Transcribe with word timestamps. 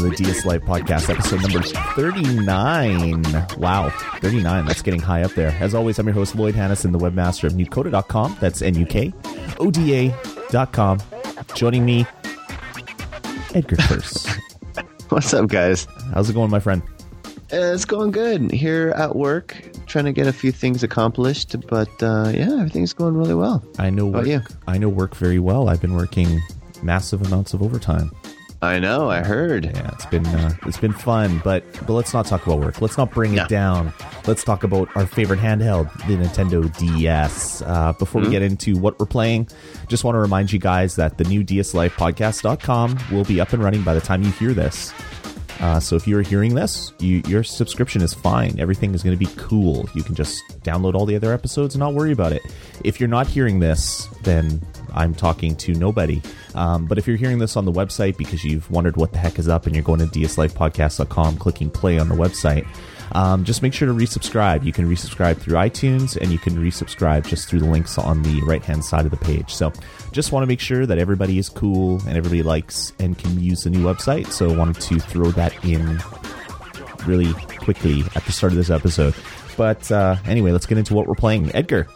everybody, 0.00 0.24
and 0.24 0.24
welcome 0.24 0.24
to 0.24 0.24
the 0.24 0.32
DS 0.32 0.44
Life 0.44 0.62
podcast, 0.62 1.10
episode 1.10 1.42
number 1.42 1.62
39. 1.62 3.58
Wow, 3.58 3.90
39. 4.20 4.64
That's 4.66 4.82
getting 4.82 5.00
high 5.00 5.22
up 5.22 5.32
there. 5.32 5.50
As 5.60 5.74
always, 5.74 5.98
I'm 5.98 6.06
your 6.06 6.14
host, 6.14 6.34
Lloyd 6.34 6.54
Hannison, 6.54 6.92
the 6.92 6.98
webmaster 6.98 7.44
of 7.44 7.52
nukoda.com. 7.52 8.36
That's 8.40 8.62
N 8.62 8.74
U 8.76 8.86
K 8.86 9.12
O 9.58 9.70
D 9.70 10.12
A.com. 10.52 11.00
Joining 11.54 11.84
me, 11.84 12.06
Edgar 13.54 13.76
Curse. 13.76 14.26
What's 15.08 15.34
up, 15.34 15.48
guys? 15.48 15.86
How's 16.14 16.30
it 16.30 16.34
going, 16.34 16.50
my 16.50 16.60
friend? 16.60 16.82
It's 17.50 17.84
going 17.84 18.12
good 18.12 18.52
here 18.52 18.92
at 18.96 19.16
work, 19.16 19.56
trying 19.86 20.04
to 20.04 20.12
get 20.12 20.28
a 20.28 20.32
few 20.32 20.52
things 20.52 20.82
accomplished. 20.82 21.56
But 21.66 21.90
uh, 22.02 22.30
yeah, 22.34 22.52
everything's 22.52 22.92
going 22.92 23.16
really 23.16 23.34
well. 23.34 23.64
I 23.78 23.90
know 23.90 24.06
work, 24.06 24.52
i 24.68 24.78
know 24.78 24.88
work 24.88 25.16
very 25.16 25.40
well. 25.40 25.68
I've 25.68 25.80
been 25.80 25.96
working 25.96 26.40
massive 26.82 27.26
amounts 27.26 27.54
of 27.54 27.62
overtime. 27.62 28.12
I 28.62 28.78
know. 28.78 29.08
I 29.10 29.22
heard. 29.22 29.64
Yeah, 29.64 29.88
it's 29.94 30.04
been 30.06 30.26
uh, 30.26 30.52
it's 30.66 30.76
been 30.76 30.92
fun, 30.92 31.40
but 31.42 31.64
but 31.86 31.94
let's 31.94 32.12
not 32.12 32.26
talk 32.26 32.46
about 32.46 32.58
work. 32.60 32.82
Let's 32.82 32.98
not 32.98 33.10
bring 33.10 33.34
No. 33.34 33.44
it 33.44 33.48
down. 33.48 33.90
Let's 34.26 34.44
talk 34.44 34.64
about 34.64 34.94
our 34.94 35.06
favorite 35.06 35.40
handheld, 35.40 35.90
the 36.06 36.16
Nintendo 36.16 36.76
DS. 36.78 37.62
Uh, 37.62 37.94
before 37.94 38.20
we 38.20 38.28
get 38.28 38.42
into 38.42 38.76
what 38.76 38.98
we're 39.00 39.06
playing, 39.06 39.48
just 39.88 40.04
want 40.04 40.14
to 40.14 40.18
remind 40.18 40.52
you 40.52 40.58
guys 40.58 40.96
that 40.96 41.16
the 41.16 41.24
new 41.24 41.42
DSLifepodcast.com 41.42 42.98
will 43.10 43.24
be 43.24 43.40
up 43.40 43.54
and 43.54 43.64
running 43.64 43.82
by 43.82 43.94
the 43.94 44.00
time 44.00 44.22
you 44.22 44.30
hear 44.32 44.52
this. 44.52 44.92
Uh, 45.60 45.78
so 45.80 45.94
if 45.96 46.06
you're 46.08 46.22
hearing 46.22 46.54
this, 46.54 46.92
you, 47.00 47.22
your 47.28 47.42
subscription 47.42 48.00
is 48.02 48.14
fine. 48.14 48.58
Everything 48.58 48.94
is 48.94 49.02
going 49.02 49.18
to 49.18 49.22
be 49.22 49.30
cool. 49.36 49.86
You 49.94 50.02
can 50.02 50.14
just 50.14 50.42
download 50.62 50.94
all 50.94 51.04
the 51.04 51.14
other 51.16 51.34
episodes 51.34 51.74
and 51.74 51.80
not 51.80 51.92
worry 51.92 52.12
about 52.12 52.32
it. 52.32 52.40
If 52.82 52.98
you're 52.98 53.10
not 53.10 53.26
hearing 53.26 53.60
this, 53.60 54.06
then 54.22 54.62
I'm 54.94 55.14
talking 55.14 55.54
to 55.56 55.74
nobody. 55.74 56.22
Um, 56.54 56.86
but 56.86 56.98
if 56.98 57.06
you're 57.06 57.16
hearing 57.16 57.38
this 57.38 57.56
on 57.56 57.64
the 57.64 57.72
website 57.72 58.16
because 58.16 58.44
you've 58.44 58.70
wondered 58.70 58.96
what 58.96 59.12
the 59.12 59.18
heck 59.18 59.38
is 59.38 59.48
up 59.48 59.66
and 59.66 59.74
you're 59.74 59.84
going 59.84 60.00
to 60.00 60.06
dslifepodcast.com, 60.06 61.38
clicking 61.38 61.70
play 61.70 61.98
on 61.98 62.08
the 62.08 62.14
website, 62.14 62.66
um, 63.12 63.44
just 63.44 63.62
make 63.62 63.72
sure 63.72 63.88
to 63.88 63.94
resubscribe. 63.94 64.64
You 64.64 64.72
can 64.72 64.88
resubscribe 64.88 65.38
through 65.38 65.54
iTunes 65.54 66.16
and 66.16 66.30
you 66.30 66.38
can 66.38 66.56
resubscribe 66.56 67.26
just 67.26 67.48
through 67.48 67.60
the 67.60 67.68
links 67.68 67.98
on 67.98 68.22
the 68.22 68.40
right 68.42 68.62
hand 68.62 68.84
side 68.84 69.04
of 69.04 69.10
the 69.10 69.16
page. 69.16 69.52
So 69.52 69.72
just 70.12 70.32
want 70.32 70.42
to 70.42 70.46
make 70.46 70.60
sure 70.60 70.86
that 70.86 70.98
everybody 70.98 71.38
is 71.38 71.48
cool 71.48 72.00
and 72.06 72.16
everybody 72.16 72.42
likes 72.42 72.92
and 72.98 73.18
can 73.18 73.40
use 73.40 73.64
the 73.64 73.70
new 73.70 73.84
website. 73.84 74.28
So 74.28 74.52
wanted 74.56 74.80
to 74.82 74.98
throw 75.00 75.30
that 75.32 75.64
in 75.64 76.00
really 77.06 77.32
quickly 77.58 78.02
at 78.14 78.24
the 78.24 78.32
start 78.32 78.52
of 78.52 78.56
this 78.56 78.70
episode. 78.70 79.14
But 79.56 79.90
uh, 79.90 80.16
anyway, 80.26 80.52
let's 80.52 80.66
get 80.66 80.78
into 80.78 80.94
what 80.94 81.06
we're 81.06 81.14
playing. 81.14 81.54
Edgar, 81.54 81.88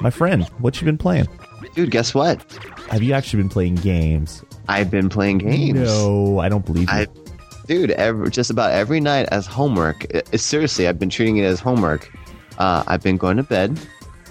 my 0.00 0.10
friend, 0.10 0.44
what 0.58 0.80
you 0.80 0.84
been 0.84 0.98
playing? 0.98 1.28
Dude, 1.74 1.90
guess 1.90 2.14
what? 2.14 2.40
Have 2.90 3.02
you 3.02 3.12
actually 3.12 3.42
been 3.42 3.48
playing 3.50 3.76
games? 3.76 4.44
I've 4.68 4.90
been 4.90 5.08
playing 5.08 5.38
games. 5.38 5.78
No, 5.78 6.38
I 6.38 6.48
don't 6.48 6.64
believe 6.64 6.88
you. 6.88 6.94
I, 6.94 7.06
dude, 7.66 7.90
every, 7.92 8.30
just 8.30 8.50
about 8.50 8.72
every 8.72 9.00
night 9.00 9.28
as 9.32 9.46
homework. 9.46 10.04
It- 10.06 10.28
it- 10.32 10.38
seriously, 10.38 10.86
I've 10.88 10.98
been 10.98 11.10
treating 11.10 11.38
it 11.38 11.44
as 11.44 11.60
homework. 11.60 12.10
Uh, 12.58 12.84
I've 12.86 13.02
been 13.02 13.16
going 13.16 13.36
to 13.38 13.42
bed 13.42 13.78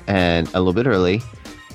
and 0.07 0.47
a 0.53 0.59
little 0.59 0.73
bit 0.73 0.87
early 0.87 1.21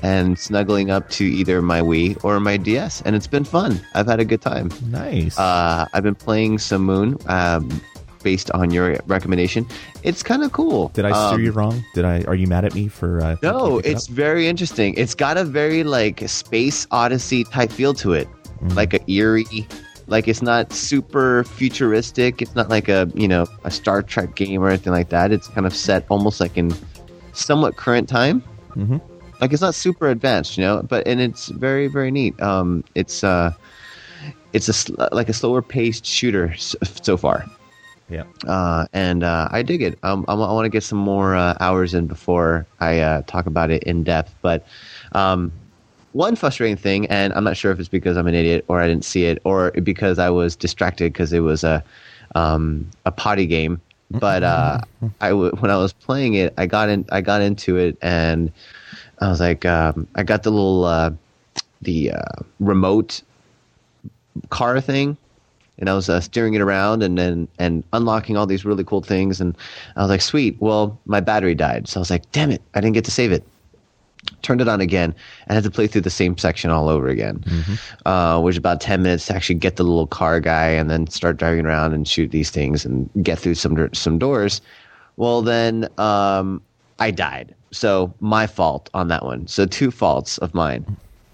and 0.02 0.38
snuggling 0.38 0.90
up 0.90 1.08
to 1.10 1.24
either 1.24 1.60
my 1.62 1.80
Wii 1.80 2.22
or 2.24 2.38
my 2.38 2.56
DS, 2.56 3.02
and 3.02 3.16
it's 3.16 3.26
been 3.26 3.44
fun. 3.44 3.80
I've 3.94 4.06
had 4.06 4.20
a 4.20 4.24
good 4.24 4.40
time. 4.42 4.70
nice. 4.90 5.38
Uh, 5.38 5.86
I've 5.92 6.02
been 6.02 6.14
playing 6.14 6.58
some 6.58 6.82
Moon, 6.84 7.16
um, 7.26 7.80
based 8.26 8.50
on 8.58 8.66
your 8.74 8.98
recommendation. 9.06 9.62
It's 10.02 10.22
kind 10.30 10.42
of 10.42 10.50
cool. 10.50 10.88
Did 10.98 11.04
I 11.06 11.12
steer 11.12 11.38
Um, 11.38 11.44
you 11.46 11.52
wrong? 11.52 11.76
Did 11.94 12.04
I? 12.04 12.16
Are 12.26 12.34
you 12.34 12.48
mad 12.54 12.64
at 12.68 12.74
me 12.74 12.88
for? 12.88 13.10
Uh, 13.22 13.36
No, 13.42 13.76
picking 13.78 13.90
it 13.92 13.94
it's 13.94 14.06
very 14.10 14.44
interesting. 14.52 14.90
It's 15.02 15.14
got 15.14 15.36
a 15.38 15.44
very 15.44 15.84
like 15.84 16.18
space 16.28 16.86
odyssey 16.90 17.44
type 17.44 17.70
feel 17.70 17.94
to 18.02 18.12
it, 18.20 18.26
Mm. 18.62 18.74
like 18.74 18.92
a 18.98 19.00
eerie. 19.10 19.62
Like 20.08 20.26
it's 20.32 20.42
not 20.42 20.72
super 20.72 21.44
futuristic. 21.58 22.42
It's 22.42 22.54
not 22.54 22.68
like 22.68 22.88
a 22.88 23.06
you 23.14 23.28
know 23.28 23.46
a 23.64 23.70
Star 23.70 24.02
Trek 24.02 24.34
game 24.34 24.60
or 24.62 24.68
anything 24.74 24.92
like 24.98 25.10
that. 25.10 25.30
It's 25.30 25.46
kind 25.48 25.66
of 25.66 25.74
set 25.74 26.04
almost 26.10 26.40
like 26.40 26.56
in 26.58 26.74
somewhat 27.32 27.76
current 27.76 28.08
time. 28.08 28.42
Mhm. 28.76 29.00
Like 29.40 29.52
it's 29.52 29.62
not 29.62 29.74
super 29.74 30.08
advanced, 30.08 30.56
you 30.58 30.64
know, 30.64 30.82
but 30.82 31.06
and 31.06 31.20
it's 31.20 31.48
very 31.66 31.86
very 31.96 32.10
neat. 32.10 32.34
Um, 32.40 32.82
it's 32.94 33.22
uh, 33.22 33.50
it's 34.54 34.68
a 34.68 34.72
sl- 34.72 34.94
like 35.12 35.28
a 35.28 35.34
slower 35.34 35.60
paced 35.60 36.06
shooter 36.06 36.54
so 36.56 37.16
far 37.18 37.44
yeah. 38.08 38.24
uh, 38.46 38.86
and 38.92 39.22
uh, 39.24 39.48
I 39.50 39.62
dig 39.62 39.82
it. 39.82 39.98
Um, 40.02 40.24
I, 40.28 40.34
want 40.34 40.64
to 40.64 40.68
get 40.68 40.82
some 40.82 40.98
more 40.98 41.34
uh, 41.34 41.56
hours 41.60 41.94
in 41.94 42.06
before 42.06 42.66
I 42.80 43.00
uh, 43.00 43.22
talk 43.26 43.46
about 43.46 43.70
it 43.70 43.82
in 43.84 44.04
depth. 44.04 44.34
But 44.42 44.66
um, 45.12 45.52
one 46.12 46.36
frustrating 46.36 46.76
thing, 46.76 47.06
and 47.06 47.32
I'm 47.34 47.44
not 47.44 47.56
sure 47.56 47.72
if 47.72 47.80
it's 47.80 47.88
because 47.88 48.16
I'm 48.16 48.26
an 48.26 48.34
idiot 48.34 48.64
or 48.68 48.80
I 48.80 48.88
didn't 48.88 49.04
see 49.04 49.24
it, 49.24 49.40
or 49.44 49.70
because 49.72 50.18
I 50.18 50.30
was 50.30 50.56
distracted 50.56 51.12
because 51.12 51.32
it 51.32 51.40
was 51.40 51.64
a 51.64 51.82
um, 52.34 52.88
a 53.04 53.12
potty 53.12 53.46
game. 53.46 53.80
But 54.10 54.44
uh, 54.44 54.80
I 55.20 55.30
w- 55.30 55.50
when 55.58 55.70
I 55.70 55.76
was 55.76 55.92
playing 55.92 56.34
it, 56.34 56.54
I 56.56 56.66
got 56.66 56.88
in, 56.88 57.04
I 57.10 57.20
got 57.20 57.40
into 57.42 57.76
it, 57.76 57.98
and 58.02 58.52
I 59.20 59.28
was 59.28 59.40
like, 59.40 59.64
um, 59.64 60.06
I 60.14 60.22
got 60.22 60.44
the 60.44 60.50
little 60.50 60.84
uh, 60.84 61.10
the 61.82 62.12
uh, 62.12 62.42
remote 62.60 63.22
car 64.50 64.80
thing 64.80 65.16
and 65.78 65.90
I 65.90 65.94
was 65.94 66.08
uh, 66.08 66.20
steering 66.20 66.54
it 66.54 66.60
around 66.60 67.02
and 67.02 67.18
then 67.18 67.48
and 67.58 67.84
unlocking 67.92 68.36
all 68.36 68.46
these 68.46 68.64
really 68.64 68.84
cool 68.84 69.02
things. 69.02 69.40
And 69.40 69.56
I 69.96 70.00
was 70.00 70.10
like, 70.10 70.22
sweet. 70.22 70.56
Well, 70.60 70.98
my 71.06 71.20
battery 71.20 71.54
died, 71.54 71.88
so 71.88 72.00
I 72.00 72.02
was 72.02 72.10
like, 72.10 72.30
damn 72.32 72.50
it, 72.50 72.62
I 72.74 72.80
didn't 72.80 72.94
get 72.94 73.04
to 73.06 73.10
save 73.10 73.32
it. 73.32 73.44
Turned 74.42 74.60
it 74.60 74.68
on 74.68 74.80
again 74.80 75.14
and 75.46 75.54
had 75.54 75.62
to 75.64 75.70
play 75.70 75.86
through 75.86 76.00
the 76.00 76.10
same 76.10 76.36
section 76.36 76.70
all 76.70 76.88
over 76.88 77.08
again, 77.08 77.44
uh, 78.06 78.40
which 78.40 78.54
is 78.54 78.58
about 78.58 78.80
ten 78.80 79.02
minutes 79.02 79.26
to 79.26 79.36
actually 79.36 79.54
get 79.54 79.76
the 79.76 79.84
little 79.84 80.08
car 80.08 80.40
guy 80.40 80.68
and 80.68 80.90
then 80.90 81.06
start 81.06 81.36
driving 81.36 81.64
around 81.64 81.92
and 81.92 82.08
shoot 82.08 82.32
these 82.32 82.50
things 82.50 82.84
and 82.84 83.08
get 83.22 83.38
through 83.38 83.54
some 83.54 83.88
some 83.94 84.18
doors. 84.18 84.60
Well, 85.16 85.42
then 85.42 85.88
um, 85.98 86.60
I 86.98 87.12
died, 87.12 87.54
so 87.70 88.12
my 88.20 88.48
fault 88.48 88.90
on 88.94 89.08
that 89.08 89.24
one. 89.24 89.46
So 89.46 89.64
two 89.64 89.90
faults 89.90 90.38
of 90.38 90.54
mine 90.54 90.84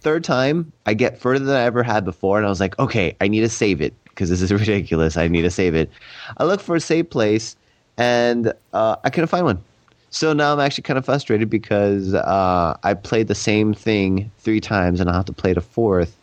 third 0.03 0.25
time, 0.25 0.73
I 0.85 0.95
get 0.95 1.17
further 1.17 1.45
than 1.45 1.55
I 1.55 1.63
ever 1.63 1.85
had 1.85 2.05
before, 2.05 2.37
and 2.37 2.45
I 2.45 2.49
was 2.49 2.59
like, 2.59 2.77
okay, 2.81 3.17
I 3.21 3.29
need 3.29 3.43
to 3.43 3.49
save 3.49 3.81
it 3.81 3.95
because 4.15 4.31
this 4.31 4.43
is 4.43 4.53
ridiculous. 4.61 5.17
I 5.17 5.29
need 5.29 5.43
to 5.43 5.51
save 5.51 5.75
it. 5.75 5.91
I 6.39 6.45
look 6.45 6.61
for 6.61 6.77
a 6.77 6.81
save 6.81 7.11
place, 7.11 7.57
and 7.97 8.53
uh, 8.73 8.97
I 9.05 9.11
couldn't 9.11 9.29
find 9.29 9.45
one. 9.45 9.63
So 10.11 10.35
now 10.35 10.53
I'm 10.53 10.61
actually 10.61 10.83
kind 10.83 10.99
of 10.99 11.07
frustrated 11.07 11.49
because 11.49 12.13
uh, 12.13 12.77
I 12.83 12.95
played 12.95 13.29
the 13.29 13.35
same 13.35 13.73
thing 13.73 14.31
three 14.39 14.61
times, 14.61 15.01
and 15.01 15.09
I'll 15.09 15.17
have 15.17 15.25
to 15.27 15.33
play 15.33 15.53
it 15.53 15.57
a 15.57 15.63
fourth. 15.63 16.15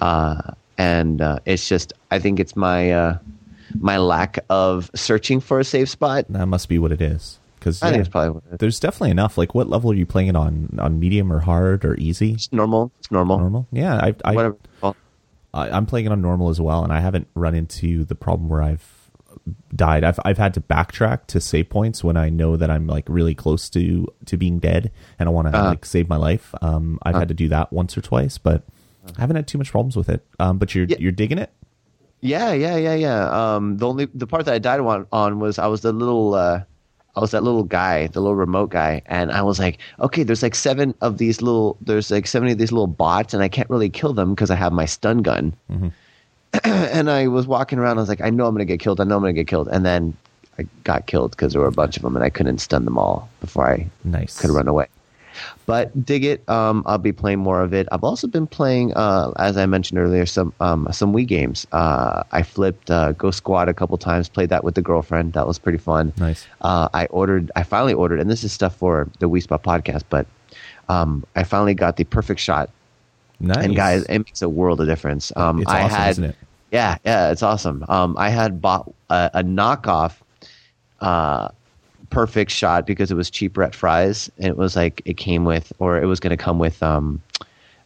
Uh, 0.00 0.42
and 0.76 1.20
uh, 1.20 1.38
it's 1.46 1.68
just, 1.68 1.92
I 2.10 2.18
think 2.18 2.40
it's 2.40 2.56
my 2.56 2.90
uh, 2.90 3.18
my 3.78 3.98
lack 3.98 4.38
of 4.50 4.90
searching 4.94 5.40
for 5.40 5.60
a 5.60 5.64
safe 5.64 5.88
spot. 5.88 6.26
That 6.28 6.46
must 6.46 6.68
be 6.68 6.78
what 6.78 6.92
it 6.92 7.00
is. 7.00 7.38
Because 7.58 7.80
I 7.80 7.90
think 7.90 8.00
it's 8.00 8.08
probably 8.08 8.30
what 8.30 8.42
it 8.48 8.54
is. 8.54 8.58
there's 8.58 8.80
definitely 8.80 9.12
enough. 9.12 9.38
Like, 9.38 9.54
what 9.54 9.68
level 9.68 9.92
are 9.92 9.94
you 9.94 10.04
playing 10.04 10.26
it 10.26 10.34
on? 10.34 10.76
On 10.80 10.98
medium 10.98 11.32
or 11.32 11.38
hard 11.38 11.84
or 11.84 11.94
easy? 11.94 12.32
It's 12.32 12.52
normal. 12.52 12.90
It's 12.98 13.12
normal. 13.12 13.38
Normal. 13.38 13.68
Yeah, 13.70 13.94
I, 13.94 14.14
I 14.24 14.34
Whatever. 14.34 14.56
I'm 15.54 15.86
playing 15.86 16.06
it 16.06 16.12
on 16.12 16.20
normal 16.22 16.48
as 16.48 16.60
well, 16.60 16.82
and 16.84 16.92
I 16.92 17.00
haven't 17.00 17.28
run 17.34 17.54
into 17.54 18.04
the 18.04 18.14
problem 18.14 18.48
where 18.48 18.62
I've 18.62 19.10
died. 19.74 20.04
I've 20.04 20.18
I've 20.24 20.38
had 20.38 20.54
to 20.54 20.60
backtrack 20.60 21.26
to 21.28 21.40
save 21.40 21.68
points 21.70 22.02
when 22.04 22.16
I 22.16 22.28
know 22.30 22.56
that 22.56 22.70
I'm 22.70 22.86
like 22.86 23.04
really 23.08 23.34
close 23.34 23.68
to 23.70 24.06
to 24.26 24.36
being 24.36 24.58
dead, 24.58 24.90
and 25.18 25.28
I 25.28 25.32
want 25.32 25.50
to 25.50 25.56
Uh-huh. 25.58 25.68
like 25.68 25.84
save 25.84 26.08
my 26.08 26.16
life. 26.16 26.54
Um, 26.62 26.98
I've 27.02 27.14
had 27.16 27.28
to 27.28 27.34
do 27.34 27.48
that 27.48 27.72
once 27.72 27.96
or 27.96 28.00
twice, 28.00 28.38
but 28.38 28.64
I 29.16 29.20
haven't 29.20 29.36
had 29.36 29.46
too 29.46 29.58
much 29.58 29.70
problems 29.70 29.96
with 29.96 30.08
it. 30.08 30.24
Um, 30.38 30.58
but 30.58 30.74
you're 30.74 30.84
Yeah. 30.86 30.96
you're 31.00 31.12
digging 31.12 31.38
it. 31.38 31.50
Yeah, 32.20 32.52
yeah, 32.52 32.76
yeah, 32.76 32.94
yeah. 32.94 33.54
Um, 33.56 33.78
the 33.78 33.88
only 33.88 34.06
the 34.14 34.26
part 34.28 34.44
that 34.44 34.54
I 34.54 34.58
died 34.58 34.78
on, 34.80 35.06
on 35.10 35.40
was 35.40 35.58
I 35.58 35.66
was 35.66 35.80
the 35.80 35.92
little 35.92 36.34
uh, 36.34 36.62
I 37.14 37.20
was 37.20 37.30
that 37.32 37.42
little 37.42 37.64
guy, 37.64 38.06
the 38.06 38.20
little 38.20 38.36
remote 38.36 38.70
guy, 38.70 39.02
and 39.06 39.30
I 39.32 39.42
was 39.42 39.58
like, 39.58 39.78
okay, 40.00 40.22
there's 40.22 40.42
like 40.42 40.54
seven 40.54 40.94
of 41.02 41.18
these 41.18 41.42
little 41.42 41.76
there's 41.82 42.10
like 42.10 42.26
seven 42.26 42.48
of 42.48 42.56
these 42.58 42.72
little 42.72 42.86
bots, 42.86 43.34
and 43.34 43.42
I 43.42 43.48
can't 43.48 43.68
really 43.68 43.90
kill 43.90 44.12
them 44.14 44.34
because 44.34 44.50
I 44.50 44.54
have 44.54 44.72
my 44.72 44.86
stun 44.86 45.18
gun. 45.18 45.54
Mm-hmm. 45.70 45.88
and 46.64 47.10
I 47.10 47.26
was 47.28 47.46
walking 47.46 47.78
around. 47.78 47.98
I 47.98 48.00
was 48.00 48.08
like, 48.08 48.20
I 48.22 48.30
know 48.30 48.46
I'm 48.46 48.54
gonna 48.54 48.64
get 48.64 48.80
killed. 48.80 49.00
I 49.00 49.04
know 49.04 49.16
I'm 49.16 49.22
gonna 49.22 49.32
get 49.34 49.46
killed, 49.46 49.68
and 49.68 49.84
then 49.84 50.16
I 50.58 50.66
got 50.84 51.06
killed 51.06 51.32
because 51.32 51.52
there 51.52 51.60
were 51.60 51.68
a 51.68 51.72
bunch 51.72 51.96
of 51.96 52.02
them, 52.02 52.16
and 52.16 52.24
I 52.24 52.30
couldn't 52.30 52.58
stun 52.58 52.84
them 52.86 52.96
all 52.96 53.28
before 53.40 53.68
I 53.70 53.86
Nice. 54.04 54.38
could 54.40 54.50
run 54.50 54.68
away. 54.68 54.86
But 55.66 56.04
dig 56.04 56.24
it. 56.24 56.48
Um, 56.48 56.82
I'll 56.86 56.98
be 56.98 57.12
playing 57.12 57.38
more 57.38 57.62
of 57.62 57.72
it. 57.72 57.86
I've 57.92 58.04
also 58.04 58.26
been 58.26 58.46
playing, 58.46 58.92
uh, 58.94 59.32
as 59.38 59.56
I 59.56 59.66
mentioned 59.66 59.98
earlier, 59.98 60.26
some 60.26 60.52
um, 60.60 60.88
some 60.92 61.12
Wii 61.12 61.26
games. 61.26 61.66
Uh, 61.72 62.22
I 62.32 62.42
flipped 62.42 62.90
uh, 62.90 63.12
Ghost 63.12 63.38
Squad 63.38 63.68
a 63.68 63.74
couple 63.74 63.96
times. 63.98 64.28
Played 64.28 64.48
that 64.50 64.64
with 64.64 64.74
the 64.74 64.82
girlfriend. 64.82 65.32
That 65.32 65.46
was 65.46 65.58
pretty 65.58 65.78
fun. 65.78 66.12
Nice. 66.18 66.46
Uh, 66.60 66.88
I 66.92 67.06
ordered. 67.06 67.50
I 67.56 67.62
finally 67.62 67.94
ordered, 67.94 68.20
and 68.20 68.30
this 68.30 68.44
is 68.44 68.52
stuff 68.52 68.76
for 68.76 69.08
the 69.18 69.28
Wii 69.28 69.42
Spot 69.42 69.62
podcast. 69.62 70.04
But 70.08 70.26
um, 70.88 71.24
I 71.36 71.44
finally 71.44 71.74
got 71.74 71.96
the 71.96 72.04
perfect 72.04 72.40
shot. 72.40 72.70
Nice. 73.40 73.64
And 73.64 73.74
guys, 73.74 74.04
it 74.04 74.18
makes 74.18 74.42
a 74.42 74.48
world 74.48 74.80
of 74.80 74.86
difference. 74.86 75.32
Um, 75.36 75.60
it's 75.60 75.70
I 75.70 75.82
awesome, 75.82 75.96
had, 75.98 76.10
isn't 76.10 76.24
it? 76.24 76.36
yeah, 76.70 76.98
yeah, 77.04 77.30
it's 77.30 77.42
awesome. 77.42 77.84
Um, 77.88 78.16
I 78.16 78.28
had 78.28 78.60
bought 78.60 78.92
a, 79.10 79.30
a 79.34 79.42
knockoff 79.42 80.14
uh, 81.00 81.48
perfect 82.12 82.50
shot 82.50 82.86
because 82.86 83.10
it 83.10 83.16
was 83.16 83.30
cheaper 83.30 83.62
at 83.62 83.74
Fry's, 83.74 84.30
and 84.36 84.46
it 84.46 84.56
was 84.56 84.76
like 84.76 85.00
it 85.04 85.16
came 85.16 85.44
with, 85.44 85.72
or 85.78 86.00
it 86.00 86.06
was 86.06 86.20
going 86.20 86.36
to 86.36 86.42
come 86.44 86.58
with 86.58 86.82
um, 86.82 87.20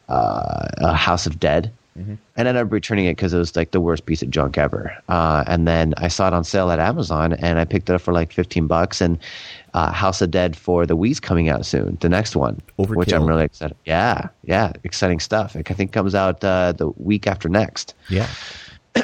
uh, 0.08 0.68
a 0.78 0.94
House 0.94 1.26
of 1.26 1.38
Dead, 1.38 1.70
mm-hmm. 1.96 2.14
and 2.36 2.48
I 2.48 2.50
ended 2.50 2.66
up 2.66 2.72
returning 2.72 3.06
it 3.06 3.16
because 3.16 3.32
it 3.32 3.38
was 3.38 3.54
like 3.54 3.70
the 3.70 3.80
worst 3.80 4.04
piece 4.06 4.22
of 4.22 4.30
junk 4.30 4.58
ever. 4.58 4.92
Uh, 5.08 5.44
and 5.46 5.66
then 5.66 5.94
I 5.96 6.08
saw 6.08 6.26
it 6.28 6.34
on 6.34 6.44
sale 6.44 6.70
at 6.70 6.78
Amazon, 6.78 7.34
and 7.34 7.58
I 7.58 7.64
picked 7.64 7.88
it 7.88 7.94
up 7.94 8.00
for 8.00 8.12
like 8.12 8.32
fifteen 8.32 8.66
bucks. 8.66 9.00
And 9.00 9.18
uh, 9.74 9.92
House 9.92 10.22
of 10.22 10.30
Dead 10.30 10.56
for 10.56 10.86
the 10.86 10.96
Wii's 10.96 11.20
coming 11.20 11.48
out 11.48 11.66
soon, 11.66 11.98
the 12.00 12.08
next 12.08 12.34
one, 12.34 12.60
Overkill. 12.78 12.96
which 12.96 13.12
I'm 13.12 13.26
really 13.26 13.44
excited. 13.44 13.76
Yeah, 13.84 14.28
yeah, 14.44 14.72
exciting 14.84 15.20
stuff. 15.20 15.54
Like, 15.54 15.70
I 15.70 15.74
think 15.74 15.92
comes 15.92 16.14
out 16.14 16.42
uh, 16.42 16.72
the 16.72 16.88
week 16.96 17.26
after 17.26 17.48
next. 17.48 17.94
Yeah. 18.08 18.28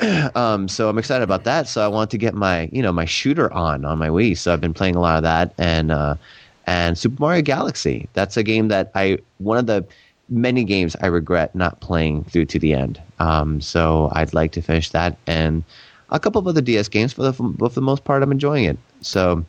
um, 0.35 0.69
so 0.69 0.89
I'm 0.89 0.99
excited 0.99 1.23
about 1.23 1.45
that. 1.45 1.69
So 1.69 1.85
I 1.85 1.89
want 1.89 2.11
to 2.11 2.19
get 2.19 2.35
my 2.35 2.69
you 2.73 2.83
know 2.83 2.93
my 2.93 3.05
shooter 3.05 3.53
on 3.53 3.85
on 3.85 3.99
my 3.99 4.09
Wii. 4.09 4.37
So 4.37 4.53
I've 4.53 4.61
been 4.61 4.75
playing 4.75 4.97
a 4.97 5.01
lot 5.01 5.17
of 5.17 5.23
that 5.23 5.53
and 5.59 5.91
uh, 5.91 6.15
and 6.67 6.97
Super 6.97 7.17
Mario 7.19 7.43
Galaxy. 7.43 8.09
That's 8.15 8.37
a 8.37 8.43
game 8.43 8.69
that 8.69 8.91
I 8.95 9.19
one 9.39 9.59
of 9.59 9.67
the 9.67 9.85
many 10.29 10.65
games 10.65 10.97
I 11.03 11.07
regret 11.07 11.55
not 11.55 11.81
playing 11.81 12.25
through 12.25 12.47
to 12.47 12.59
the 12.59 12.73
end. 12.75 13.01
Um, 13.19 13.61
so 13.61 14.11
I'd 14.13 14.33
like 14.33 14.53
to 14.53 14.63
finish 14.63 14.91
that 14.91 15.17
and 15.27 15.63
a 16.11 16.21
couple 16.21 16.39
of 16.39 16.47
other 16.47 16.61
DS 16.61 16.89
games. 16.89 17.13
For 17.13 17.23
the 17.23 17.33
for 17.33 17.69
the 17.69 17.81
most 17.83 18.05
part, 18.05 18.23
I'm 18.23 18.33
enjoying 18.33 18.65
it. 18.65 18.79
So 19.01 19.45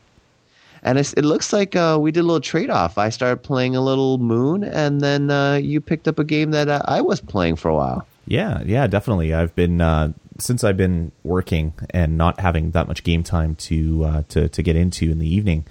and 0.83 0.97
it 0.97 1.23
looks 1.23 1.53
like 1.53 1.75
uh, 1.75 1.97
we 1.99 2.11
did 2.11 2.21
a 2.21 2.23
little 2.23 2.41
trade 2.41 2.69
off. 2.69 2.97
I 2.97 3.09
started 3.09 3.37
playing 3.37 3.75
a 3.75 3.81
little 3.81 4.17
Moon, 4.17 4.65
and 4.65 4.99
then 4.99 5.31
uh, 5.31 5.55
you 5.55 5.79
picked 5.79 6.07
up 6.07 6.19
a 6.19 6.25
game 6.25 6.51
that 6.51 6.67
uh, 6.67 6.81
I 6.85 6.99
was 6.99 7.21
playing 7.21 7.55
for 7.55 7.69
a 7.69 7.75
while. 7.75 8.05
Yeah, 8.27 8.61
yeah, 8.65 8.87
definitely. 8.87 9.33
I've 9.33 9.55
been 9.55 9.79
uh, 9.79 10.11
since 10.39 10.63
I've 10.63 10.77
been 10.77 11.11
working 11.23 11.73
and 11.89 12.17
not 12.17 12.39
having 12.39 12.71
that 12.71 12.87
much 12.87 13.03
game 13.03 13.23
time 13.23 13.55
to 13.55 14.05
uh, 14.05 14.23
to 14.29 14.49
to 14.49 14.63
get 14.63 14.75
into 14.75 15.11
in 15.11 15.19
the 15.19 15.27
evening. 15.27 15.65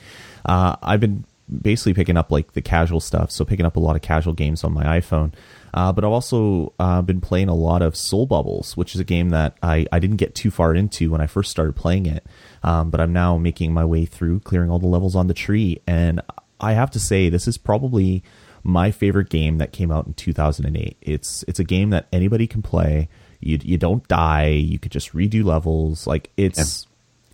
Uh, 0.45 0.77
I've 0.83 1.01
been 1.01 1.25
basically 1.61 1.95
picking 1.95 2.17
up 2.17 2.31
like 2.31 2.53
the 2.53 2.63
casual 2.63 3.01
stuff, 3.01 3.31
so 3.31 3.45
picking 3.45 3.67
up 3.67 3.77
a 3.77 3.81
lot 3.81 3.97
of 3.97 4.03
casual 4.03 4.33
games 4.33 4.65
on 4.65 4.73
my 4.73 5.01
iPhone. 5.01 5.33
Uh, 5.75 5.93
but 5.93 6.05
I've 6.05 6.13
also 6.13 6.73
uh, 6.79 7.03
been 7.03 7.21
playing 7.21 7.49
a 7.49 7.55
lot 7.55 7.83
of 7.83 7.97
Soul 7.97 8.27
Bubbles, 8.27 8.77
which 8.77 8.95
is 8.95 9.01
a 9.01 9.05
game 9.05 9.31
that 9.31 9.57
I, 9.63 9.87
I 9.91 9.99
didn't 9.99 10.17
get 10.17 10.35
too 10.35 10.51
far 10.51 10.75
into 10.75 11.11
when 11.11 11.21
I 11.21 11.27
first 11.27 11.51
started 11.51 11.75
playing 11.75 12.07
it. 12.07 12.27
Um, 12.63 12.91
but 12.91 13.01
I'm 13.01 13.13
now 13.13 13.39
making 13.39 13.73
my 13.73 13.85
way 13.85 14.05
through, 14.05 14.41
clearing 14.41 14.71
all 14.71 14.79
the 14.79 14.87
levels 14.87 15.17
on 15.17 15.29
the 15.29 15.35
tree. 15.35 15.81
And 15.87 16.21
I 16.61 16.73
have 16.75 16.91
to 16.93 17.01
say, 17.01 17.29
this 17.29 17.49
is 17.49 17.57
probably 17.57 18.23
my 18.63 18.91
favorite 18.91 19.31
game 19.31 19.59
that 19.59 19.73
came 19.73 19.91
out 19.91 20.07
in 20.07 20.15
2008. 20.15 20.97
It's 21.01 21.45
it's 21.49 21.59
a 21.59 21.65
game 21.65 21.91
that 21.91 22.07
anybody 22.13 22.47
can 22.47 22.63
play. 22.63 23.09
You 23.43 23.59
you 23.63 23.77
don't 23.77 24.07
die. 24.09 24.47
You 24.47 24.79
could 24.79 24.93
just 24.93 25.13
redo 25.13 25.45
levels. 25.45 26.07
Like 26.07 26.31
it's 26.37 26.87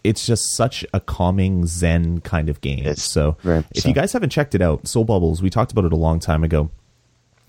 it's 0.04 0.26
just 0.26 0.54
such 0.54 0.84
a 0.94 1.00
calming 1.00 1.66
zen 1.66 2.20
kind 2.20 2.48
of 2.48 2.60
game. 2.60 2.86
It's 2.86 3.02
so 3.02 3.36
if 3.70 3.84
you 3.86 3.92
guys 3.94 4.12
haven't 4.12 4.30
checked 4.30 4.54
it 4.54 4.62
out, 4.62 4.88
Soul 4.88 5.04
Bubbles, 5.04 5.42
we 5.42 5.50
talked 5.50 5.72
about 5.72 5.84
it 5.84 5.92
a 5.92 5.96
long 5.96 6.18
time 6.18 6.44
ago. 6.44 6.70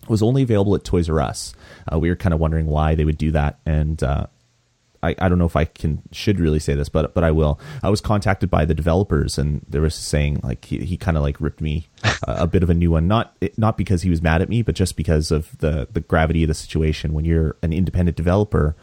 It 0.03 0.09
was 0.09 0.23
only 0.23 0.41
available 0.43 0.75
at 0.75 0.83
Toys 0.83 1.09
R 1.09 1.19
Us. 1.21 1.53
Uh, 1.91 1.99
we 1.99 2.09
were 2.09 2.15
kind 2.15 2.33
of 2.33 2.39
wondering 2.39 2.65
why 2.65 2.95
they 2.95 3.05
would 3.05 3.17
do 3.17 3.31
that, 3.31 3.59
and 3.65 4.01
uh, 4.03 4.25
I, 5.01 5.15
I 5.17 5.29
don't 5.29 5.39
know 5.39 5.45
if 5.45 5.55
I 5.55 5.65
can 5.65 6.01
should 6.11 6.39
really 6.39 6.59
say 6.59 6.75
this, 6.75 6.89
but 6.89 7.13
but 7.13 7.23
I 7.23 7.31
will. 7.31 7.59
I 7.83 7.89
was 7.89 8.01
contacted 8.01 8.49
by 8.49 8.65
the 8.65 8.73
developers, 8.73 9.37
and 9.37 9.65
they 9.69 9.79
were 9.79 9.89
saying 9.89 10.41
like 10.43 10.65
he, 10.65 10.79
he 10.79 10.97
kind 10.97 11.17
of 11.17 11.23
like 11.23 11.39
ripped 11.39 11.61
me 11.61 11.87
a, 12.27 12.43
a 12.43 12.47
bit 12.47 12.63
of 12.63 12.69
a 12.69 12.73
new 12.73 12.91
one. 12.91 13.07
Not 13.07 13.35
not 13.57 13.77
because 13.77 14.01
he 14.01 14.09
was 14.09 14.21
mad 14.21 14.41
at 14.41 14.49
me, 14.49 14.61
but 14.61 14.75
just 14.75 14.95
because 14.97 15.31
of 15.31 15.57
the 15.59 15.87
the 15.91 16.01
gravity 16.01 16.43
of 16.43 16.47
the 16.49 16.53
situation. 16.53 17.13
When 17.13 17.25
you're 17.25 17.55
an 17.61 17.71
independent 17.71 18.17
developer, 18.17 18.75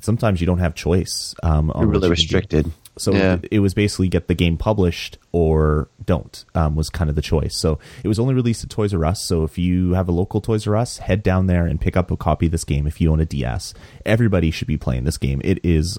sometimes 0.00 0.40
you 0.40 0.46
don't 0.46 0.58
have 0.58 0.74
choice. 0.74 1.34
Um, 1.42 1.72
You're 1.74 1.86
really 1.86 2.08
you 2.08 2.12
restricted. 2.12 2.70
So 2.98 3.14
Yeah. 3.14 3.34
it, 3.42 3.48
it 3.52 3.58
was 3.60 3.72
basically 3.74 4.08
get 4.08 4.28
the 4.28 4.34
game 4.34 4.58
published 4.58 5.16
or 5.32 5.88
don't 6.04 6.44
um, 6.54 6.74
was 6.76 6.90
kind 6.90 7.08
of 7.08 7.16
the 7.16 7.22
choice. 7.22 7.56
So 7.56 7.78
it 8.04 8.08
was 8.08 8.18
only 8.18 8.34
released 8.34 8.64
at 8.64 8.70
Toys 8.70 8.92
R 8.92 9.04
Us. 9.04 9.24
So 9.24 9.44
if 9.44 9.56
you 9.56 9.92
have 9.94 10.08
a 10.08 10.12
local 10.12 10.40
Toys 10.40 10.66
R 10.66 10.76
Us, 10.76 10.98
head 10.98 11.22
down 11.22 11.46
there 11.46 11.66
and 11.66 11.80
pick 11.80 11.96
up 11.96 12.10
a 12.10 12.16
copy 12.16 12.46
of 12.46 12.52
this 12.52 12.64
game. 12.64 12.86
If 12.86 13.00
you 13.00 13.10
own 13.10 13.20
a 13.20 13.24
DS, 13.26 13.72
everybody 14.04 14.50
should 14.50 14.68
be 14.68 14.76
playing 14.76 15.04
this 15.04 15.16
game. 15.16 15.40
It 15.42 15.58
is, 15.64 15.96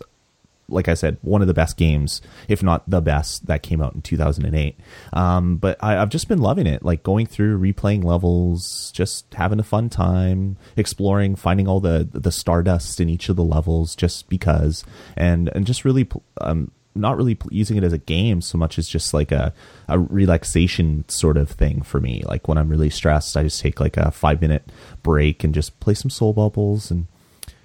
like 0.70 0.88
I 0.88 0.94
said, 0.94 1.18
one 1.22 1.42
of 1.42 1.48
the 1.48 1.54
best 1.56 1.78
games, 1.78 2.22
if 2.48 2.62
not 2.62 2.88
the 2.90 3.02
best, 3.02 3.48
that 3.48 3.64
came 3.64 3.82
out 3.82 3.96
in 3.96 4.02
2008. 4.04 4.80
Um, 5.14 5.58
but 5.58 5.78
I, 5.84 5.98
I've 5.98 6.10
just 6.10 6.28
been 6.28 6.40
loving 6.40 6.68
it, 6.68 6.84
like 6.86 7.02
going 7.02 7.26
through, 7.26 7.60
replaying 7.60 8.04
levels, 8.04 8.92
just 8.94 9.34
having 9.34 9.60
a 9.60 9.64
fun 9.64 9.90
time, 9.90 10.58
exploring, 10.78 11.36
finding 11.36 11.68
all 11.68 11.80
the 11.80 12.08
the 12.12 12.32
stardust 12.32 13.00
in 13.02 13.10
each 13.10 13.30
of 13.30 13.36
the 13.36 13.44
levels, 13.44 13.96
just 13.96 14.30
because, 14.30 14.84
and 15.18 15.50
and 15.56 15.66
just 15.66 15.84
really. 15.86 16.08
Um, 16.40 16.72
not 16.96 17.18
really 17.18 17.38
using 17.50 17.78
it 17.78 17.84
as 17.84 17.94
a 17.94 17.98
game 17.98 18.42
so 18.42 18.58
much 18.58 18.78
as 18.78 18.88
just 18.88 19.14
like 19.14 19.32
a, 19.32 19.54
a 19.88 20.00
relaxation 20.00 21.06
sort 21.08 21.38
of 21.38 21.50
thing 21.50 21.82
for 21.82 22.00
me. 22.00 22.24
Like 22.26 22.48
when 22.48 22.58
I'm 22.58 22.70
really 22.70 22.90
stressed, 22.90 23.36
I 23.36 23.44
just 23.44 23.62
take 23.62 23.80
like 23.80 23.98
a 23.98 24.12
five 24.12 24.42
minute 24.42 24.72
break 25.02 25.44
and 25.44 25.54
just 25.54 25.80
play 25.80 25.94
some 25.94 26.10
soul 26.10 26.34
bubbles 26.34 26.92
and 26.92 27.08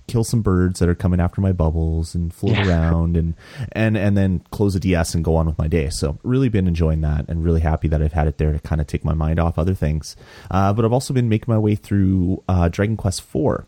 kill 0.09 0.25
some 0.25 0.41
birds 0.41 0.81
that 0.81 0.89
are 0.89 0.95
coming 0.95 1.21
after 1.21 1.41
my 1.41 1.53
bubbles 1.53 2.15
and 2.15 2.33
float 2.33 2.59
around 2.67 3.17
and, 3.17 3.35
and 3.73 3.97
and 3.97 4.17
then 4.17 4.43
close 4.51 4.75
the 4.75 4.81
DS 4.81 5.15
and 5.15 5.25
go 5.25 5.37
on 5.37 5.47
with 5.47 5.59
my 5.59 5.69
day. 5.69 5.91
So 5.91 6.19
really 6.25 6.49
been 6.49 6.67
enjoying 6.67 7.03
that 7.03 7.29
and 7.29 7.45
really 7.45 7.61
happy 7.61 7.87
that 7.89 8.03
I've 8.03 8.15
had 8.15 8.27
it 8.27 8.39
there 8.39 8.53
to 8.53 8.59
kind 8.59 8.81
of 8.81 8.87
take 8.87 9.05
my 9.05 9.15
mind 9.15 9.39
off 9.39 9.59
other 9.59 9.75
things. 9.75 10.17
Uh, 10.51 10.73
but 10.73 10.85
I've 10.85 10.93
also 10.93 11.15
been 11.15 11.29
making 11.29 11.53
my 11.53 11.59
way 11.59 11.77
through 11.77 12.43
uh, 12.49 12.69
Dragon 12.69 12.97
Quest 12.97 13.23
IV. 13.23 13.67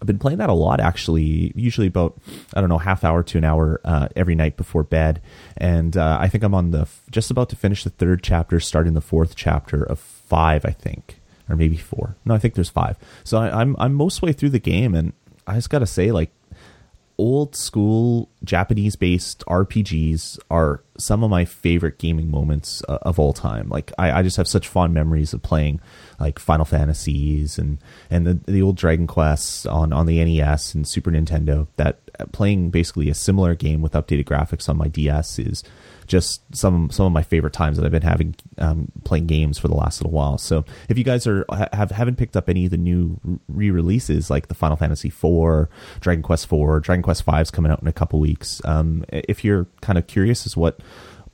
I've 0.00 0.06
been 0.06 0.18
playing 0.18 0.38
that 0.38 0.48
a 0.48 0.54
lot 0.54 0.80
actually, 0.80 1.52
usually 1.54 1.86
about 1.86 2.18
I 2.54 2.60
don't 2.60 2.70
know 2.70 2.78
half 2.78 3.04
hour 3.04 3.22
to 3.22 3.38
an 3.38 3.44
hour 3.44 3.80
uh, 3.84 4.08
every 4.16 4.34
night 4.34 4.56
before 4.56 4.82
bed, 4.82 5.20
and 5.56 5.96
uh, 5.96 6.18
I 6.20 6.28
think 6.28 6.42
I'm 6.42 6.54
on 6.54 6.70
the 6.70 6.88
just 7.10 7.30
about 7.30 7.50
to 7.50 7.56
finish 7.56 7.84
the 7.84 7.90
third 7.90 8.22
chapter, 8.22 8.60
starting 8.60 8.94
the 8.94 9.00
fourth 9.00 9.36
chapter 9.36 9.82
of 9.82 9.98
five, 9.98 10.64
I 10.64 10.70
think, 10.70 11.20
or 11.48 11.56
maybe 11.56 11.76
four. 11.76 12.16
No, 12.24 12.34
I 12.34 12.38
think 12.38 12.54
there's 12.54 12.70
five. 12.70 12.96
So 13.24 13.38
I, 13.38 13.60
I'm 13.60 13.76
I'm 13.78 13.92
most 13.92 14.22
way 14.22 14.32
through 14.32 14.50
the 14.50 14.58
game, 14.58 14.94
and 14.94 15.12
I 15.46 15.56
just 15.56 15.68
gotta 15.68 15.86
say, 15.86 16.12
like 16.12 16.30
old 17.20 17.54
school 17.54 18.30
Japanese 18.42 18.96
based 18.96 19.44
RPGs 19.46 20.38
are 20.50 20.82
some 20.96 21.22
of 21.22 21.28
my 21.28 21.44
favorite 21.44 21.98
gaming 21.98 22.30
moments 22.30 22.82
uh, 22.88 22.98
of 23.02 23.18
all 23.18 23.34
time. 23.34 23.68
Like 23.68 23.92
I, 23.98 24.10
I 24.10 24.22
just 24.22 24.38
have 24.38 24.48
such 24.48 24.66
fond 24.66 24.94
memories 24.94 25.34
of 25.34 25.42
playing 25.42 25.80
like 26.18 26.38
Final 26.38 26.64
Fantasies 26.64 27.58
and 27.58 27.76
and 28.08 28.26
the, 28.26 28.40
the 28.50 28.62
old 28.62 28.76
Dragon 28.76 29.06
Quests 29.06 29.66
on 29.66 29.92
on 29.92 30.06
the 30.06 30.24
NES 30.24 30.74
and 30.74 30.88
Super 30.88 31.10
Nintendo. 31.10 31.66
That 31.76 32.00
uh, 32.18 32.24
playing 32.32 32.70
basically 32.70 33.10
a 33.10 33.14
similar 33.14 33.54
game 33.54 33.82
with 33.82 33.92
updated 33.92 34.24
graphics 34.24 34.68
on 34.70 34.78
my 34.78 34.88
DS 34.88 35.38
is 35.38 35.62
just 36.10 36.42
some 36.54 36.90
some 36.90 37.06
of 37.06 37.12
my 37.12 37.22
favorite 37.22 37.52
times 37.52 37.76
that 37.76 37.86
I've 37.86 37.92
been 37.92 38.02
having 38.02 38.34
um, 38.58 38.90
playing 39.04 39.26
games 39.26 39.58
for 39.58 39.68
the 39.68 39.76
last 39.76 40.00
little 40.00 40.10
while. 40.10 40.38
So 40.38 40.64
if 40.88 40.98
you 40.98 41.04
guys 41.04 41.24
are 41.26 41.46
have 41.72 41.92
haven't 41.92 42.16
picked 42.16 42.36
up 42.36 42.48
any 42.48 42.64
of 42.64 42.72
the 42.72 42.76
new 42.76 43.18
re-releases 43.48 44.28
like 44.28 44.48
the 44.48 44.54
Final 44.54 44.76
Fantasy 44.76 45.08
IV, 45.08 45.68
Dragon 46.00 46.22
Quest 46.22 46.52
IV, 46.52 46.82
Dragon 46.82 47.02
Quest 47.02 47.24
V 47.24 47.36
is 47.36 47.52
coming 47.52 47.70
out 47.70 47.80
in 47.80 47.86
a 47.86 47.92
couple 47.92 48.18
weeks. 48.18 48.60
Um, 48.64 49.04
if 49.12 49.44
you're 49.44 49.68
kind 49.82 49.98
of 49.98 50.08
curious 50.08 50.46
as 50.46 50.56
what 50.56 50.80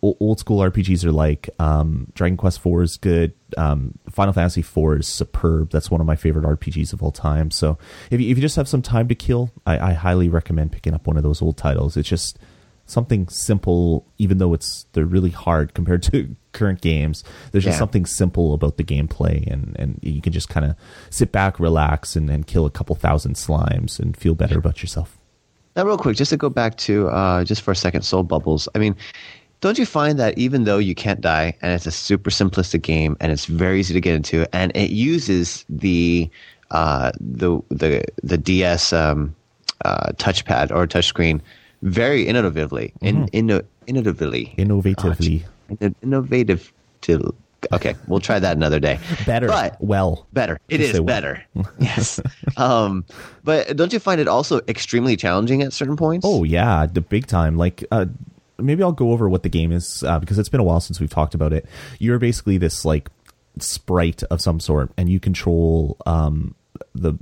old 0.02 0.38
school 0.38 0.60
RPGs 0.60 1.04
are 1.04 1.12
like, 1.12 1.48
um, 1.58 2.12
Dragon 2.14 2.36
Quest 2.36 2.64
IV 2.64 2.82
is 2.82 2.96
good. 2.98 3.32
Um, 3.56 3.98
Final 4.10 4.34
Fantasy 4.34 4.60
IV 4.60 5.00
is 5.00 5.08
superb. 5.08 5.70
That's 5.70 5.90
one 5.90 6.02
of 6.02 6.06
my 6.06 6.16
favorite 6.16 6.44
RPGs 6.44 6.92
of 6.92 7.02
all 7.02 7.12
time. 7.12 7.50
So 7.50 7.78
if 8.10 8.20
you, 8.20 8.30
if 8.30 8.36
you 8.36 8.42
just 8.42 8.56
have 8.56 8.68
some 8.68 8.82
time 8.82 9.08
to 9.08 9.14
kill, 9.14 9.52
I, 9.66 9.78
I 9.78 9.92
highly 9.94 10.28
recommend 10.28 10.72
picking 10.72 10.92
up 10.92 11.06
one 11.06 11.16
of 11.16 11.22
those 11.22 11.40
old 11.40 11.56
titles. 11.56 11.96
It's 11.96 12.08
just 12.08 12.38
something 12.86 13.28
simple, 13.28 14.06
even 14.18 14.38
though 14.38 14.54
it's 14.54 14.86
they're 14.92 15.04
really 15.04 15.30
hard 15.30 15.74
compared 15.74 16.02
to 16.04 16.34
current 16.52 16.80
games. 16.80 17.22
There's 17.52 17.64
just 17.64 17.78
something 17.78 18.06
simple 18.06 18.54
about 18.54 18.76
the 18.76 18.84
gameplay, 18.84 19.46
and 19.52 19.76
and 19.78 19.98
you 20.02 20.22
can 20.22 20.32
just 20.32 20.48
kind 20.48 20.64
of 20.64 20.76
sit 21.10 21.32
back, 21.32 21.60
relax, 21.60 22.16
and, 22.16 22.30
and 22.30 22.46
kill 22.46 22.64
a 22.64 22.70
couple 22.70 22.96
thousand 22.96 23.34
slimes 23.34 23.98
and 23.98 24.16
feel 24.16 24.34
better 24.34 24.58
about 24.58 24.82
yourself. 24.82 25.18
Now, 25.74 25.84
real 25.84 25.98
quick, 25.98 26.16
just 26.16 26.30
to 26.30 26.38
go 26.38 26.48
back 26.48 26.78
to 26.78 27.08
uh, 27.08 27.44
just 27.44 27.60
for 27.60 27.72
a 27.72 27.76
second, 27.76 28.02
Soul 28.02 28.22
Bubbles. 28.22 28.68
I 28.74 28.78
mean, 28.78 28.96
don't 29.60 29.78
you 29.78 29.84
find 29.84 30.18
that 30.18 30.38
even 30.38 30.64
though 30.64 30.78
you 30.78 30.94
can't 30.94 31.20
die, 31.20 31.54
and 31.60 31.72
it's 31.72 31.86
a 31.86 31.90
super 31.90 32.30
simplistic 32.30 32.82
game, 32.82 33.16
and 33.20 33.32
it's 33.32 33.46
very 33.46 33.80
easy 33.80 33.92
to 33.92 34.00
get 34.00 34.14
into, 34.14 34.46
and 34.54 34.74
it 34.74 34.90
uses 34.90 35.64
the 35.68 36.30
uh, 36.70 37.12
the 37.20 37.60
the 37.68 38.04
the 38.22 38.38
DS 38.38 38.92
um, 38.92 39.34
uh, 39.84 40.12
touchpad 40.12 40.70
or 40.70 40.86
touchscreen 40.86 41.40
very 41.86 42.26
innovatively, 42.26 42.92
in, 43.00 43.26
inno, 43.28 43.62
innovatively, 43.86 44.54
Innovatively, 44.56 45.44
Inno- 45.70 45.94
innovative. 46.02 46.72
To 47.02 47.34
okay, 47.72 47.94
we'll 48.08 48.20
try 48.20 48.38
that 48.38 48.56
another 48.56 48.80
day. 48.80 48.98
better, 49.26 49.46
but 49.48 49.76
well, 49.80 50.26
better. 50.32 50.58
It 50.68 50.80
is 50.80 50.92
say 50.92 50.98
well. 51.00 51.06
better. 51.06 51.44
yes. 51.78 52.20
Um, 52.56 53.04
but 53.44 53.76
don't 53.76 53.92
you 53.92 53.98
find 54.00 54.20
it 54.20 54.26
also 54.28 54.60
extremely 54.66 55.16
challenging 55.16 55.62
at 55.62 55.72
certain 55.72 55.96
points? 55.96 56.26
Oh 56.28 56.42
yeah, 56.44 56.86
the 56.86 57.00
big 57.00 57.26
time. 57.26 57.56
Like 57.56 57.84
uh, 57.92 58.06
maybe 58.58 58.82
I'll 58.82 58.92
go 58.92 59.12
over 59.12 59.28
what 59.28 59.42
the 59.42 59.48
game 59.48 59.70
is 59.72 60.02
uh, 60.04 60.18
because 60.18 60.38
it's 60.38 60.48
been 60.48 60.60
a 60.60 60.64
while 60.64 60.80
since 60.80 60.98
we've 61.00 61.10
talked 61.10 61.34
about 61.34 61.52
it. 61.52 61.66
You're 62.00 62.18
basically 62.18 62.58
this 62.58 62.84
like 62.84 63.08
sprite 63.58 64.22
of 64.24 64.40
some 64.40 64.58
sort, 64.58 64.90
and 64.96 65.08
you 65.08 65.20
control 65.20 65.96
um, 66.06 66.54
the 66.94 67.14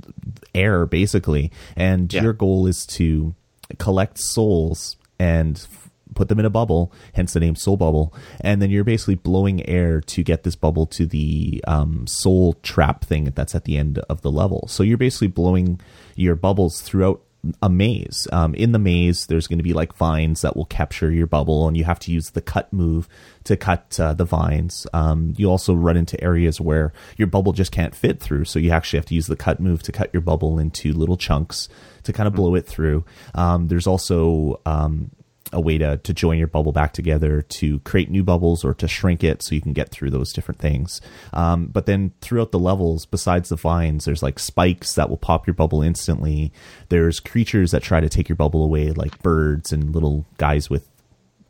air 0.55 0.85
basically, 0.85 1.51
and 1.75 2.11
Yeah. 2.13 2.23
your 2.23 2.33
goal 2.33 2.65
is 2.65 2.85
to 2.87 3.35
collect 3.77 4.17
souls 4.19 4.97
and 5.19 5.65
put 6.13 6.29
them 6.29 6.39
in 6.39 6.45
a 6.45 6.49
bubble, 6.49 6.91
hence 7.13 7.33
the 7.33 7.39
name 7.39 7.55
Soul 7.55 7.77
Bubble, 7.77 8.13
and 8.41 8.61
then 8.61 8.69
you're 8.69 8.83
basically 8.83 9.15
blowing 9.15 9.67
air 9.67 10.01
to 10.01 10.23
get 10.23 10.43
this 10.43 10.55
bubble 10.55 10.85
to 10.87 11.05
the 11.05 11.63
um, 11.67 12.07
soul 12.07 12.53
trap 12.63 13.03
thing 13.03 13.25
that's 13.35 13.53
at 13.53 13.65
the 13.65 13.77
end 13.77 13.99
of 14.09 14.21
the 14.21 14.31
level. 14.31 14.65
So 14.67 14.81
you're 14.83 14.97
basically 14.97 15.27
blowing 15.27 15.79
your 16.15 16.35
bubbles 16.35 16.81
throughout 16.81 17.21
a 17.61 17.69
maze. 17.69 18.27
Um, 18.31 18.53
in 18.55 18.71
the 18.71 18.79
maze, 18.79 19.27
there's 19.27 19.47
going 19.47 19.59
to 19.59 19.63
be 19.63 19.73
like 19.73 19.95
vines 19.95 20.41
that 20.41 20.55
will 20.55 20.65
capture 20.65 21.11
your 21.11 21.27
bubble, 21.27 21.67
and 21.67 21.77
you 21.77 21.83
have 21.83 21.99
to 21.99 22.11
use 22.11 22.31
the 22.31 22.41
cut 22.41 22.71
move 22.71 23.07
to 23.43 23.55
cut 23.55 23.99
uh, 23.99 24.13
the 24.13 24.25
vines. 24.25 24.87
Um, 24.93 25.33
you 25.37 25.49
also 25.49 25.73
run 25.73 25.97
into 25.97 26.21
areas 26.23 26.59
where 26.59 26.93
your 27.17 27.27
bubble 27.27 27.53
just 27.53 27.71
can't 27.71 27.95
fit 27.95 28.19
through, 28.19 28.45
so 28.45 28.59
you 28.59 28.71
actually 28.71 28.99
have 28.99 29.05
to 29.07 29.15
use 29.15 29.27
the 29.27 29.35
cut 29.35 29.59
move 29.59 29.83
to 29.83 29.91
cut 29.91 30.09
your 30.13 30.21
bubble 30.21 30.59
into 30.59 30.93
little 30.93 31.17
chunks 31.17 31.69
to 32.03 32.13
kind 32.13 32.27
of 32.27 32.33
blow 32.33 32.55
it 32.55 32.65
through. 32.65 33.05
Um, 33.33 33.67
there's 33.67 33.87
also 33.87 34.61
um, 34.65 35.11
a 35.55 35.61
way 35.61 35.77
to, 35.77 35.97
to 35.97 36.13
join 36.13 36.37
your 36.37 36.47
bubble 36.47 36.73
back 36.73 36.93
together 36.93 37.41
to 37.41 37.79
create 37.79 38.11
new 38.11 38.23
bubbles 38.23 38.63
or 38.63 38.73
to 38.75 38.87
shrink 38.87 39.23
it 39.23 39.41
so 39.41 39.55
you 39.55 39.61
can 39.61 39.73
get 39.73 39.89
through 39.89 40.11
those 40.11 40.33
different 40.33 40.59
things. 40.59 41.01
Um, 41.33 41.67
but 41.67 41.85
then 41.85 42.11
throughout 42.21 42.51
the 42.51 42.59
levels, 42.59 43.05
besides 43.05 43.49
the 43.49 43.55
vines, 43.55 44.05
there's 44.05 44.21
like 44.21 44.37
spikes 44.37 44.93
that 44.95 45.09
will 45.09 45.17
pop 45.17 45.47
your 45.47 45.53
bubble 45.53 45.81
instantly. 45.81 46.51
There's 46.89 47.19
creatures 47.19 47.71
that 47.71 47.81
try 47.81 48.01
to 48.01 48.09
take 48.09 48.27
your 48.29 48.35
bubble 48.35 48.63
away, 48.63 48.91
like 48.91 49.23
birds 49.23 49.71
and 49.71 49.95
little 49.95 50.25
guys 50.37 50.69
with 50.69 50.87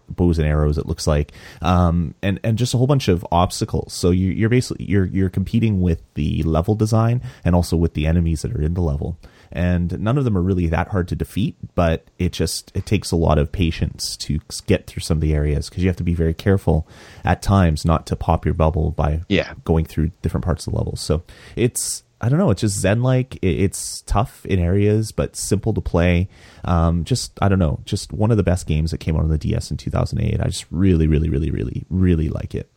bows 0.08 0.38
and 0.38 0.48
arrows 0.48 0.78
it 0.78 0.86
looks 0.86 1.08
like 1.08 1.32
um, 1.64 2.14
and 2.22 2.40
and 2.44 2.60
just 2.60 2.76
a 2.76 2.78
whole 2.78 2.86
bunch 2.86 3.08
of 3.08 3.26
obstacles 3.32 3.92
so 3.92 4.12
you, 4.12 4.30
you're 4.30 4.50
basically 4.50 4.86
you're 4.86 5.06
you're 5.06 5.32
competing 5.32 5.82
with 5.82 6.04
the 6.14 6.44
level 6.44 6.76
design 6.76 7.24
and 7.44 7.56
also 7.56 7.76
with 7.76 7.96
the 7.96 8.06
enemies 8.06 8.44
that 8.44 8.54
are 8.54 8.62
in 8.62 8.76
the 8.76 8.82
level 8.82 9.18
and 9.56 10.00
none 10.00 10.18
of 10.18 10.26
them 10.26 10.38
are 10.38 10.42
really 10.42 10.68
that 10.68 10.90
hard 10.90 11.08
to 11.08 11.16
defeat 11.16 11.56
but 11.74 12.06
it 12.20 12.32
just 12.32 12.72
it 12.76 12.86
takes 12.86 13.12
a 13.12 13.16
lot 13.16 13.38
of 13.38 13.52
patience 13.52 14.16
to 14.18 14.40
get 14.68 14.86
through 14.86 15.02
some 15.02 15.18
of 15.18 15.22
the 15.22 15.34
areas 15.34 15.70
because 15.70 15.82
you 15.82 15.90
have 15.90 15.96
to 15.96 16.04
be 16.04 16.14
very 16.14 16.34
careful 16.34 16.88
at 17.24 17.42
times 17.42 17.86
not 17.86 18.06
to 18.06 18.16
pop 18.16 18.46
your 18.46 18.54
bubble 18.54 18.92
by 18.92 19.22
yeah. 19.30 19.54
going 19.64 19.86
through 19.86 20.12
different 20.22 20.44
parts 20.44 20.68
of 20.68 20.74
the 20.74 20.78
levels 20.78 21.02
so 21.02 21.24
it's 21.56 22.04
I 22.22 22.30
don't 22.30 22.40
know. 22.40 22.50
It's 22.50 22.62
just 22.62 22.80
Zen 22.80 23.04
like. 23.04 23.38
It's 23.42 24.02
tough 24.04 24.46
in 24.46 24.58
areas, 24.58 25.12
but 25.12 25.36
simple 25.36 25.74
to 25.74 25.82
play. 25.82 26.30
Um, 26.64 27.04
just 27.04 27.38
I 27.42 27.50
don't 27.50 27.60
know. 27.60 27.82
Just 27.86 28.14
one 28.14 28.32
of 28.32 28.38
the 28.38 28.44
best 28.44 28.68
games 28.68 28.92
that 28.92 29.00
came 29.00 29.16
out 29.16 29.24
on 29.24 29.30
the 29.30 29.38
DS 29.38 29.70
in 29.70 29.78
2008. 29.78 30.40
I 30.40 30.46
just 30.46 30.66
really, 30.72 31.08
really, 31.08 31.30
really, 31.30 31.52
really, 31.52 31.86
really 31.90 32.30
like 32.30 32.56
it. 32.56 32.70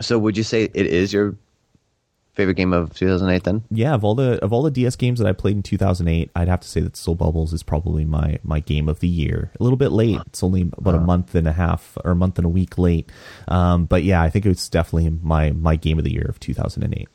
So, 0.00 0.18
would 0.18 0.36
you 0.36 0.42
say 0.42 0.70
it 0.72 0.86
is 0.86 1.12
your 1.12 1.36
favorite 2.38 2.54
game 2.54 2.72
of 2.72 2.94
2008 2.94 3.42
then? 3.42 3.64
Yeah, 3.68 3.94
of 3.94 4.04
all 4.04 4.14
the 4.14 4.42
of 4.44 4.52
all 4.52 4.62
the 4.62 4.70
DS 4.70 4.94
games 4.94 5.18
that 5.18 5.26
I 5.26 5.32
played 5.32 5.56
in 5.56 5.62
2008, 5.64 6.30
I'd 6.36 6.48
have 6.48 6.60
to 6.60 6.68
say 6.68 6.80
that 6.80 6.96
Soul 6.96 7.16
Bubbles 7.16 7.52
is 7.52 7.64
probably 7.64 8.04
my 8.04 8.38
my 8.44 8.60
game 8.60 8.88
of 8.88 9.00
the 9.00 9.08
year. 9.08 9.50
A 9.58 9.62
little 9.62 9.76
bit 9.76 9.90
late. 9.90 10.20
It's 10.28 10.44
only 10.44 10.62
about 10.62 10.94
a 10.94 11.00
month 11.00 11.34
and 11.34 11.48
a 11.48 11.52
half 11.52 11.98
or 12.04 12.12
a 12.12 12.16
month 12.16 12.38
and 12.38 12.46
a 12.46 12.48
week 12.48 12.78
late. 12.78 13.10
Um, 13.48 13.86
but 13.86 14.04
yeah, 14.04 14.22
I 14.22 14.30
think 14.30 14.46
it's 14.46 14.68
definitely 14.68 15.10
my 15.10 15.50
my 15.50 15.74
game 15.74 15.98
of 15.98 16.04
the 16.04 16.12
year 16.12 16.26
of 16.28 16.38
2008. 16.38 17.08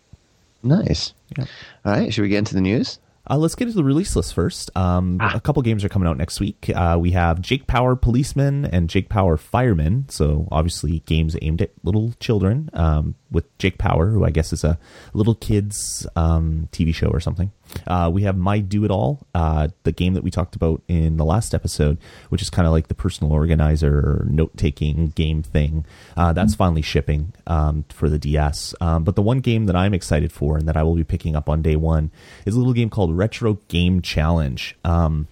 Nice. 0.62 1.13
Yeah. 1.38 1.46
All 1.86 1.94
right. 1.94 2.13
Should 2.13 2.22
we 2.22 2.30
get 2.30 2.39
into 2.39 2.53
the 2.53 2.62
news? 2.62 3.00
Uh, 3.30 3.38
let's 3.38 3.56
get 3.56 3.68
into 3.68 3.77
the 3.77 3.84
release 3.84 4.15
list 4.15 4.34
first. 4.34 4.70
Um, 4.75 5.18
ah. 5.22 5.34
A 5.36 5.39
couple 5.39 5.62
games 5.62 5.84
are 5.86 5.89
coming 5.89 6.10
out 6.10 6.18
next 6.18 6.39
week. 6.39 6.70
Uh, 6.74 6.98
we 7.00 7.12
have 7.12 7.42
Jake 7.42 7.68
Power 7.68 7.96
Policeman 7.96 8.65
and 8.65 8.89
Jake 8.89 9.08
Power 9.08 9.38
Fireman. 9.38 10.10
So 10.10 10.48
obviously 10.51 11.00
games 11.06 11.36
aimed 11.42 11.62
at 11.62 11.72
little 11.84 12.13
children. 12.20 12.70
Um, 12.74 13.15
with 13.34 13.58
Jake 13.58 13.77
Power, 13.77 14.10
who 14.10 14.24
I 14.24 14.30
guess 14.30 14.53
is 14.53 14.63
a 14.63 14.77
little 15.13 15.36
kids 15.36 16.08
um, 16.15 16.70
TV 16.72 16.94
show 16.94 17.08
or 17.08 17.20
something. 17.20 17.51
Uh, 17.88 18.10
we 18.13 18.24
have 18.24 18.38
My 18.38 18.60
Do 18.60 18.86
It 18.86 18.92
All, 18.92 19.25
uh, 19.34 19.70
the 19.84 19.92
game 19.92 20.13
that 20.13 20.24
we 20.24 20.32
talked 20.32 20.56
about 20.56 20.82
in 20.88 21.18
the 21.18 21.25
last 21.25 21.53
episode, 21.53 21.98
which 22.30 22.42
is 22.42 22.50
kind 22.50 22.65
of 22.65 22.72
like 22.72 22.88
the 22.88 22.96
personal 22.96 23.34
organizer, 23.34 24.25
note 24.30 24.56
taking 24.58 25.10
game 25.10 25.44
thing. 25.44 25.86
Uh, 26.15 26.34
that's 26.34 26.56
finally 26.56 26.82
shipping 26.82 27.34
um, 27.48 27.86
for 27.89 28.10
the 28.10 28.20
DS. 28.20 28.74
Um, 28.82 29.03
but 29.03 29.15
the 29.15 29.22
one 29.22 29.39
game 29.39 29.65
that 29.65 29.75
I'm 29.75 29.94
excited 29.94 30.32
for 30.32 30.58
and 30.58 30.68
that 30.68 30.77
I 30.77 30.84
will 30.84 30.96
be 30.96 31.03
picking 31.03 31.36
up 31.36 31.50
on 31.50 31.62
day 31.62 31.75
one 31.75 32.12
is 32.46 32.56
a 32.56 32.58
little 32.58 32.74
game 32.74 32.89
called 32.89 33.15
Retro 33.15 33.60
Game 33.68 34.01
Challenge. 34.01 34.75
Um, 34.84 35.27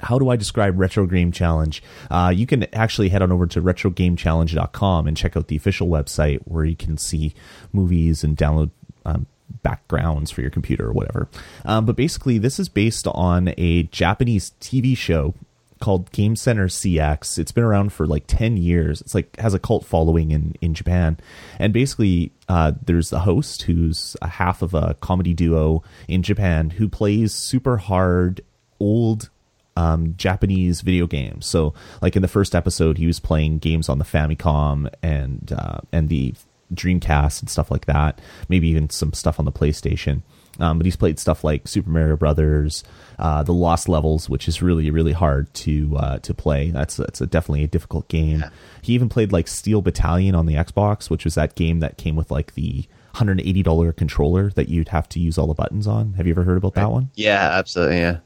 how 0.00 0.18
do 0.18 0.28
I 0.28 0.36
describe 0.36 0.78
Retro 0.78 1.06
Game 1.06 1.32
Challenge? 1.32 1.82
Uh, 2.10 2.32
you 2.34 2.46
can 2.46 2.72
actually 2.74 3.08
head 3.08 3.22
on 3.22 3.32
over 3.32 3.46
to 3.48 3.60
retrogamechallenge.com 3.60 5.06
and 5.06 5.16
check 5.16 5.36
out 5.36 5.48
the 5.48 5.56
official 5.56 5.88
website 5.88 6.40
where 6.44 6.64
you 6.64 6.76
can 6.76 6.96
see 6.96 7.34
movies 7.72 8.22
and 8.22 8.36
download 8.36 8.70
um, 9.04 9.26
backgrounds 9.62 10.30
for 10.30 10.40
your 10.40 10.50
computer 10.50 10.86
or 10.88 10.92
whatever. 10.92 11.28
Um, 11.64 11.86
but 11.86 11.96
basically, 11.96 12.38
this 12.38 12.58
is 12.58 12.68
based 12.68 13.06
on 13.08 13.54
a 13.56 13.84
Japanese 13.84 14.52
TV 14.60 14.96
show 14.96 15.34
called 15.80 16.10
Game 16.12 16.36
Center 16.36 16.66
CX. 16.66 17.38
It's 17.38 17.52
been 17.52 17.64
around 17.64 17.92
for 17.92 18.06
like 18.06 18.24
10 18.26 18.56
years. 18.56 19.00
It's 19.00 19.14
like 19.14 19.36
has 19.38 19.54
a 19.54 19.58
cult 19.58 19.84
following 19.84 20.30
in 20.30 20.54
in 20.60 20.74
Japan. 20.74 21.18
And 21.58 21.72
basically 21.72 22.32
uh, 22.48 22.72
there's 22.84 23.12
a 23.12 23.20
host 23.20 23.62
who's 23.62 24.16
a 24.20 24.28
half 24.28 24.62
of 24.62 24.74
a 24.74 24.96
comedy 25.00 25.34
duo 25.34 25.82
in 26.08 26.22
Japan 26.22 26.70
who 26.70 26.88
plays 26.88 27.32
super 27.32 27.76
hard 27.78 28.40
old 28.80 29.30
um, 29.76 30.14
Japanese 30.16 30.80
video 30.80 31.06
games. 31.06 31.46
So, 31.46 31.72
like 32.02 32.16
in 32.16 32.22
the 32.22 32.28
first 32.28 32.54
episode, 32.54 32.98
he 32.98 33.06
was 33.06 33.20
playing 33.20 33.58
games 33.58 33.88
on 33.88 33.98
the 33.98 34.04
Famicom 34.04 34.92
and 35.02 35.52
uh, 35.56 35.78
and 35.92 36.08
the 36.08 36.34
Dreamcast 36.72 37.40
and 37.40 37.50
stuff 37.50 37.70
like 37.70 37.86
that. 37.86 38.20
Maybe 38.48 38.68
even 38.68 38.90
some 38.90 39.12
stuff 39.12 39.38
on 39.38 39.44
the 39.44 39.52
PlayStation. 39.52 40.22
Um, 40.60 40.78
but 40.78 40.84
he's 40.86 40.96
played 40.96 41.20
stuff 41.20 41.44
like 41.44 41.68
Super 41.68 41.88
Mario 41.88 42.16
Brothers, 42.16 42.82
uh, 43.18 43.44
the 43.44 43.52
Lost 43.52 43.88
Levels, 43.88 44.28
which 44.28 44.48
is 44.48 44.60
really 44.60 44.90
really 44.90 45.12
hard 45.12 45.52
to 45.54 45.96
uh, 45.96 46.18
to 46.18 46.34
play. 46.34 46.70
That's 46.70 46.96
that's 46.96 47.20
a, 47.20 47.26
definitely 47.26 47.64
a 47.64 47.68
difficult 47.68 48.08
game. 48.08 48.40
Yeah. 48.40 48.50
He 48.82 48.92
even 48.94 49.08
played 49.08 49.32
like 49.32 49.46
Steel 49.46 49.82
Battalion 49.82 50.34
on 50.34 50.46
the 50.46 50.54
Xbox, 50.54 51.10
which 51.10 51.24
was 51.24 51.36
that 51.36 51.54
game 51.54 51.80
that 51.80 51.96
came 51.96 52.16
with 52.16 52.30
like 52.30 52.54
the 52.54 52.86
$180 53.14 53.96
controller 53.96 54.50
that 54.50 54.68
you'd 54.68 54.88
have 54.88 55.08
to 55.10 55.20
use 55.20 55.38
all 55.38 55.46
the 55.46 55.54
buttons 55.54 55.86
on. 55.86 56.14
Have 56.14 56.26
you 56.26 56.32
ever 56.32 56.42
heard 56.42 56.58
about 56.58 56.76
right. 56.76 56.82
that 56.82 56.90
one? 56.90 57.10
Yeah, 57.14 57.50
absolutely. 57.52 57.98
Yeah 57.98 58.18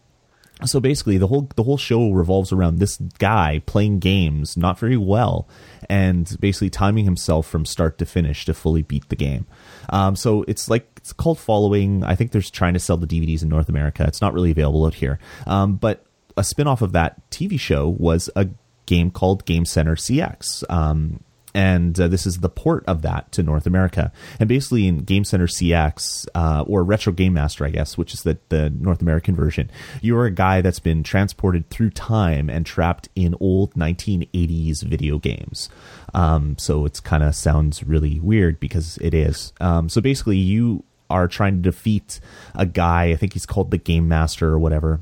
so 0.64 0.81
basically 0.81 1.19
the 1.19 1.26
whole 1.26 1.49
the 1.57 1.62
whole 1.62 1.76
show 1.76 2.11
revolves 2.11 2.52
around 2.52 2.78
this 2.78 2.97
guy 3.19 3.62
playing 3.66 3.99
games 3.99 4.57
not 4.57 4.78
very 4.78 4.97
well 4.97 5.49
and 5.88 6.37
basically 6.40 6.71
timing 6.71 7.04
himself 7.04 7.47
from 7.47 7.64
start 7.64 7.99
to 7.99 8.07
finish 8.07 8.45
to 8.45 8.54
fully 8.54 8.83
beat 8.83 9.09
the 9.09 9.16
game. 9.16 9.47
Um, 9.90 10.16
so 10.16 10.45
it's 10.49 10.71
like 10.71 10.87
it's 10.97 11.12
called 11.12 11.38
following. 11.38 12.04
I 12.04 12.14
think 12.14 12.33
there's 12.33 12.50
trying 12.50 12.75
to 12.75 12.81
sell 12.81 12.97
the 12.97 13.07
dvds 13.07 13.42
in 13.42 13.49
north 13.49 13.69
america. 13.69 14.04
It's 14.07 14.21
not 14.21 14.35
really 14.35 14.50
available 14.50 14.87
out 14.87 14.95
here. 14.95 15.19
Um, 15.47 15.76
but 15.76 16.04
a 16.37 16.45
spin-off 16.45 16.83
of 16.83 16.92
that 16.92 17.31
tv 17.31 17.59
show 17.59 17.88
was 17.88 18.31
a 18.37 18.49
game 18.87 19.11
called 19.11 19.45
game 19.45 19.64
center 19.64 19.95
cx 19.95 20.64
um, 20.71 21.23
and 21.54 21.99
uh, 22.00 22.09
this 22.09 22.26
is 22.26 22.38
the 22.38 22.49
port 22.49 22.85
of 22.87 23.02
that 23.02 23.30
to 23.32 23.42
North 23.42 23.66
America. 23.66 24.12
And 24.40 24.49
basically, 24.49 24.87
in 24.87 24.99
Game 24.99 25.25
Center 25.25 25.47
CX 25.47 26.26
uh, 26.35 26.64
or 26.66 26.85
Retro 26.85 27.12
Game 27.12 27.35
Master, 27.35 27.64
I 27.64 27.71
guess, 27.71 27.99
which 27.99 28.14
is 28.14 28.23
the 28.23 28.38
the 28.49 28.71
North 28.71 29.02
American 29.02 29.35
version, 29.35 29.71
you 30.00 30.16
are 30.16 30.25
a 30.25 30.30
guy 30.30 30.61
that's 30.61 30.80
been 30.80 31.02
transported 31.02 31.68
through 31.71 31.90
time 31.90 32.49
and 32.49 32.64
trapped 32.64 33.09
in 33.14 33.35
old 33.40 33.75
1980s 33.75 34.82
video 34.82 35.18
games. 35.18 35.68
Um, 36.14 36.56
so 36.59 36.85
it's 36.85 37.00
kind 37.00 37.23
of 37.23 37.35
sounds 37.35 37.85
really 37.85 38.21
weird 38.21 38.61
because 38.61 38.99
it 38.99 39.14
is. 39.14 39.52
Um, 39.61 39.88
so 39.88 40.00
basically, 40.00 40.38
you 40.38 40.85
are 41.11 41.28
trying 41.28 41.62
to 41.62 41.71
defeat 41.71 42.21
a 42.54 42.64
guy. 42.64 43.11
I 43.11 43.16
think 43.16 43.35
he's 43.35 43.47
called 43.47 43.71
the 43.71 43.78
Game 43.78 44.09
Master 44.09 44.49
or 44.49 44.59
whatever 44.59 45.00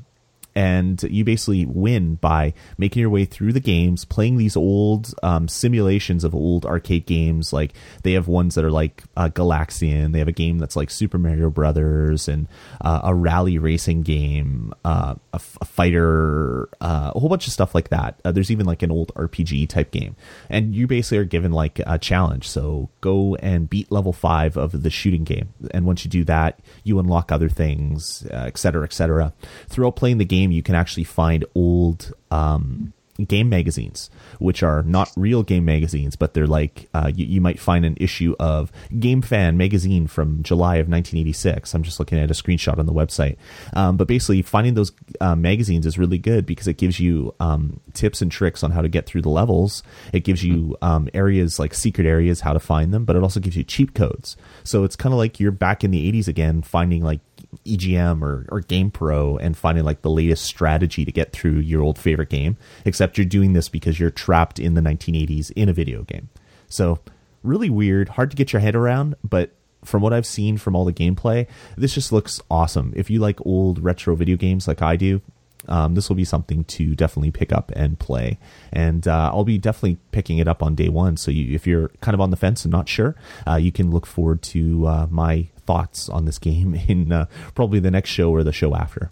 and 0.55 1.03
you 1.05 1.25
basically 1.25 1.65
win 1.67 2.17
by 2.17 2.53
making 2.79 3.01
your 3.01 3.11
way 3.11 3.25
through 3.25 3.53
the 3.53 3.61
games, 3.61 4.05
playing 4.05 4.37
these 4.37 4.57
old 4.57 5.15
um, 5.23 5.49
simulations 5.49 6.25
of 6.25 6.35
old 6.35 6.67
arcade 6.67 7.07
games. 7.07 7.53
Like 7.53 7.73
they 8.03 8.13
have 8.13 8.29
ones 8.29 8.55
that 8.55 8.65
are 8.65 8.71
like 8.71 9.05
uh, 9.17 9.29
Galaxian. 9.29 10.13
They 10.13 10.19
have 10.19 10.29
a 10.29 10.33
game 10.33 10.59
that's 10.59 10.77
like 10.77 10.91
Super 10.91 11.19
Mario 11.19 11.51
Brothers 11.51 12.29
and 12.29 12.49
uh, 12.81 13.01
a 13.05 13.15
rally 13.15 13.59
racing 13.59 14.03
game, 14.03 14.73
uh, 14.85 15.15
a, 15.33 15.37
f- 15.37 15.59
a 15.61 15.65
fighter, 15.65 16.69
uh, 16.81 17.13
a 17.15 17.19
whole 17.19 17.29
bunch 17.29 17.47
of 17.47 17.53
stuff 17.53 17.75
like 17.75 17.91
that. 17.91 18.21
Uh, 18.25 18.33
there's 18.33 18.51
even 18.51 18.67
like 18.67 18.83
an 18.83 18.91
old 18.91 19.15
RPG 19.15 19.69
type 19.69 19.91
game, 19.91 20.17
and 20.49 20.75
you 20.75 20.87
basically 20.87 21.19
are 21.19 21.25
given 21.25 21.53
like 21.53 21.81
a 21.87 21.99
challenge. 21.99 22.49
So 22.49 22.89
go 23.01 23.37
and 23.37 23.69
beat 23.69 23.93
level 23.93 24.13
five 24.13 24.57
of 24.57 24.83
the 24.83 24.91
shooting 24.91 25.25
game, 25.25 25.53
and 25.73 25.87
once 25.87 26.05
you 26.05 26.11
do 26.11 26.25
that, 26.25 26.61
you 26.85 26.99
unlock 26.99 27.31
other 27.31 27.49
things, 27.49 28.27
etc., 28.31 28.83
uh, 28.83 28.85
etc. 28.85 29.33
Throughout 29.69 29.97
playing 29.97 30.19
the 30.19 30.25
game 30.25 30.40
game, 30.41 30.51
you 30.51 30.63
can 30.63 30.75
actually 30.75 31.05
find 31.05 31.45
old 31.55 32.13
um, 32.31 32.93
game 33.27 33.49
magazines, 33.49 34.11
which 34.39 34.63
are 34.63 34.83
not 34.83 35.11
real 35.17 35.43
game 35.43 35.65
magazines, 35.65 36.17
but 36.17 36.35
they're 36.35 36.47
like 36.47 36.89
uh, 36.95 37.11
you, 37.15 37.27
you, 37.27 37.41
might 37.41 37.59
find 37.59 37.85
an 37.85 37.97
issue 38.01 38.35
of 38.39 38.73
Game 38.99 39.23
Fan 39.23 39.57
magazine 39.57 40.07
from 40.07 40.43
July 40.43 40.77
of 40.77 40.89
1986. 40.89 41.75
I'm 41.75 41.83
just 41.83 41.99
looking 41.99 42.19
at 42.19 42.31
a 42.31 42.35
screenshot 42.35 42.79
on 42.79 42.87
the 42.87 42.93
website. 42.93 43.37
Um, 43.75 43.97
but 43.97 44.09
basically, 44.09 44.43
finding 44.43 44.75
those 44.75 44.93
uh, 45.21 45.35
magazines 45.35 45.87
is 45.87 45.99
really 45.99 46.19
good 46.19 46.47
because 46.47 46.69
it 46.69 46.77
gives 46.77 47.01
you 47.01 47.35
um, 47.41 47.81
tips 47.93 48.23
and 48.23 48.31
tricks 48.31 48.63
on 48.63 48.71
how 48.71 48.81
to 48.81 48.89
get 48.89 49.07
through 49.07 49.23
the 49.23 49.29
levels. 49.29 49.83
It 50.13 50.25
gives 50.25 50.43
you 50.43 50.77
um, 50.83 51.09
areas 51.15 51.59
like 51.59 51.75
secret 51.75 52.07
areas, 52.07 52.41
how 52.41 52.53
to 52.53 52.61
find 52.61 52.93
them, 52.93 53.05
but 53.05 53.17
it 53.17 53.23
also 53.23 53.41
gives 53.41 53.57
you 53.57 53.65
cheat 53.65 53.95
codes. 53.95 54.37
So 54.65 54.85
it's 54.85 54.97
kind 54.97 55.13
of 55.13 55.19
like 55.19 55.41
you're 55.41 55.53
back 55.53 55.85
in 55.85 55.91
the 55.91 56.11
80s 56.11 56.29
again, 56.29 56.63
finding 56.63 57.03
like 57.03 57.21
EGM 57.67 58.23
or, 58.23 58.47
or 58.49 58.63
GamePro 58.63 59.39
and 59.41 59.57
finding 59.57 59.85
like 59.85 60.03
the 60.03 60.11
latest 60.11 60.45
strategy 60.45 61.05
to 61.05 61.13
get 61.13 61.33
through 61.33 61.59
your 61.59 61.83
old 61.83 61.99
favorite 61.99 62.31
game, 62.31 62.57
except 62.85 63.19
you're 63.19 63.25
doing 63.25 63.53
this 63.53 63.69
because 63.69 63.99
you're 63.99 64.11
trapped 64.11 64.59
in 64.59 64.75
the 64.75 64.81
1980s 64.81 65.51
in 65.53 65.69
a 65.69 65.73
video 65.73 66.03
game. 66.03 66.29
So, 66.69 67.01
really 67.43 67.71
weird, 67.71 68.11
hard 68.11 68.31
to 68.31 68.37
get 68.37 68.53
your 68.53 68.61
head 68.61 68.77
around, 68.77 69.17
but 69.25 69.51
from 69.85 70.03
what 70.03 70.13
I've 70.13 70.27
seen 70.27 70.59
from 70.59 70.77
all 70.77 70.85
the 70.85 70.93
gameplay, 70.93 71.47
this 71.77 71.95
just 71.95 72.13
looks 72.13 72.41
awesome. 72.51 72.93
If 72.95 73.11
you 73.11 73.19
like 73.19 73.45
old 73.47 73.83
retro 73.83 74.15
video 74.15 74.37
games 74.37 74.69
like 74.69 74.83
I 74.83 74.97
do, 74.97 75.23
um, 75.69 75.95
this 75.95 76.09
will 76.09 76.17
be 76.17 76.25
something 76.25 76.65
to 76.65 76.95
definitely 76.95 77.31
pick 77.31 77.53
up 77.53 77.73
and 77.75 77.99
play. 77.99 78.39
And 78.73 79.07
uh, 79.07 79.31
I'll 79.33 79.45
be 79.45 79.59
definitely 79.59 79.99
picking 80.13 80.39
it 80.39 80.49
up 80.49 80.63
on 80.63 80.75
day 80.75 80.89
one. 80.89 81.17
So 81.17 81.31
you, 81.31 81.55
if 81.55 81.67
you're 81.67 81.89
kind 82.01 82.15
of 82.15 82.21
on 82.21 82.31
the 82.31 82.37
fence 82.37 82.65
and 82.65 82.73
not 82.73 82.89
sure, 82.89 83.15
uh, 83.47 83.57
you 83.57 83.73
can 83.73 83.91
look 83.91 84.07
forward 84.07 84.43
to 84.43 84.87
uh, 84.87 85.07
my 85.11 85.49
thoughts 85.71 86.09
on 86.09 86.25
this 86.25 86.39
game 86.39 86.75
in 86.89 87.13
uh, 87.13 87.27
probably 87.55 87.81
the 87.81 87.91
next 87.91 88.11
show 88.11 88.31
or 88.31 88.43
the 88.43 88.53
show 88.53 88.75
after. 88.75 89.11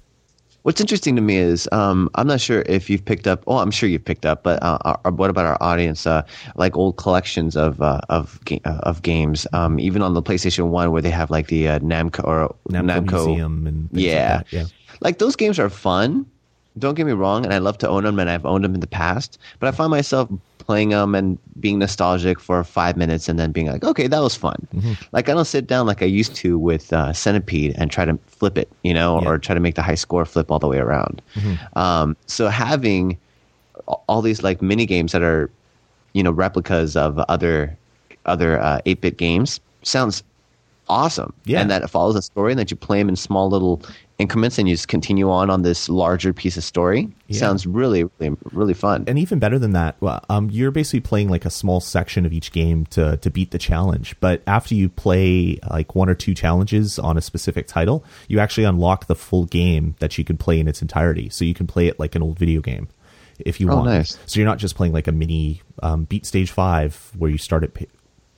What's 0.62 0.80
interesting 0.80 1.14
to 1.16 1.22
me 1.22 1.36
is 1.36 1.68
um, 1.72 2.10
I'm 2.16 2.26
not 2.26 2.40
sure 2.40 2.62
if 2.66 2.90
you've 2.90 3.04
picked 3.04 3.26
up. 3.26 3.44
Oh, 3.46 3.58
I'm 3.58 3.70
sure 3.70 3.88
you've 3.88 4.04
picked 4.04 4.26
up. 4.26 4.42
But 4.42 4.62
uh, 4.62 4.78
our, 4.84 5.00
uh, 5.04 5.10
what 5.12 5.30
about 5.30 5.46
our 5.46 5.56
audience? 5.62 6.06
Uh, 6.06 6.22
like 6.56 6.76
old 6.76 6.96
collections 6.96 7.56
of 7.56 7.80
uh, 7.80 8.00
of 8.10 8.44
ga- 8.44 8.60
uh, 8.64 8.80
of 8.82 9.00
games, 9.02 9.46
um, 9.52 9.78
even 9.78 10.02
on 10.02 10.12
the 10.14 10.22
PlayStation 10.22 10.68
One, 10.68 10.90
where 10.90 11.00
they 11.00 11.10
have 11.10 11.30
like 11.30 11.46
the 11.46 11.68
uh, 11.68 11.78
Namco 11.78 12.24
or 12.24 12.54
Namco, 12.68 13.06
Namco 13.06 13.26
Museum 13.26 13.66
and 13.66 13.88
yeah, 13.92 14.38
like 14.38 14.52
yeah, 14.52 14.64
like 15.00 15.18
those 15.18 15.36
games 15.36 15.58
are 15.58 15.70
fun. 15.70 16.26
Don't 16.76 16.96
get 16.96 17.06
me 17.06 17.12
wrong, 17.12 17.44
and 17.44 17.54
I 17.54 17.58
love 17.58 17.78
to 17.78 17.88
own 17.88 18.04
them, 18.04 18.18
and 18.18 18.28
I've 18.28 18.44
owned 18.44 18.64
them 18.64 18.74
in 18.74 18.80
the 18.80 18.92
past. 19.02 19.38
But 19.60 19.68
I 19.68 19.70
find 19.70 19.90
myself 19.90 20.28
playing 20.68 20.90
them 20.90 21.14
and 21.14 21.38
being 21.58 21.78
nostalgic 21.78 22.38
for 22.38 22.62
five 22.62 22.94
minutes 22.94 23.26
and 23.26 23.38
then 23.38 23.52
being 23.52 23.66
like, 23.66 23.82
okay, 23.82 24.06
that 24.06 24.20
was 24.20 24.36
fun. 24.36 24.68
Mm-hmm. 24.74 24.92
Like 25.12 25.30
I 25.30 25.32
don't 25.32 25.46
sit 25.46 25.66
down 25.66 25.86
like 25.86 26.02
I 26.02 26.04
used 26.04 26.34
to 26.36 26.58
with 26.58 26.92
uh, 26.92 27.14
Centipede 27.14 27.74
and 27.78 27.90
try 27.90 28.04
to 28.04 28.18
flip 28.26 28.58
it, 28.58 28.70
you 28.84 28.92
know, 28.92 29.18
yeah. 29.18 29.28
or 29.28 29.38
try 29.38 29.54
to 29.54 29.60
make 29.60 29.76
the 29.76 29.82
high 29.82 29.94
score 29.94 30.26
flip 30.26 30.52
all 30.52 30.58
the 30.58 30.68
way 30.68 30.76
around. 30.76 31.22
Mm-hmm. 31.36 31.78
Um, 31.78 32.16
so 32.26 32.48
having 32.48 33.16
all 34.08 34.20
these 34.20 34.42
like 34.42 34.60
mini 34.60 34.84
games 34.84 35.12
that 35.12 35.22
are, 35.22 35.50
you 36.12 36.22
know, 36.22 36.32
replicas 36.32 36.96
of 36.96 37.18
other 37.30 37.74
other 38.26 38.60
uh, 38.60 38.82
eight 38.84 39.00
bit 39.00 39.16
games 39.16 39.60
sounds 39.84 40.22
awesome. 40.88 41.32
Yeah. 41.44 41.60
And 41.60 41.70
that 41.70 41.82
it 41.82 41.88
follows 41.88 42.16
a 42.16 42.22
story 42.22 42.52
and 42.52 42.58
that 42.58 42.70
you 42.70 42.76
play 42.76 42.98
them 42.98 43.08
in 43.08 43.16
small 43.16 43.48
little 43.48 43.82
increments 44.18 44.58
and 44.58 44.68
you 44.68 44.74
just 44.74 44.88
continue 44.88 45.30
on 45.30 45.48
on 45.48 45.62
this 45.62 45.88
larger 45.88 46.32
piece 46.32 46.56
of 46.56 46.64
story. 46.64 47.08
Yeah. 47.28 47.38
Sounds 47.38 47.66
really, 47.66 48.04
really, 48.18 48.36
really 48.52 48.74
fun. 48.74 49.04
And 49.06 49.18
even 49.18 49.38
better 49.38 49.58
than 49.58 49.72
that, 49.72 49.96
um, 50.28 50.50
you're 50.50 50.70
basically 50.70 51.00
playing 51.00 51.28
like 51.28 51.44
a 51.44 51.50
small 51.50 51.80
section 51.80 52.26
of 52.26 52.32
each 52.32 52.52
game 52.52 52.86
to 52.86 53.16
to 53.18 53.30
beat 53.30 53.50
the 53.52 53.58
challenge. 53.58 54.16
But 54.20 54.42
after 54.46 54.74
you 54.74 54.88
play 54.88 55.58
like 55.70 55.94
one 55.94 56.08
or 56.08 56.14
two 56.14 56.34
challenges 56.34 56.98
on 56.98 57.16
a 57.16 57.20
specific 57.20 57.66
title, 57.66 58.04
you 58.28 58.40
actually 58.40 58.64
unlock 58.64 59.06
the 59.06 59.14
full 59.14 59.44
game 59.44 59.94
that 60.00 60.18
you 60.18 60.24
can 60.24 60.36
play 60.36 60.58
in 60.58 60.68
its 60.68 60.82
entirety. 60.82 61.28
So 61.28 61.44
you 61.44 61.54
can 61.54 61.66
play 61.66 61.86
it 61.86 61.98
like 61.98 62.14
an 62.14 62.22
old 62.22 62.38
video 62.38 62.60
game 62.60 62.88
if 63.38 63.60
you 63.60 63.70
oh, 63.70 63.76
want. 63.76 63.86
Nice. 63.86 64.18
So 64.26 64.40
you're 64.40 64.48
not 64.48 64.58
just 64.58 64.74
playing 64.74 64.92
like 64.92 65.06
a 65.06 65.12
mini 65.12 65.62
um, 65.82 66.04
beat 66.04 66.26
stage 66.26 66.50
five 66.50 67.12
where 67.16 67.30
you 67.30 67.38
start 67.38 67.62
at 67.64 67.72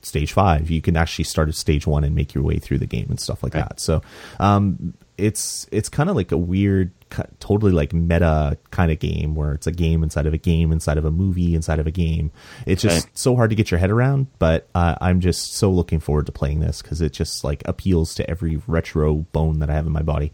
stage 0.01 0.33
five. 0.33 0.69
You 0.69 0.81
can 0.81 0.95
actually 0.95 1.25
start 1.25 1.49
at 1.49 1.55
stage 1.55 1.87
one 1.87 2.03
and 2.03 2.15
make 2.15 2.33
your 2.33 2.43
way 2.43 2.59
through 2.59 2.79
the 2.79 2.85
game 2.85 3.07
and 3.09 3.19
stuff 3.19 3.43
like 3.43 3.53
right. 3.53 3.67
that. 3.67 3.79
So 3.79 4.01
um, 4.39 4.93
it's 5.17 5.67
it's 5.71 5.89
kind 5.89 6.09
of 6.09 6.15
like 6.15 6.31
a 6.31 6.37
weird, 6.37 6.91
totally 7.39 7.71
like 7.71 7.93
meta 7.93 8.57
kind 8.71 8.91
of 8.91 8.99
game 8.99 9.35
where 9.35 9.53
it's 9.53 9.67
a 9.67 9.71
game 9.71 10.03
inside 10.03 10.25
of 10.25 10.33
a 10.33 10.37
game 10.37 10.71
inside 10.71 10.97
of 10.97 11.05
a 11.05 11.11
movie 11.11 11.55
inside 11.55 11.79
of 11.79 11.87
a 11.87 11.91
game. 11.91 12.31
It's 12.65 12.81
just 12.81 13.15
so 13.17 13.35
hard 13.35 13.51
to 13.51 13.55
get 13.55 13.71
your 13.71 13.79
head 13.79 13.91
around, 13.91 14.27
but 14.39 14.67
uh, 14.73 14.95
I'm 14.99 15.19
just 15.19 15.53
so 15.53 15.71
looking 15.71 15.99
forward 15.99 16.25
to 16.25 16.31
playing 16.31 16.59
this 16.59 16.81
because 16.81 17.01
it 17.01 17.13
just 17.13 17.43
like 17.43 17.61
appeals 17.65 18.15
to 18.15 18.29
every 18.29 18.61
retro 18.67 19.15
bone 19.15 19.59
that 19.59 19.69
I 19.69 19.73
have 19.73 19.85
in 19.85 19.91
my 19.91 20.01
body. 20.01 20.33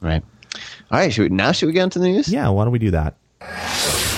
Right. 0.00 0.22
All 0.90 0.98
right. 0.98 1.12
Should 1.12 1.30
we, 1.30 1.36
now 1.36 1.52
should 1.52 1.66
we 1.66 1.72
get 1.72 1.84
into 1.84 1.98
the 1.98 2.06
news? 2.08 2.28
Yeah. 2.28 2.48
Why 2.48 2.64
don't 2.64 2.72
we 2.72 2.78
do 2.78 2.92
that? 2.92 3.16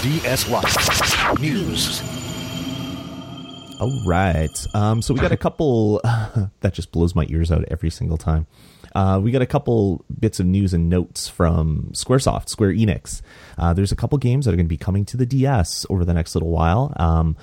DS 0.03 0.49
Life 0.49 1.41
News. 1.41 2.18
All 3.79 4.03
right. 4.05 4.67
Um, 4.75 5.01
so 5.03 5.15
we 5.15 5.21
got 5.21 5.31
a 5.31 5.37
couple 5.37 6.01
that 6.61 6.73
just 6.75 6.91
blows 6.91 7.15
my 7.15 7.27
ears 7.29 7.53
out 7.53 7.65
every 7.69 7.91
single 7.91 8.19
time. 8.19 8.47
Uh, 8.95 9.21
we 9.23 9.31
got 9.31 9.43
a 9.43 9.47
couple 9.47 10.05
bits 10.19 10.41
of 10.41 10.47
news 10.47 10.75
and 10.75 10.89
notes 10.89 11.29
from 11.29 11.91
Squaresoft, 11.93 12.49
Square 12.49 12.73
Enix. 12.73 13.23
Uh, 13.57 13.73
there's 13.73 13.93
a 13.93 13.97
couple 13.97 14.19
games 14.19 14.45
that 14.45 14.53
are 14.53 14.57
going 14.57 14.67
to 14.67 14.69
be 14.69 14.79
coming 14.79 15.05
to 15.05 15.17
the 15.17 15.27
DS 15.27 15.87
over 15.91 16.05
the 16.05 16.15
next 16.15 16.35
little 16.35 16.51
while. 16.51 16.93
Um, 16.97 17.37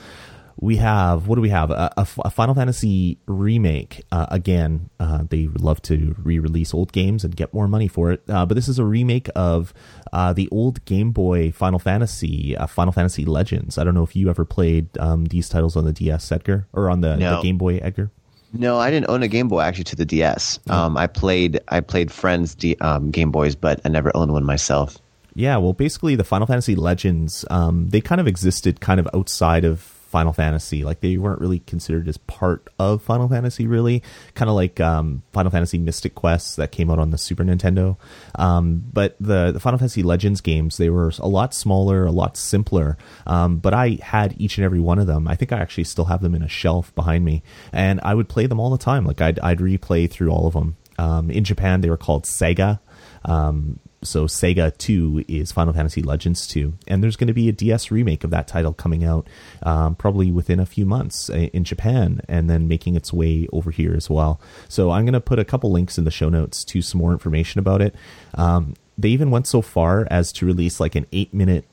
we 0.60 0.78
have 0.78 1.28
what 1.28 1.36
do 1.36 1.41
we 1.41 1.50
have 1.50 1.70
a, 1.72 1.91
a, 1.98 2.08
a 2.26 2.30
Final 2.30 2.56
Fantasy 2.56 3.18
remake 3.26 4.04
uh, 4.12 4.26
again 4.30 4.89
uh, 5.00 5.24
they 5.30 5.48
love 5.48 5.82
to 5.84 6.15
re-release 6.24 6.74
old 6.74 6.91
games 6.91 7.24
and 7.24 7.36
get 7.36 7.54
more 7.54 7.68
money 7.68 7.88
for 7.88 8.12
it 8.12 8.22
uh, 8.30 8.46
but 8.46 8.56
this 8.56 8.68
is 8.68 8.80
a 8.80 8.86
remake 8.86 9.30
of 9.36 9.74
uh, 10.13 10.34
the 10.34 10.48
old 10.52 10.84
Game 10.86 11.12
Boy 11.12 11.52
Final 11.52 11.80
Fantasy 11.80 12.56
uh, 12.56 12.68
Final 12.68 12.94
Fantasy 12.94 13.26
Legends 13.26 13.78
I 13.78 13.84
don't 13.84 13.94
know 13.94 14.04
if 14.04 14.15
you 14.15 14.30
ever 14.30 14.46
played 14.46 14.88
um, 14.98 15.26
these 15.26 15.50
titles 15.50 15.76
on 15.76 15.86
the 15.86 15.94
DS 15.94 16.32
Edgar 16.32 16.68
or 16.74 16.89
on 16.89 17.02
the, 17.02 17.15
no. 17.18 17.38
the 17.38 17.41
Game 17.41 17.58
Boy 17.58 17.78
Edgar 17.78 18.12
no, 18.58 18.80
I 18.80 18.89
didn't 18.89 19.10
own 19.10 19.22
a 19.22 19.28
Game 19.28 19.50
Boy 19.50 19.60
actually 19.60 19.84
to 19.86 19.96
the 19.98 20.06
DS. 20.06 20.60
Oh. 20.70 20.74
Um, 20.74 20.98
I 20.98 21.08
played 21.08 21.60
I 21.68 21.82
played 21.82 22.10
friends' 22.10 22.56
D, 22.56 22.78
um, 22.80 23.12
Game 23.12 23.30
Boys, 23.30 23.54
but 23.54 23.82
I 23.84 23.89
never 23.89 24.15
owned 24.15 24.32
one 24.32 24.46
myself. 24.46 24.98
Yeah, 25.34 25.58
well, 25.58 25.74
basically 25.74 26.15
the 26.15 26.24
Final 26.24 26.48
Fantasy 26.48 26.76
Legends 26.76 27.44
um, 27.50 27.89
they 27.89 28.00
kind 28.00 28.22
of 28.22 28.28
existed 28.28 28.80
kind 28.80 29.00
of 29.00 29.10
outside 29.13 29.65
of 29.65 29.94
Final 30.15 30.32
Fantasy. 30.32 30.86
Like 30.86 31.01
they 31.01 31.17
weren't 31.17 31.41
really 31.41 31.60
considered 31.60 32.08
as 32.08 32.15
part 32.15 32.69
of 32.80 33.01
Final 33.01 33.28
Fantasy, 33.28 33.67
really. 33.67 34.01
Kind 34.34 34.47
of 34.47 34.56
like 34.56 34.80
um, 34.80 35.23
Final 35.34 35.51
Fantasy 35.51 35.78
Mystic 35.78 36.15
Quest 36.15 36.56
that 36.56 36.71
came 36.71 36.89
out 36.89 36.99
on 36.99 37.10
the 37.10 37.17
Super 37.17 37.43
Nintendo. 37.43 37.97
Um, 38.36 38.82
but 38.93 39.17
the, 39.19 39.51
the, 39.51 39.60
Final 39.60 39.78
Fantasy 39.78 40.04
Legends 40.04 40.39
games, 40.39 40.78
they 40.78 40.89
were 40.89 41.12
a 41.19 41.28
lot 41.28 41.54
smaller, 41.54 42.06
a 42.06 42.12
lot 42.12 42.38
simpler. 42.38 42.97
Um, 43.28 43.58
but 43.58 43.73
I 43.73 43.97
had 44.01 44.39
each 44.39 44.58
and 44.58 44.63
every 44.63 44.80
one 44.80 44.99
of 44.99 45.08
them. 45.08 45.28
I 45.28 45.36
think 45.36 45.51
I 45.51 45.60
actually 45.60 45.84
still 45.84 46.06
have 46.06 46.21
them 46.21 46.34
in 46.34 46.41
a 46.41 46.47
shelf 46.47 46.95
behind 46.95 47.25
me, 47.25 47.43
and 47.73 47.99
I 48.01 48.13
would 48.13 48.30
play 48.30 48.47
them 48.47 48.58
all 48.58 48.69
the 48.69 48.78
time. 48.78 49.06
Like 49.06 49.19
I'd, 49.19 49.38
I'd 49.39 49.60
replay 49.60 50.10
through 50.10 50.30
all 50.30 50.47
of 50.47 50.54
them. 50.54 50.78
Um, 50.97 51.30
in 51.30 51.43
Japan, 51.43 51.82
they 51.82 51.89
were 51.89 51.97
called 51.97 52.23
SaGa. 52.23 52.80
Um, 53.25 53.82
so 54.06 54.26
SaGa 54.26 54.78
2 54.78 55.26
is 55.28 55.52
Final 55.52 55.74
Fantasy 55.74 56.02
Legends 56.02 56.48
2, 56.48 56.74
and 56.88 57.04
there's 57.04 57.15
going 57.15 57.28
to 57.28 57.34
be 57.34 57.50
a 57.50 57.52
DS 57.52 57.91
remake 57.91 58.24
of 58.24 58.30
that 58.30 58.48
title 58.48 58.74
coming 58.74 59.04
out 59.04 59.28
um, 59.63 59.96
probably 59.96 60.32
within 60.32 60.60
a 60.60 60.65
few 60.65 60.86
months 60.86 61.30
uh, 61.30 61.34
in 61.34 61.63
Japan, 61.63 62.22
and 62.28 62.50
then 62.50 62.68
making 62.68 62.96
its 62.96 63.12
way 63.12 63.48
over 63.52 63.72
here 63.72 63.94
as 63.94 64.10
well. 64.10 64.39
So 64.70 64.91
I'm 64.91 65.06
going 65.06 65.13
to 65.13 65.22
put 65.22 65.39
a 65.39 65.46
couple 65.46 65.72
links 65.72 65.98
in 65.98 66.06
the 66.06 66.12
show 66.12 66.30
notes 66.30 66.63
to 66.65 66.82
some 66.82 67.00
more 67.00 67.12
information 67.12 67.60
about 67.60 67.82
it. 67.82 67.96
Um, 68.36 68.76
they 68.98 69.10
even 69.10 69.32
went 69.32 69.48
so 69.48 69.62
far 69.62 70.08
as 70.10 70.32
to 70.34 70.46
release 70.46 70.80
like 70.80 70.96
an 70.96 71.06
eight 71.12 71.34
minute 71.34 71.65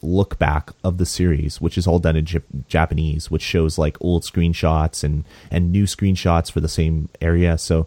look 0.00 0.38
back 0.38 0.70
of 0.84 0.98
the 0.98 1.06
series, 1.06 1.60
which 1.60 1.76
is 1.76 1.86
all 1.86 1.98
done 1.98 2.16
in 2.16 2.24
J- 2.24 2.40
Japanese, 2.68 3.30
which 3.30 3.42
shows 3.42 3.78
like 3.78 3.96
old 4.00 4.22
screenshots 4.22 5.02
and 5.02 5.24
and 5.50 5.72
new 5.72 5.84
screenshots 5.84 6.50
for 6.52 6.60
the 6.60 6.68
same 6.68 7.08
area. 7.20 7.58
So 7.58 7.86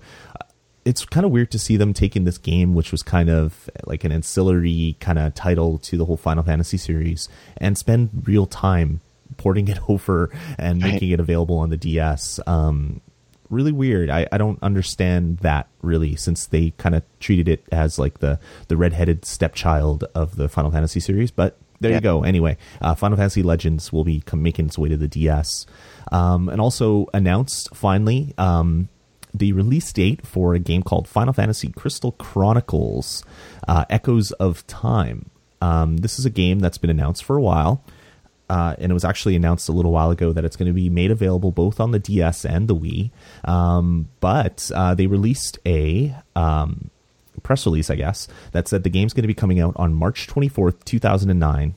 it's 0.84 1.06
kind 1.06 1.26
of 1.26 1.32
weird 1.32 1.52
to 1.52 1.60
see 1.60 1.78
them 1.78 1.94
taking 1.94 2.24
this 2.24 2.38
game, 2.38 2.74
which 2.74 2.92
was 2.92 3.04
kind 3.04 3.30
of 3.30 3.70
like 3.86 4.04
an 4.04 4.12
ancillary 4.12 4.96
kind 5.00 5.20
of 5.20 5.36
title 5.36 5.78
to 5.80 5.98
the 5.98 6.06
whole 6.06 6.18
Final 6.18 6.44
Fantasy 6.44 6.78
series, 6.78 7.30
and 7.58 7.78
spend 7.78 8.24
real 8.26 8.46
time 8.46 9.02
porting 9.38 9.68
it 9.68 9.78
over 9.90 10.32
and 10.58 10.80
making 10.80 11.12
it 11.12 11.20
available 11.20 11.58
on 11.58 11.70
the 11.70 11.78
DS. 11.78 12.40
Um, 12.48 13.02
really 13.50 13.72
weird. 13.72 14.10
I, 14.10 14.28
I 14.32 14.38
don't 14.38 14.62
understand 14.64 15.40
that 15.40 15.68
really, 15.82 16.16
since 16.16 16.48
they 16.48 16.72
kind 16.78 16.96
of 16.96 17.04
treated 17.20 17.48
it 17.48 17.64
as 17.72 18.00
like 18.00 18.20
the 18.20 18.40
the 18.68 18.78
redheaded 18.78 19.26
stepchild 19.26 20.06
of 20.16 20.36
the 20.36 20.50
Final 20.50 20.72
Fantasy 20.72 21.00
series. 21.00 21.30
But 21.30 21.58
there 21.80 21.92
yeah. 21.92 21.98
you 21.98 22.02
go. 22.02 22.24
Anyway, 22.24 22.58
uh, 22.82 22.96
Final 22.96 23.18
Fantasy 23.18 23.44
Legends 23.44 23.92
will 23.94 24.04
be 24.04 24.24
making 24.34 24.68
its 24.68 24.78
way 24.80 24.90
to 24.90 24.98
the 24.98 25.08
DS, 25.08 25.68
um, 26.12 26.50
and 26.50 26.60
also 26.60 27.08
announced 27.14 27.76
finally. 27.76 28.34
Um, 28.40 28.90
the 29.42 29.52
release 29.54 29.92
date 29.92 30.26
for 30.26 30.54
a 30.54 30.60
game 30.60 30.84
called 30.84 31.08
Final 31.08 31.34
Fantasy 31.34 31.70
Crystal 31.70 32.12
Chronicles 32.12 33.26
uh, 33.68 33.86
Echoes 33.90 34.32
of 34.34 34.66
Time. 34.68 35.32
Um, 35.62 35.98
this 35.98 36.20
is 36.20 36.28
a 36.28 36.30
game 36.30 36.60
that's 36.60 36.78
been 36.78 36.92
announced 36.92 37.24
for 37.24 37.38
a 37.38 37.42
while. 37.42 37.84
Uh, 38.52 38.76
and 38.78 38.92
it 38.92 38.94
was 38.94 39.04
actually 39.04 39.36
announced 39.36 39.68
a 39.68 39.72
little 39.72 39.92
while 39.92 40.12
ago 40.12 40.32
that 40.32 40.46
it's 40.46 40.56
going 40.56 40.68
to 40.68 40.74
be 40.74 40.90
made 40.92 41.10
available 41.10 41.52
both 41.52 41.80
on 41.80 41.90
the 41.90 41.98
DS 41.98 42.46
and 42.46 42.68
the 42.68 42.76
Wii. 42.76 43.10
Um, 43.44 44.10
but 44.20 44.70
uh, 44.76 44.94
they 44.94 45.08
released 45.08 45.58
a 45.66 46.16
um, 46.36 46.92
press 47.42 47.66
release, 47.66 47.90
I 47.90 47.96
guess, 47.96 48.28
that 48.52 48.68
said 48.68 48.84
the 48.84 48.92
game's 48.92 49.14
going 49.14 49.24
to 49.24 49.28
be 49.28 49.34
coming 49.34 49.60
out 49.60 49.74
on 49.76 49.96
March 49.96 50.28
24th, 50.28 50.84
2009 50.86 51.74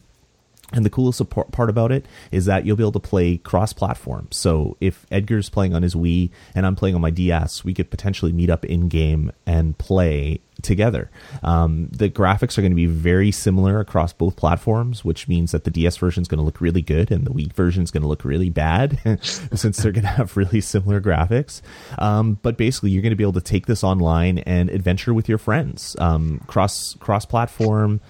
and 0.73 0.85
the 0.85 0.91
coolest 0.91 1.23
part 1.29 1.71
about 1.71 1.93
it 1.93 2.07
is 2.33 2.47
that 2.47 2.65
you'll 2.65 2.77
be 2.77 2.83
able 2.83 2.93
to 2.93 3.01
play 3.01 3.37
cross 3.37 3.73
platform. 3.73 4.29
So 4.31 4.77
if 4.81 5.07
Edgar's 5.11 5.49
playing 5.49 5.75
on 5.75 5.83
his 5.83 5.95
Wii 5.95 6.31
and 6.55 6.67
I'm 6.67 6.75
playing 6.75 6.95
on 6.95 7.01
my 7.01 7.11
DS, 7.11 7.65
we 7.65 7.75
could 7.75 7.91
potentially 7.91 8.33
meet 8.33 8.51
up 8.51 8.65
in 8.65 8.89
game 8.89 9.31
and 9.47 9.77
play 9.77 10.41
together. 10.63 11.11
Um, 11.43 11.89
the 11.93 12.09
graphics 12.09 12.57
are 12.57 12.63
going 12.63 12.73
to 12.73 12.77
be 12.77 12.87
very 12.87 13.31
similar 13.31 13.81
across 13.81 14.13
both 14.13 14.37
platforms, 14.37 15.05
which 15.05 15.29
means 15.29 15.53
that 15.53 15.65
the 15.65 15.71
DS 15.71 15.97
version 15.97 16.23
is 16.23 16.29
going 16.29 16.39
to 16.39 16.45
look 16.45 16.61
really 16.61 16.83
good 16.83 17.11
and 17.11 17.27
the 17.27 17.31
Wii 17.31 17.53
version 17.53 17.83
is 17.83 17.91
going 17.91 18.03
to 18.03 18.09
look 18.09 18.25
really 18.25 18.51
bad 18.51 18.99
since 19.23 19.79
they're 19.79 19.93
going 19.93 20.03
to 20.03 20.09
have 20.09 20.37
really 20.37 20.61
similar 20.61 21.01
graphics. 21.01 21.61
Um, 21.99 22.39
but 22.43 22.57
basically, 22.57 22.91
you're 22.91 23.03
going 23.03 23.11
to 23.11 23.17
be 23.17 23.25
able 23.25 23.33
to 23.35 23.41
take 23.41 23.67
this 23.67 23.85
online 23.85 24.39
and 24.39 24.71
adventure 24.71 25.13
with 25.13 25.29
your 25.29 25.39
friends, 25.39 25.95
um, 25.99 26.41
cross 26.47 26.95
cross 26.95 27.27
platform 27.27 28.01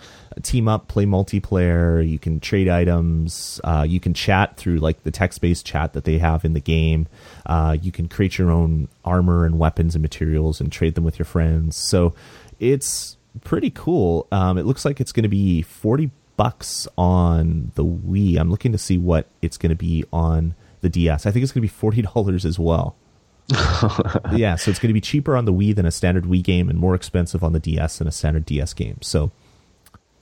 team 0.42 0.68
up, 0.68 0.88
play 0.88 1.04
multiplayer. 1.04 2.06
You 2.06 2.18
can 2.18 2.40
trade 2.40 2.68
items. 2.68 3.60
Uh, 3.64 3.84
you 3.88 4.00
can 4.00 4.14
chat 4.14 4.56
through 4.56 4.78
like 4.78 5.02
the 5.02 5.10
text 5.10 5.40
based 5.40 5.66
chat 5.66 5.92
that 5.92 6.04
they 6.04 6.18
have 6.18 6.44
in 6.44 6.52
the 6.52 6.60
game. 6.60 7.06
Uh, 7.46 7.76
you 7.80 7.92
can 7.92 8.08
create 8.08 8.38
your 8.38 8.50
own 8.50 8.88
armor 9.04 9.44
and 9.44 9.58
weapons 9.58 9.94
and 9.94 10.02
materials 10.02 10.60
and 10.60 10.70
trade 10.70 10.94
them 10.94 11.04
with 11.04 11.18
your 11.18 11.26
friends. 11.26 11.76
So 11.76 12.14
it's 12.60 13.16
pretty 13.42 13.70
cool. 13.70 14.26
Um, 14.32 14.58
it 14.58 14.64
looks 14.64 14.84
like 14.84 15.00
it's 15.00 15.12
going 15.12 15.24
to 15.24 15.28
be 15.28 15.62
forty 15.62 16.10
bucks 16.36 16.88
on 16.98 17.72
the 17.74 17.84
Wii. 17.84 18.38
I'm 18.38 18.50
looking 18.50 18.72
to 18.72 18.78
see 18.78 18.98
what 18.98 19.26
it's 19.42 19.56
going 19.56 19.70
to 19.70 19.76
be 19.76 20.04
on 20.12 20.54
the 20.80 20.88
DS. 20.88 21.26
I 21.26 21.30
think 21.30 21.42
it's 21.42 21.52
going 21.52 21.62
to 21.62 21.68
be 21.68 21.68
forty 21.68 22.02
dollars 22.02 22.44
as 22.44 22.58
well. 22.58 22.96
yeah, 24.32 24.56
so 24.56 24.70
it's 24.70 24.80
going 24.80 24.88
to 24.88 24.94
be 24.94 25.02
cheaper 25.02 25.36
on 25.36 25.44
the 25.44 25.52
Wii 25.52 25.74
than 25.74 25.84
a 25.84 25.90
standard 25.90 26.24
Wii 26.24 26.42
game, 26.42 26.70
and 26.70 26.78
more 26.78 26.94
expensive 26.94 27.44
on 27.44 27.52
the 27.52 27.60
DS 27.60 27.98
than 27.98 28.08
a 28.08 28.12
standard 28.12 28.46
DS 28.46 28.72
game. 28.72 28.98
So 29.02 29.32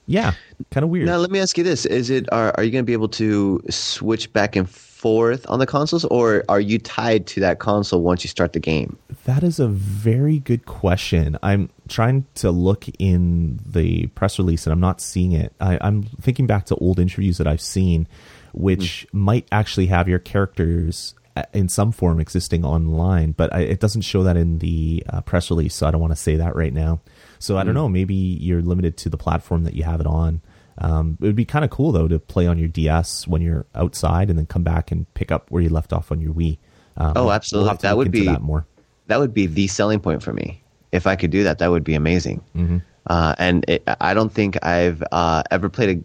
yeah, 0.05 0.33
kind 0.71 0.83
of 0.83 0.89
weird. 0.89 1.05
Now, 1.05 1.17
let 1.17 1.31
me 1.31 1.39
ask 1.39 1.57
you 1.57 1.63
this: 1.63 1.85
Is 1.85 2.09
it 2.09 2.31
are 2.31 2.53
are 2.57 2.63
you 2.63 2.71
going 2.71 2.83
to 2.83 2.87
be 2.87 2.93
able 2.93 3.09
to 3.09 3.61
switch 3.69 4.31
back 4.33 4.55
and 4.55 4.69
forth 4.69 5.45
on 5.49 5.59
the 5.59 5.65
consoles, 5.65 6.05
or 6.05 6.45
are 6.47 6.61
you 6.61 6.79
tied 6.79 7.27
to 7.27 7.41
that 7.41 7.59
console 7.59 8.01
once 8.01 8.23
you 8.23 8.29
start 8.29 8.53
the 8.53 8.59
game? 8.59 8.97
That 9.25 9.43
is 9.43 9.59
a 9.59 9.67
very 9.67 10.39
good 10.39 10.65
question. 10.65 11.37
I'm 11.43 11.69
trying 11.89 12.25
to 12.35 12.51
look 12.51 12.85
in 12.99 13.59
the 13.65 14.07
press 14.07 14.39
release, 14.39 14.65
and 14.65 14.71
I'm 14.71 14.79
not 14.79 15.01
seeing 15.01 15.33
it. 15.33 15.53
I, 15.59 15.75
am 15.85 16.03
thinking 16.21 16.47
back 16.47 16.65
to 16.67 16.75
old 16.75 16.99
interviews 16.99 17.37
that 17.37 17.47
I've 17.47 17.61
seen, 17.61 18.07
which 18.53 19.05
mm. 19.09 19.19
might 19.19 19.47
actually 19.51 19.87
have 19.87 20.07
your 20.07 20.19
characters 20.19 21.15
uh, 21.35 21.43
in 21.51 21.67
some 21.67 21.91
form 21.91 22.19
existing 22.19 22.63
online, 22.63 23.31
but 23.31 23.53
I, 23.53 23.61
it 23.61 23.79
doesn't 23.79 24.03
show 24.03 24.23
that 24.23 24.37
in 24.37 24.59
the 24.59 25.03
uh, 25.09 25.21
press 25.21 25.49
release, 25.49 25.75
so 25.75 25.87
I 25.87 25.91
don't 25.91 26.01
want 26.01 26.13
to 26.13 26.21
say 26.21 26.35
that 26.37 26.55
right 26.55 26.73
now. 26.73 27.01
So 27.43 27.57
I 27.57 27.63
don't 27.63 27.73
hmm. 27.73 27.81
know. 27.81 27.89
Maybe 27.89 28.15
you're 28.15 28.61
limited 28.61 28.95
to 28.97 29.09
the 29.09 29.17
platform 29.17 29.65
that 29.65 29.73
you 29.73 29.83
have 29.83 29.99
it 29.99 30.07
on. 30.07 30.41
Um, 30.77 31.17
it 31.21 31.25
would 31.25 31.35
be 31.35 31.43
kind 31.43 31.65
of 31.65 31.71
cool 31.71 31.91
though 31.91 32.07
to 32.07 32.17
play 32.17 32.47
on 32.47 32.57
your 32.57 32.69
DS 32.69 33.27
when 33.27 33.41
you're 33.41 33.65
outside 33.75 34.29
and 34.29 34.39
then 34.39 34.45
come 34.45 34.63
back 34.63 34.91
and 34.91 35.11
pick 35.13 35.29
up 35.29 35.51
where 35.51 35.61
you 35.61 35.69
left 35.69 35.91
off 35.91 36.09
on 36.09 36.21
your 36.21 36.33
Wii. 36.33 36.57
Um, 36.95 37.13
oh, 37.17 37.31
absolutely. 37.31 37.69
We'll 37.69 37.77
that 37.79 37.97
would 37.97 38.11
be 38.11 38.25
that 38.25 38.41
more. 38.41 38.65
That 39.07 39.19
would 39.19 39.33
be 39.33 39.45
the 39.45 39.67
selling 39.67 39.99
point 39.99 40.23
for 40.23 40.31
me. 40.31 40.61
If 40.93 41.05
I 41.05 41.17
could 41.17 41.31
do 41.31 41.43
that, 41.43 41.59
that 41.59 41.69
would 41.69 41.83
be 41.83 41.95
amazing. 41.95 42.41
Mm-hmm. 42.55 42.77
Uh, 43.07 43.35
and 43.37 43.65
it, 43.67 43.83
I 43.99 44.13
don't 44.13 44.31
think 44.31 44.63
I've 44.65 45.03
uh, 45.11 45.43
ever 45.51 45.69
played 45.69 45.97
a. 45.97 46.03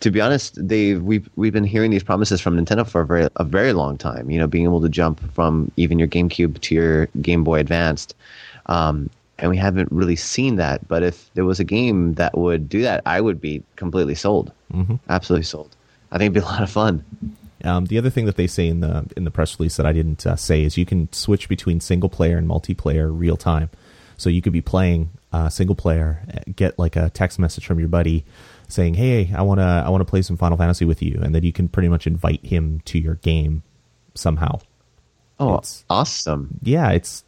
To 0.00 0.10
be 0.10 0.20
honest, 0.20 0.56
they 0.56 0.94
we've 0.94 1.28
we've 1.34 1.52
been 1.52 1.64
hearing 1.64 1.90
these 1.90 2.04
promises 2.04 2.40
from 2.40 2.56
Nintendo 2.56 2.86
for 2.86 3.00
a 3.00 3.06
very 3.06 3.28
a 3.36 3.44
very 3.44 3.72
long 3.72 3.98
time. 3.98 4.30
You 4.30 4.38
know, 4.38 4.46
being 4.46 4.64
able 4.64 4.82
to 4.82 4.88
jump 4.88 5.20
from 5.32 5.72
even 5.76 5.98
your 5.98 6.06
GameCube 6.06 6.60
to 6.60 6.74
your 6.74 7.06
Game 7.22 7.42
Boy 7.42 7.58
Advanced. 7.58 8.14
Um, 8.66 9.10
and 9.38 9.50
we 9.50 9.56
haven't 9.56 9.90
really 9.92 10.16
seen 10.16 10.56
that. 10.56 10.86
But 10.88 11.02
if 11.02 11.32
there 11.34 11.44
was 11.44 11.60
a 11.60 11.64
game 11.64 12.14
that 12.14 12.36
would 12.36 12.68
do 12.68 12.82
that, 12.82 13.02
I 13.06 13.20
would 13.20 13.40
be 13.40 13.62
completely 13.76 14.14
sold. 14.14 14.52
Mm-hmm. 14.72 14.96
Absolutely 15.08 15.44
sold. 15.44 15.76
I 16.10 16.18
think 16.18 16.32
it'd 16.32 16.42
be 16.42 16.46
a 16.46 16.50
lot 16.50 16.62
of 16.62 16.70
fun. 16.70 17.04
Um, 17.64 17.86
the 17.86 17.98
other 17.98 18.10
thing 18.10 18.26
that 18.26 18.36
they 18.36 18.46
say 18.46 18.68
in 18.68 18.80
the 18.80 19.06
in 19.16 19.24
the 19.24 19.30
press 19.30 19.58
release 19.58 19.76
that 19.76 19.86
I 19.86 19.92
didn't 19.92 20.26
uh, 20.26 20.36
say 20.36 20.62
is 20.62 20.76
you 20.76 20.86
can 20.86 21.12
switch 21.12 21.48
between 21.48 21.80
single 21.80 22.08
player 22.08 22.38
and 22.38 22.48
multiplayer 22.48 23.10
real 23.12 23.36
time. 23.36 23.70
So 24.18 24.30
you 24.30 24.40
could 24.40 24.52
be 24.52 24.62
playing 24.62 25.10
uh, 25.32 25.48
single 25.48 25.74
player, 25.74 26.22
get 26.54 26.78
like 26.78 26.96
a 26.96 27.10
text 27.10 27.38
message 27.38 27.66
from 27.66 27.78
your 27.78 27.88
buddy 27.88 28.24
saying, 28.68 28.94
"Hey, 28.94 29.32
I 29.34 29.42
want 29.42 29.60
to 29.60 29.64
I 29.64 29.88
want 29.90 30.00
to 30.00 30.06
play 30.06 30.22
some 30.22 30.36
Final 30.36 30.56
Fantasy 30.56 30.84
with 30.84 31.02
you," 31.02 31.20
and 31.22 31.34
then 31.34 31.42
you 31.42 31.52
can 31.52 31.68
pretty 31.68 31.88
much 31.88 32.06
invite 32.06 32.44
him 32.44 32.80
to 32.86 32.98
your 32.98 33.16
game 33.16 33.62
somehow. 34.14 34.60
Oh, 35.38 35.56
it's, 35.58 35.84
awesome! 35.90 36.58
Yeah, 36.62 36.90
it's 36.90 37.24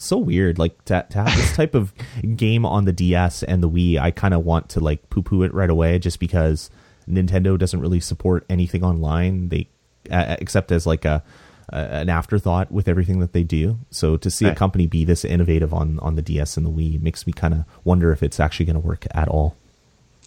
so 0.00 0.18
weird. 0.18 0.58
Like 0.58 0.84
to, 0.86 1.06
to 1.10 1.18
have 1.18 1.36
this 1.36 1.54
type 1.54 1.74
of 1.74 1.92
game 2.36 2.64
on 2.64 2.84
the 2.84 2.92
DS 2.92 3.42
and 3.42 3.62
the 3.62 3.68
Wii, 3.68 3.98
I 3.98 4.10
kind 4.10 4.34
of 4.34 4.44
want 4.44 4.70
to 4.70 4.80
like 4.80 5.08
poo 5.10 5.22
poo 5.22 5.42
it 5.42 5.54
right 5.54 5.70
away, 5.70 5.98
just 5.98 6.18
because 6.18 6.70
Nintendo 7.08 7.58
doesn't 7.58 7.80
really 7.80 8.00
support 8.00 8.44
anything 8.48 8.84
online. 8.84 9.48
They 9.48 9.68
uh, 10.10 10.36
except 10.38 10.72
as 10.72 10.86
like 10.86 11.04
a, 11.04 11.22
a, 11.68 11.76
an 11.76 12.08
afterthought 12.08 12.72
with 12.72 12.88
everything 12.88 13.20
that 13.20 13.32
they 13.32 13.42
do. 13.42 13.78
So 13.90 14.16
to 14.16 14.30
see 14.30 14.46
right. 14.46 14.52
a 14.52 14.56
company 14.56 14.86
be 14.86 15.04
this 15.04 15.24
innovative 15.24 15.74
on 15.74 15.98
on 16.00 16.16
the 16.16 16.22
DS 16.22 16.56
and 16.56 16.64
the 16.64 16.70
Wii 16.70 17.00
makes 17.00 17.26
me 17.26 17.32
kind 17.32 17.54
of 17.54 17.64
wonder 17.84 18.12
if 18.12 18.22
it's 18.22 18.40
actually 18.40 18.66
going 18.66 18.80
to 18.80 18.86
work 18.86 19.06
at 19.12 19.28
all. 19.28 19.56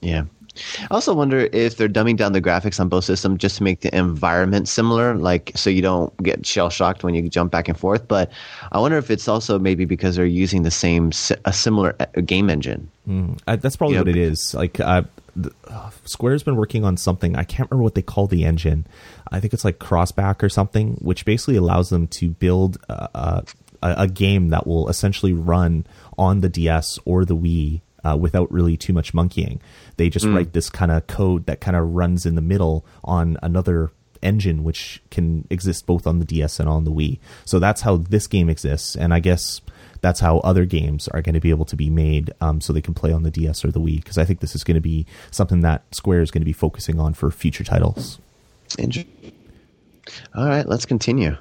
Yeah, 0.01 0.25
I 0.81 0.87
also 0.91 1.13
wonder 1.13 1.49
if 1.51 1.77
they're 1.77 1.89
dumbing 1.89 2.17
down 2.17 2.33
the 2.33 2.41
graphics 2.41 2.79
on 2.79 2.89
both 2.89 3.05
systems 3.05 3.39
just 3.39 3.57
to 3.57 3.63
make 3.63 3.81
the 3.81 3.95
environment 3.95 4.67
similar, 4.67 5.15
like 5.15 5.51
so 5.55 5.69
you 5.69 5.81
don't 5.81 6.15
get 6.21 6.45
shell 6.45 6.69
shocked 6.69 7.03
when 7.03 7.15
you 7.15 7.27
jump 7.29 7.51
back 7.51 7.67
and 7.67 7.77
forth. 7.77 8.07
But 8.07 8.31
I 8.71 8.79
wonder 8.79 8.97
if 8.97 9.09
it's 9.09 9.27
also 9.27 9.59
maybe 9.59 9.85
because 9.85 10.15
they're 10.15 10.25
using 10.25 10.63
the 10.63 10.71
same 10.71 11.11
a 11.45 11.53
similar 11.53 11.95
uh, 11.99 12.05
game 12.21 12.49
engine. 12.49 12.89
Mm, 13.07 13.39
uh, 13.47 13.55
that's 13.55 13.75
probably 13.75 13.95
you 13.95 14.01
what 14.01 14.07
know, 14.07 14.11
it 14.11 14.17
is. 14.17 14.53
Like 14.53 14.79
uh, 14.79 15.03
uh, 15.67 15.89
Square's 16.05 16.43
been 16.43 16.55
working 16.55 16.85
on 16.85 16.97
something. 16.97 17.35
I 17.35 17.43
can't 17.43 17.69
remember 17.69 17.83
what 17.83 17.95
they 17.95 18.01
call 18.01 18.27
the 18.27 18.45
engine. 18.45 18.85
I 19.31 19.39
think 19.39 19.53
it's 19.53 19.65
like 19.65 19.79
Crossback 19.79 20.43
or 20.43 20.49
something, 20.49 20.93
which 21.01 21.25
basically 21.25 21.55
allows 21.55 21.89
them 21.89 22.07
to 22.07 22.29
build 22.29 22.77
a, 22.89 23.09
a, 23.15 23.43
a 23.81 24.07
game 24.07 24.49
that 24.49 24.67
will 24.67 24.89
essentially 24.89 25.33
run 25.33 25.85
on 26.17 26.41
the 26.41 26.49
DS 26.49 26.99
or 27.05 27.25
the 27.25 27.35
Wii 27.35 27.81
uh, 28.03 28.17
without 28.19 28.51
really 28.51 28.77
too 28.77 28.93
much 28.93 29.13
monkeying. 29.13 29.61
They 29.97 30.09
just 30.09 30.25
mm. 30.25 30.35
write 30.35 30.53
this 30.53 30.69
kind 30.69 30.91
of 30.91 31.07
code 31.07 31.45
that 31.45 31.61
kind 31.61 31.77
of 31.77 31.93
runs 31.93 32.25
in 32.25 32.35
the 32.35 32.41
middle 32.41 32.85
on 33.03 33.37
another 33.41 33.91
engine, 34.21 34.63
which 34.63 35.01
can 35.11 35.45
exist 35.49 35.85
both 35.85 36.07
on 36.07 36.19
the 36.19 36.25
DS 36.25 36.59
and 36.59 36.67
on 36.67 36.85
the 36.85 36.91
Wii. 36.91 37.19
So 37.45 37.59
that's 37.59 37.81
how 37.81 37.97
this 37.97 38.27
game 38.27 38.49
exists, 38.49 38.95
and 38.95 39.13
I 39.13 39.19
guess 39.19 39.61
that's 40.01 40.19
how 40.19 40.39
other 40.39 40.65
games 40.65 41.07
are 41.09 41.21
going 41.21 41.35
to 41.35 41.39
be 41.39 41.49
able 41.49 41.65
to 41.65 41.75
be 41.75 41.89
made, 41.89 42.31
um, 42.41 42.59
so 42.59 42.73
they 42.73 42.81
can 42.81 42.93
play 42.93 43.13
on 43.13 43.23
the 43.23 43.31
DS 43.31 43.63
or 43.63 43.71
the 43.71 43.79
Wii. 43.79 43.97
Because 43.97 44.17
I 44.17 44.25
think 44.25 44.39
this 44.39 44.55
is 44.55 44.63
going 44.63 44.75
to 44.75 44.81
be 44.81 45.05
something 45.31 45.61
that 45.61 45.83
Square 45.93 46.21
is 46.21 46.31
going 46.31 46.41
to 46.41 46.45
be 46.45 46.53
focusing 46.53 46.99
on 46.99 47.13
for 47.13 47.29
future 47.31 47.63
titles. 47.63 48.19
All 50.35 50.47
right, 50.47 50.67
let's 50.67 50.85
continue. 50.85 51.37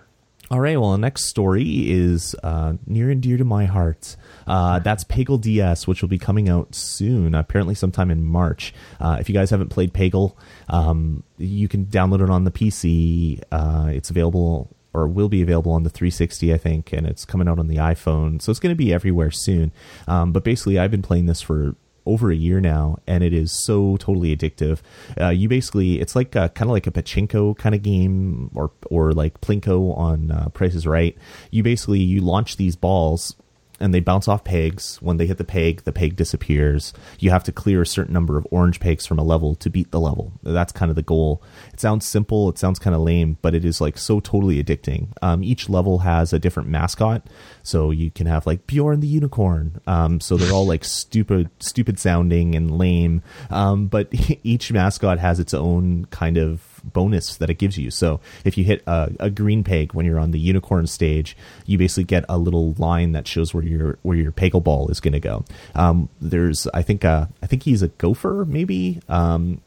All 0.52 0.60
right. 0.60 0.78
Well, 0.78 0.92
the 0.92 0.98
next 0.98 1.24
story 1.30 1.90
is 1.90 2.36
uh, 2.42 2.74
near 2.86 3.08
and 3.08 3.22
dear 3.22 3.38
to 3.38 3.44
my 3.44 3.64
heart. 3.64 4.16
Uh, 4.46 4.80
that's 4.80 5.02
Peggle 5.02 5.40
DS, 5.40 5.86
which 5.86 6.02
will 6.02 6.10
be 6.10 6.18
coming 6.18 6.50
out 6.50 6.74
soon, 6.74 7.34
apparently 7.34 7.74
sometime 7.74 8.10
in 8.10 8.22
March. 8.22 8.74
Uh, 9.00 9.16
if 9.18 9.30
you 9.30 9.34
guys 9.34 9.48
haven't 9.48 9.70
played 9.70 9.94
Peggle, 9.94 10.36
um, 10.68 11.22
you 11.38 11.68
can 11.68 11.86
download 11.86 12.22
it 12.22 12.28
on 12.28 12.44
the 12.44 12.50
PC. 12.50 13.40
Uh, 13.50 13.88
it's 13.92 14.10
available 14.10 14.76
or 14.92 15.08
will 15.08 15.30
be 15.30 15.40
available 15.40 15.72
on 15.72 15.84
the 15.84 15.90
360, 15.90 16.52
I 16.52 16.58
think, 16.58 16.92
and 16.92 17.06
it's 17.06 17.24
coming 17.24 17.48
out 17.48 17.58
on 17.58 17.68
the 17.68 17.76
iPhone. 17.76 18.42
So 18.42 18.50
it's 18.50 18.60
going 18.60 18.72
to 18.72 18.76
be 18.76 18.92
everywhere 18.92 19.30
soon. 19.30 19.72
Um, 20.06 20.32
but 20.32 20.44
basically, 20.44 20.78
I've 20.78 20.90
been 20.90 21.00
playing 21.00 21.24
this 21.24 21.40
for 21.40 21.76
over 22.06 22.30
a 22.30 22.36
year 22.36 22.60
now, 22.60 22.98
and 23.06 23.22
it 23.22 23.32
is 23.32 23.52
so 23.52 23.96
totally 23.98 24.36
addictive. 24.36 24.80
Uh, 25.20 25.28
you 25.28 25.48
basically, 25.48 26.00
it's 26.00 26.16
like 26.16 26.32
kind 26.32 26.62
of 26.62 26.68
like 26.68 26.86
a 26.86 26.90
pachinko 26.90 27.56
kind 27.56 27.74
of 27.74 27.82
game, 27.82 28.50
or 28.54 28.70
or 28.90 29.12
like 29.12 29.40
plinko 29.40 29.96
on 29.96 30.30
uh, 30.30 30.48
Price 30.50 30.74
is 30.74 30.86
Right. 30.86 31.16
You 31.50 31.62
basically 31.62 32.00
you 32.00 32.20
launch 32.20 32.56
these 32.56 32.76
balls 32.76 33.36
and 33.82 33.92
they 33.92 34.00
bounce 34.00 34.28
off 34.28 34.44
pegs. 34.44 34.96
When 35.02 35.16
they 35.16 35.26
hit 35.26 35.38
the 35.38 35.44
peg, 35.44 35.82
the 35.82 35.92
peg 35.92 36.14
disappears. 36.14 36.94
You 37.18 37.30
have 37.30 37.42
to 37.44 37.52
clear 37.52 37.82
a 37.82 37.86
certain 37.86 38.14
number 38.14 38.38
of 38.38 38.46
orange 38.50 38.78
pegs 38.78 39.06
from 39.06 39.18
a 39.18 39.24
level 39.24 39.56
to 39.56 39.68
beat 39.68 39.90
the 39.90 40.00
level. 40.00 40.32
That's 40.42 40.72
kind 40.72 40.88
of 40.88 40.94
the 40.94 41.02
goal. 41.02 41.42
It 41.72 41.80
sounds 41.80 42.06
simple, 42.06 42.48
it 42.48 42.58
sounds 42.58 42.78
kind 42.78 42.94
of 42.94 43.02
lame, 43.02 43.38
but 43.42 43.54
it 43.54 43.64
is 43.64 43.80
like 43.80 43.98
so 43.98 44.20
totally 44.20 44.62
addicting. 44.62 45.08
Um, 45.20 45.42
each 45.42 45.68
level 45.68 45.98
has 45.98 46.32
a 46.32 46.38
different 46.38 46.68
mascot, 46.68 47.26
so 47.64 47.90
you 47.90 48.10
can 48.12 48.26
have 48.26 48.46
like 48.46 48.66
Bjorn 48.66 49.00
the 49.00 49.08
unicorn. 49.08 49.80
Um, 49.86 50.20
so 50.20 50.36
they're 50.36 50.52
all 50.52 50.66
like 50.66 50.84
stupid, 50.84 51.50
stupid 51.58 51.98
sounding 51.98 52.54
and 52.54 52.78
lame, 52.78 53.22
um, 53.50 53.88
but 53.88 54.08
each 54.44 54.70
mascot 54.70 55.18
has 55.18 55.40
its 55.40 55.52
own 55.52 56.04
kind 56.06 56.36
of 56.36 56.71
bonus 56.84 57.36
that 57.36 57.50
it 57.50 57.58
gives 57.58 57.78
you. 57.78 57.90
So 57.90 58.20
if 58.44 58.58
you 58.58 58.64
hit 58.64 58.82
a, 58.86 59.12
a, 59.20 59.30
green 59.30 59.64
peg 59.64 59.94
when 59.94 60.06
you're 60.06 60.18
on 60.18 60.30
the 60.30 60.40
unicorn 60.40 60.86
stage, 60.86 61.36
you 61.66 61.78
basically 61.78 62.04
get 62.04 62.24
a 62.28 62.38
little 62.38 62.72
line 62.74 63.12
that 63.12 63.26
shows 63.26 63.54
where 63.54 63.64
your 63.64 63.98
where 64.02 64.16
your 64.16 64.32
peggle 64.32 64.62
ball 64.62 64.88
is 64.88 65.00
going 65.00 65.12
to 65.12 65.20
go. 65.20 65.44
Um, 65.74 66.08
there's 66.20 66.66
I 66.74 66.82
think 66.82 67.04
uh, 67.04 67.26
I 67.42 67.46
think 67.46 67.62
he's 67.62 67.82
a 67.82 67.88
gopher 67.88 68.44
maybe. 68.46 69.00
Um, 69.08 69.60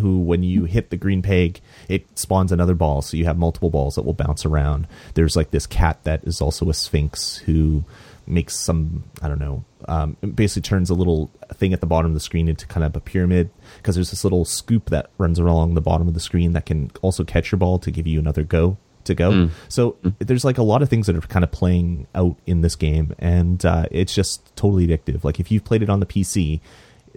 who, 0.00 0.18
when 0.18 0.42
you 0.42 0.64
hit 0.64 0.90
the 0.90 0.96
green 0.96 1.22
peg, 1.22 1.60
it 1.88 2.06
spawns 2.18 2.50
another 2.50 2.74
ball, 2.74 3.00
so 3.00 3.16
you 3.16 3.26
have 3.26 3.38
multiple 3.38 3.70
balls 3.70 3.94
that 3.94 4.02
will 4.02 4.12
bounce 4.12 4.44
around. 4.44 4.88
There's 5.14 5.36
like 5.36 5.52
this 5.52 5.68
cat 5.68 6.00
that 6.02 6.24
is 6.24 6.40
also 6.40 6.68
a 6.68 6.74
sphinx 6.74 7.36
who 7.36 7.84
makes 8.26 8.56
some 8.56 9.04
I 9.22 9.28
don't 9.28 9.38
know. 9.38 9.64
Um, 9.86 10.16
basically 10.34 10.62
turns 10.62 10.88
a 10.88 10.94
little 10.94 11.30
thing 11.54 11.74
at 11.74 11.80
the 11.80 11.86
bottom 11.86 12.10
of 12.10 12.14
the 12.14 12.20
screen 12.20 12.48
into 12.48 12.66
kind 12.66 12.84
of 12.84 12.96
a 12.96 13.00
pyramid 13.00 13.50
because 13.76 13.94
there's 13.96 14.10
this 14.10 14.24
little 14.24 14.44
scoop 14.46 14.88
that 14.90 15.10
runs 15.18 15.38
along 15.38 15.74
the 15.74 15.82
bottom 15.82 16.08
of 16.08 16.14
the 16.14 16.20
screen 16.20 16.52
that 16.52 16.64
can 16.64 16.90
also 17.02 17.22
catch 17.22 17.52
your 17.52 17.58
ball 17.58 17.78
to 17.80 17.90
give 17.90 18.06
you 18.06 18.18
another 18.18 18.44
go 18.44 18.78
to 19.04 19.14
go. 19.14 19.30
So 19.68 19.96
there's 20.18 20.44
like 20.44 20.58
a 20.58 20.62
lot 20.62 20.82
of 20.82 20.88
things 20.88 21.06
that 21.06 21.16
are 21.16 21.20
kind 21.20 21.44
of 21.44 21.52
playing 21.52 22.06
out 22.14 22.36
in 22.46 22.62
this 22.62 22.76
game, 22.76 23.14
and 23.18 23.64
uh, 23.64 23.86
it's 23.90 24.14
just 24.14 24.54
totally 24.56 24.86
addictive. 24.86 25.24
Like 25.24 25.38
if 25.40 25.50
you've 25.50 25.64
played 25.64 25.82
it 25.82 25.90
on 25.90 26.00
the 26.00 26.06
PC, 26.06 26.60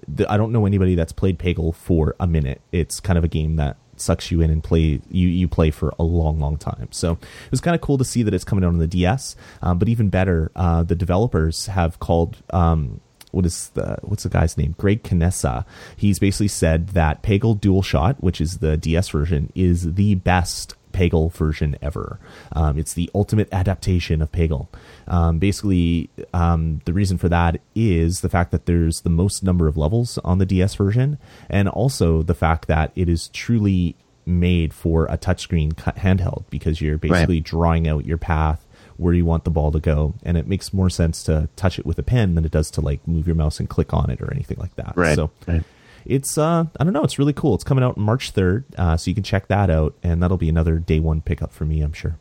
the, 0.08 0.30
I 0.32 0.38
don't 0.38 0.52
know 0.52 0.66
anybody 0.66 0.96
that's 0.96 1.14
played 1.14 1.40
Peggle 1.40 1.74
for 1.74 2.16
a 2.20 2.28
minute. 2.28 2.62
It's 2.72 3.00
kind 3.00 3.18
of 3.18 3.24
a 3.24 3.28
game 3.28 3.56
that 3.56 3.78
sucks 4.02 4.32
you 4.32 4.42
in 4.42 4.50
and 4.50 4.64
play 4.64 5.02
you 5.10 5.28
you 5.28 5.48
play 5.48 5.72
for 5.72 5.94
a 6.00 6.04
long 6.04 6.40
long 6.40 6.58
time. 6.58 6.88
So 6.92 7.14
it 7.14 7.52
was 7.52 7.62
kind 7.62 7.76
of 7.76 7.82
cool 7.82 7.98
to 7.98 8.06
see 8.06 8.24
that 8.24 8.34
it's 8.34 8.44
coming 8.44 8.64
out 8.64 8.70
on 8.70 8.78
the 8.78 8.88
DS. 8.88 9.36
Um, 9.62 9.78
but 9.80 9.90
even 9.90 10.10
better, 10.10 10.52
uh, 10.56 10.84
the 10.84 10.96
developers 10.96 11.68
have 11.68 12.00
called. 12.00 12.38
Um, 12.52 13.02
what 13.32 13.46
is 13.46 13.70
the 13.74 13.98
what's 14.02 14.24
the 14.24 14.30
guy's 14.30 14.58
name? 14.58 14.74
Greg 14.78 15.04
Canessa. 15.04 15.66
He's 15.96 16.18
basically 16.18 16.48
said 16.48 16.90
that 16.90 17.22
Peggle 17.22 17.60
Dual 17.60 17.84
Shot, 17.84 18.24
which 18.24 18.40
is 18.40 18.60
the 18.60 18.78
DS 18.78 19.10
version, 19.10 19.52
is 19.54 19.96
the 19.96 20.16
best 20.16 20.76
Peggle 20.98 21.32
version 21.32 21.78
ever. 21.80 22.20
Um, 22.54 22.80
it's 22.80 22.94
the 22.94 23.10
ultimate 23.14 23.48
adaptation 23.52 24.20
of 24.22 24.32
Peggle. 24.32 24.68
Um, 25.08 25.38
basically, 25.38 26.10
um, 26.34 26.82
the 26.86 26.94
reason 26.94 27.20
for 27.20 27.30
that 27.30 27.62
is 27.76 28.22
the 28.22 28.30
fact 28.30 28.50
that 28.52 28.66
there's 28.66 29.02
the 29.02 29.12
most 29.12 29.44
number 29.44 29.68
of 29.68 29.78
levels 29.78 30.18
on 30.20 30.40
the 30.40 30.46
DS 30.46 30.74
version, 30.74 31.20
and 31.52 31.70
also 31.70 32.24
the 32.24 32.34
fact 32.34 32.68
that 32.68 32.92
it 32.96 33.08
is 33.08 33.28
truly 33.30 33.96
made 34.26 34.74
for 34.74 35.06
a 35.06 35.18
touchscreen 35.18 35.74
handheld 35.74 36.46
because 36.50 36.82
you're 36.82 36.98
basically 36.98 37.38
right. 37.38 37.44
drawing 37.44 37.88
out 37.88 38.06
your 38.06 38.18
path 38.18 38.66
where 38.98 39.14
you 39.14 39.24
want 39.24 39.44
the 39.44 39.52
ball 39.52 39.72
to 39.72 39.80
go, 39.80 40.16
and 40.24 40.36
it 40.36 40.48
makes 40.48 40.74
more 40.74 40.90
sense 40.90 41.22
to 41.24 41.48
touch 41.56 41.78
it 41.78 41.86
with 41.86 42.00
a 42.00 42.04
pen 42.04 42.34
than 42.34 42.44
it 42.44 42.52
does 42.52 42.72
to 42.72 42.82
like 42.82 43.08
move 43.08 43.28
your 43.28 43.36
mouse 43.36 43.60
and 43.60 43.70
click 43.70 43.94
on 43.94 44.10
it 44.10 44.20
or 44.20 44.34
anything 44.34 44.58
like 44.60 44.76
that. 44.78 44.94
Right. 44.96 45.16
So. 45.16 45.30
Right. 45.48 45.64
It's 46.10 46.38
uh 46.38 46.66
I 46.80 46.84
don't 46.84 46.94
know 46.94 47.04
it's 47.04 47.20
really 47.20 47.34
cool. 47.34 47.56
It's 47.56 47.64
coming 47.64 47.84
out 47.84 47.98
March 47.98 48.32
third, 48.32 48.66
uh, 48.78 48.98
so 48.98 49.10
you 49.10 49.16
can 49.16 49.24
check 49.24 49.48
that 49.48 49.70
out, 49.70 49.96
and 50.04 50.22
that'll 50.22 50.38
be 50.38 50.50
another 50.50 50.78
day 50.80 51.00
one 51.00 51.22
pickup 51.22 51.52
for 51.54 51.66
me, 51.66 51.82
I'm 51.82 51.94
sure. 51.94 52.18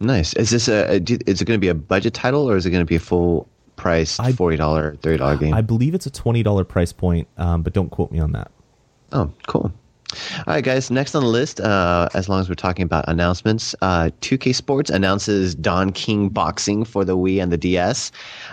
Nice. 0.00 0.32
Is 0.34 0.50
this 0.50 0.68
a, 0.68 0.94
is 0.94 1.42
it 1.42 1.44
going 1.44 1.58
to 1.58 1.58
be 1.58 1.68
a 1.68 1.74
budget 1.74 2.14
title 2.14 2.48
or 2.48 2.56
is 2.56 2.64
it 2.66 2.70
going 2.70 2.82
to 2.82 2.88
be 2.88 2.96
a 2.96 3.00
full 3.00 3.48
price 3.76 4.16
forty 4.36 4.56
dollar, 4.56 4.96
thirty 5.02 5.18
dollar 5.18 5.36
game? 5.36 5.54
I 5.54 5.60
believe 5.60 5.94
it's 5.94 6.06
a 6.06 6.10
twenty 6.10 6.42
dollar 6.42 6.64
price 6.64 6.92
point, 6.92 7.26
um, 7.36 7.62
but 7.62 7.72
don't 7.72 7.90
quote 7.90 8.12
me 8.12 8.20
on 8.20 8.32
that. 8.32 8.50
Oh, 9.12 9.32
cool. 9.48 9.72
All 10.10 10.54
right, 10.54 10.64
guys. 10.64 10.90
Next 10.90 11.14
on 11.14 11.22
the 11.22 11.28
list, 11.28 11.60
uh, 11.60 12.08
as 12.14 12.28
long 12.30 12.40
as 12.40 12.48
we're 12.48 12.54
talking 12.54 12.82
about 12.82 13.04
announcements, 13.08 13.74
uh, 13.82 14.10
2K 14.22 14.54
Sports 14.54 14.88
announces 14.88 15.54
Don 15.54 15.92
King 15.92 16.30
Boxing 16.30 16.84
for 16.84 17.04
the 17.04 17.16
Wii 17.16 17.42
and 17.42 17.52
the 17.52 17.58
DS. 17.58 18.10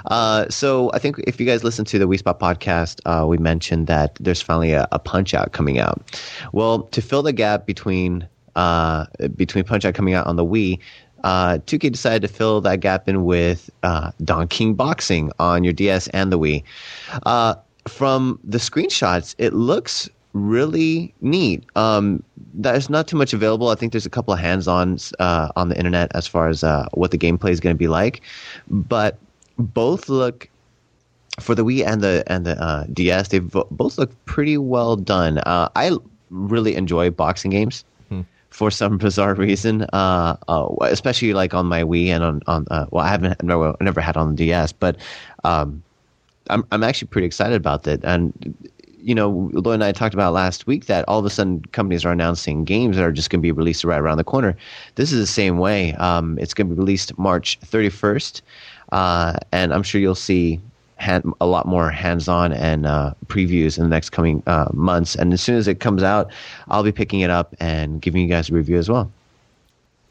Uh, 0.08 0.50
so 0.50 0.92
I 0.94 1.00
think 1.00 1.18
if 1.20 1.40
you 1.40 1.46
guys 1.46 1.64
listen 1.64 1.86
to 1.86 1.98
the 1.98 2.08
Wii 2.08 2.20
Spot 2.20 2.40
podcast, 2.40 3.00
uh, 3.06 3.26
we 3.26 3.38
mentioned 3.38 3.88
that 3.88 4.18
there's 4.20 4.42
finally 4.42 4.74
a, 4.74 4.86
a 4.92 5.00
Punch 5.00 5.34
Out 5.34 5.54
coming 5.54 5.80
out. 5.80 6.20
Well, 6.52 6.84
to 6.84 7.02
fill 7.02 7.24
the 7.24 7.34
gap 7.34 7.66
between 7.66 8.28
uh, 8.58 9.06
between 9.36 9.64
Punch 9.64 9.86
Out 9.86 9.94
coming 9.94 10.14
out 10.14 10.28
on 10.28 10.36
the 10.36 10.46
Wii, 10.46 10.80
uh, 11.24 11.60
2K 11.66 11.92
decided 11.92 12.22
to 12.22 12.34
fill 12.34 12.60
that 12.62 12.82
gap 12.82 13.08
in 13.08 13.24
with 13.24 13.70
uh, 13.84 14.12
Don 14.24 14.48
King 14.50 14.74
Boxing 14.74 15.32
on 15.40 15.64
your 15.64 15.74
DS 15.74 16.08
and 16.10 16.34
the 16.34 16.40
Wii. 16.40 16.64
Uh, 17.24 17.56
from 17.88 18.40
the 18.44 18.58
screenshots, 18.58 19.36
it 19.38 19.54
looks 19.54 20.10
really 20.36 21.14
neat. 21.22 21.64
Um, 21.76 22.22
there's 22.54 22.90
not 22.90 23.08
too 23.08 23.18
much 23.18 23.34
available. 23.34 23.70
I 23.70 23.76
think 23.76 23.94
there's 23.94 24.06
a 24.06 24.10
couple 24.10 24.34
of 24.34 24.40
hands-ons 24.40 25.14
uh, 25.20 25.50
on 25.56 25.70
the 25.70 25.78
internet 25.78 26.12
as 26.14 26.28
far 26.28 26.50
as 26.50 26.64
uh, 26.64 26.88
what 26.94 27.12
the 27.12 27.18
gameplay 27.18 27.50
is 27.50 27.60
going 27.60 27.74
to 27.74 27.78
be 27.78 27.88
like, 27.88 28.22
but 28.68 29.18
both 29.58 30.10
look 30.10 30.50
for 31.40 31.56
the 31.56 31.64
Wii 31.64 31.86
and 31.86 32.02
the 32.02 32.24
and 32.28 32.46
the 32.46 32.62
uh, 32.62 32.86
DS. 32.94 33.30
They 33.30 33.40
both 33.40 33.98
look 33.98 34.12
pretty 34.26 34.58
well 34.58 34.98
done. 34.98 35.40
Uh, 35.40 35.70
I 35.76 35.92
really 36.30 36.76
enjoy 36.76 37.10
boxing 37.10 37.52
games. 37.52 37.86
Hmm. 38.10 38.22
For 38.50 38.70
some 38.70 38.98
bizarre 39.06 39.36
reason, 39.36 39.84
uh, 39.94 40.36
uh, 40.50 40.68
especially 40.82 41.34
like 41.34 41.54
on 41.54 41.66
my 41.66 41.84
Wii 41.84 42.08
and 42.08 42.24
on 42.24 42.42
on 42.48 42.68
well, 42.92 43.06
I 43.06 43.08
haven't 43.08 43.42
never 43.42 43.74
never 43.80 44.02
had 44.02 44.18
on 44.18 44.36
the 44.36 44.46
DS, 44.46 44.74
but 44.74 44.98
um, 45.46 45.82
I'm 46.50 46.66
I'm 46.72 46.84
actually 46.84 47.08
pretty 47.08 47.26
excited 47.26 47.56
about 47.56 47.84
that. 47.84 48.04
And 48.04 48.34
you 49.06 49.14
know, 49.14 49.52
Lloyd 49.54 49.76
and 49.76 49.84
I 49.84 49.92
talked 49.92 50.16
about 50.16 50.34
last 50.34 50.66
week 50.66 50.88
that 50.88 51.06
all 51.08 51.20
of 51.20 51.26
a 51.26 51.30
sudden 51.30 51.62
companies 51.72 52.04
are 52.04 52.12
announcing 52.12 52.66
games 52.66 52.98
that 52.98 53.04
are 53.04 53.12
just 53.12 53.30
going 53.30 53.40
to 53.40 53.44
be 53.44 53.52
released 53.52 53.84
right 53.84 54.00
around 54.00 54.18
the 54.18 54.24
corner. 54.24 54.58
This 54.96 55.12
is 55.12 55.20
the 55.20 55.32
same 55.32 55.60
way. 55.60 55.94
Um, 55.94 56.40
it's 56.40 56.56
going 56.56 56.68
to 56.70 56.74
be 56.74 56.80
released 56.80 57.16
March 57.20 57.60
31st, 57.62 58.42
uh, 58.92 59.38
and 59.52 59.76
I'm 59.76 59.84
sure 59.84 60.02
you'll 60.02 60.16
see 60.16 60.60
hand, 60.98 61.32
a 61.40 61.46
lot 61.46 61.68
more 61.68 61.92
hands-on 61.92 62.52
and 62.52 62.88
uh, 62.88 63.14
previews 63.28 63.78
in 63.78 63.84
the 63.84 63.90
next 63.90 64.10
coming 64.10 64.42
uh, 64.48 64.70
months. 64.74 65.16
And 65.16 65.34
as 65.34 65.42
soon 65.42 65.56
as 65.56 65.68
it 65.68 65.80
comes 65.80 66.02
out, 66.02 66.32
I'll 66.70 66.84
be 66.84 66.92
picking 66.92 67.20
it 67.20 67.30
up 67.30 67.56
and 67.60 68.02
giving 68.02 68.24
you 68.24 68.28
guys 68.28 68.50
a 68.50 68.54
review 68.54 68.78
as 68.78 68.90
well. 68.90 69.12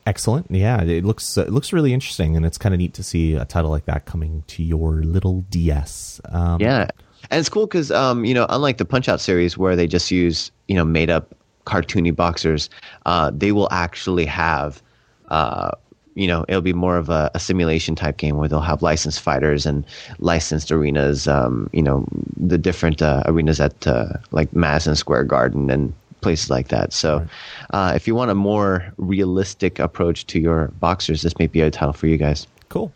Excellent. 0.06 0.46
Yeah, 0.50 0.82
it 0.82 1.04
looks 1.04 1.36
uh, 1.36 1.42
it 1.42 1.50
looks 1.50 1.72
really 1.72 1.94
interesting, 1.94 2.36
and 2.36 2.44
it's 2.44 2.58
kind 2.58 2.74
of 2.74 2.78
neat 2.78 2.92
to 2.94 3.02
see 3.02 3.34
a 3.34 3.46
title 3.46 3.70
like 3.70 3.86
that 3.86 4.04
coming 4.04 4.44
to 4.48 4.62
your 4.62 5.02
little 5.02 5.40
DS. 5.48 6.20
Um, 6.28 6.60
yeah, 6.60 6.88
and 7.34 7.40
it's 7.40 7.48
cool 7.48 7.66
because 7.66 7.90
um, 7.90 8.24
you 8.24 8.32
know, 8.32 8.46
unlike 8.48 8.78
the 8.78 8.84
Punch 8.84 9.08
Out 9.08 9.20
series 9.20 9.58
where 9.58 9.74
they 9.74 9.88
just 9.88 10.08
use 10.12 10.52
you 10.68 10.76
know 10.76 10.84
made 10.84 11.10
up 11.10 11.34
cartoony 11.66 12.14
boxers, 12.14 12.70
uh, 13.06 13.32
they 13.34 13.50
will 13.50 13.68
actually 13.72 14.24
have. 14.24 14.80
Uh, 15.28 15.72
you 16.14 16.28
know, 16.28 16.44
it'll 16.46 16.60
be 16.60 16.72
more 16.72 16.96
of 16.96 17.08
a, 17.08 17.28
a, 17.34 17.40
simulation 17.40 17.96
type 17.96 18.18
game 18.18 18.36
where 18.36 18.46
they'll 18.46 18.60
have 18.60 18.82
licensed 18.82 19.20
fighters 19.20 19.66
and 19.66 19.84
licensed 20.20 20.70
arenas. 20.70 21.26
Um, 21.26 21.68
you 21.72 21.82
know, 21.82 22.06
the 22.36 22.56
different 22.56 23.02
uh, 23.02 23.24
arenas 23.26 23.58
at 23.58 23.84
uh, 23.84 24.12
like 24.30 24.54
Madison 24.54 24.94
Square 24.94 25.24
Garden 25.24 25.70
and 25.70 25.92
places 26.20 26.50
like 26.50 26.68
that. 26.68 26.92
So, 26.92 27.26
uh, 27.70 27.94
if 27.96 28.06
you 28.06 28.14
want 28.14 28.30
a 28.30 28.36
more 28.36 28.92
realistic 28.96 29.80
approach 29.80 30.24
to 30.28 30.38
your 30.38 30.68
boxers, 30.78 31.22
this 31.22 31.36
may 31.40 31.48
be 31.48 31.62
a 31.62 31.70
title 31.72 31.92
for 31.92 32.06
you 32.06 32.16
guys. 32.16 32.46
Cool. 32.68 32.92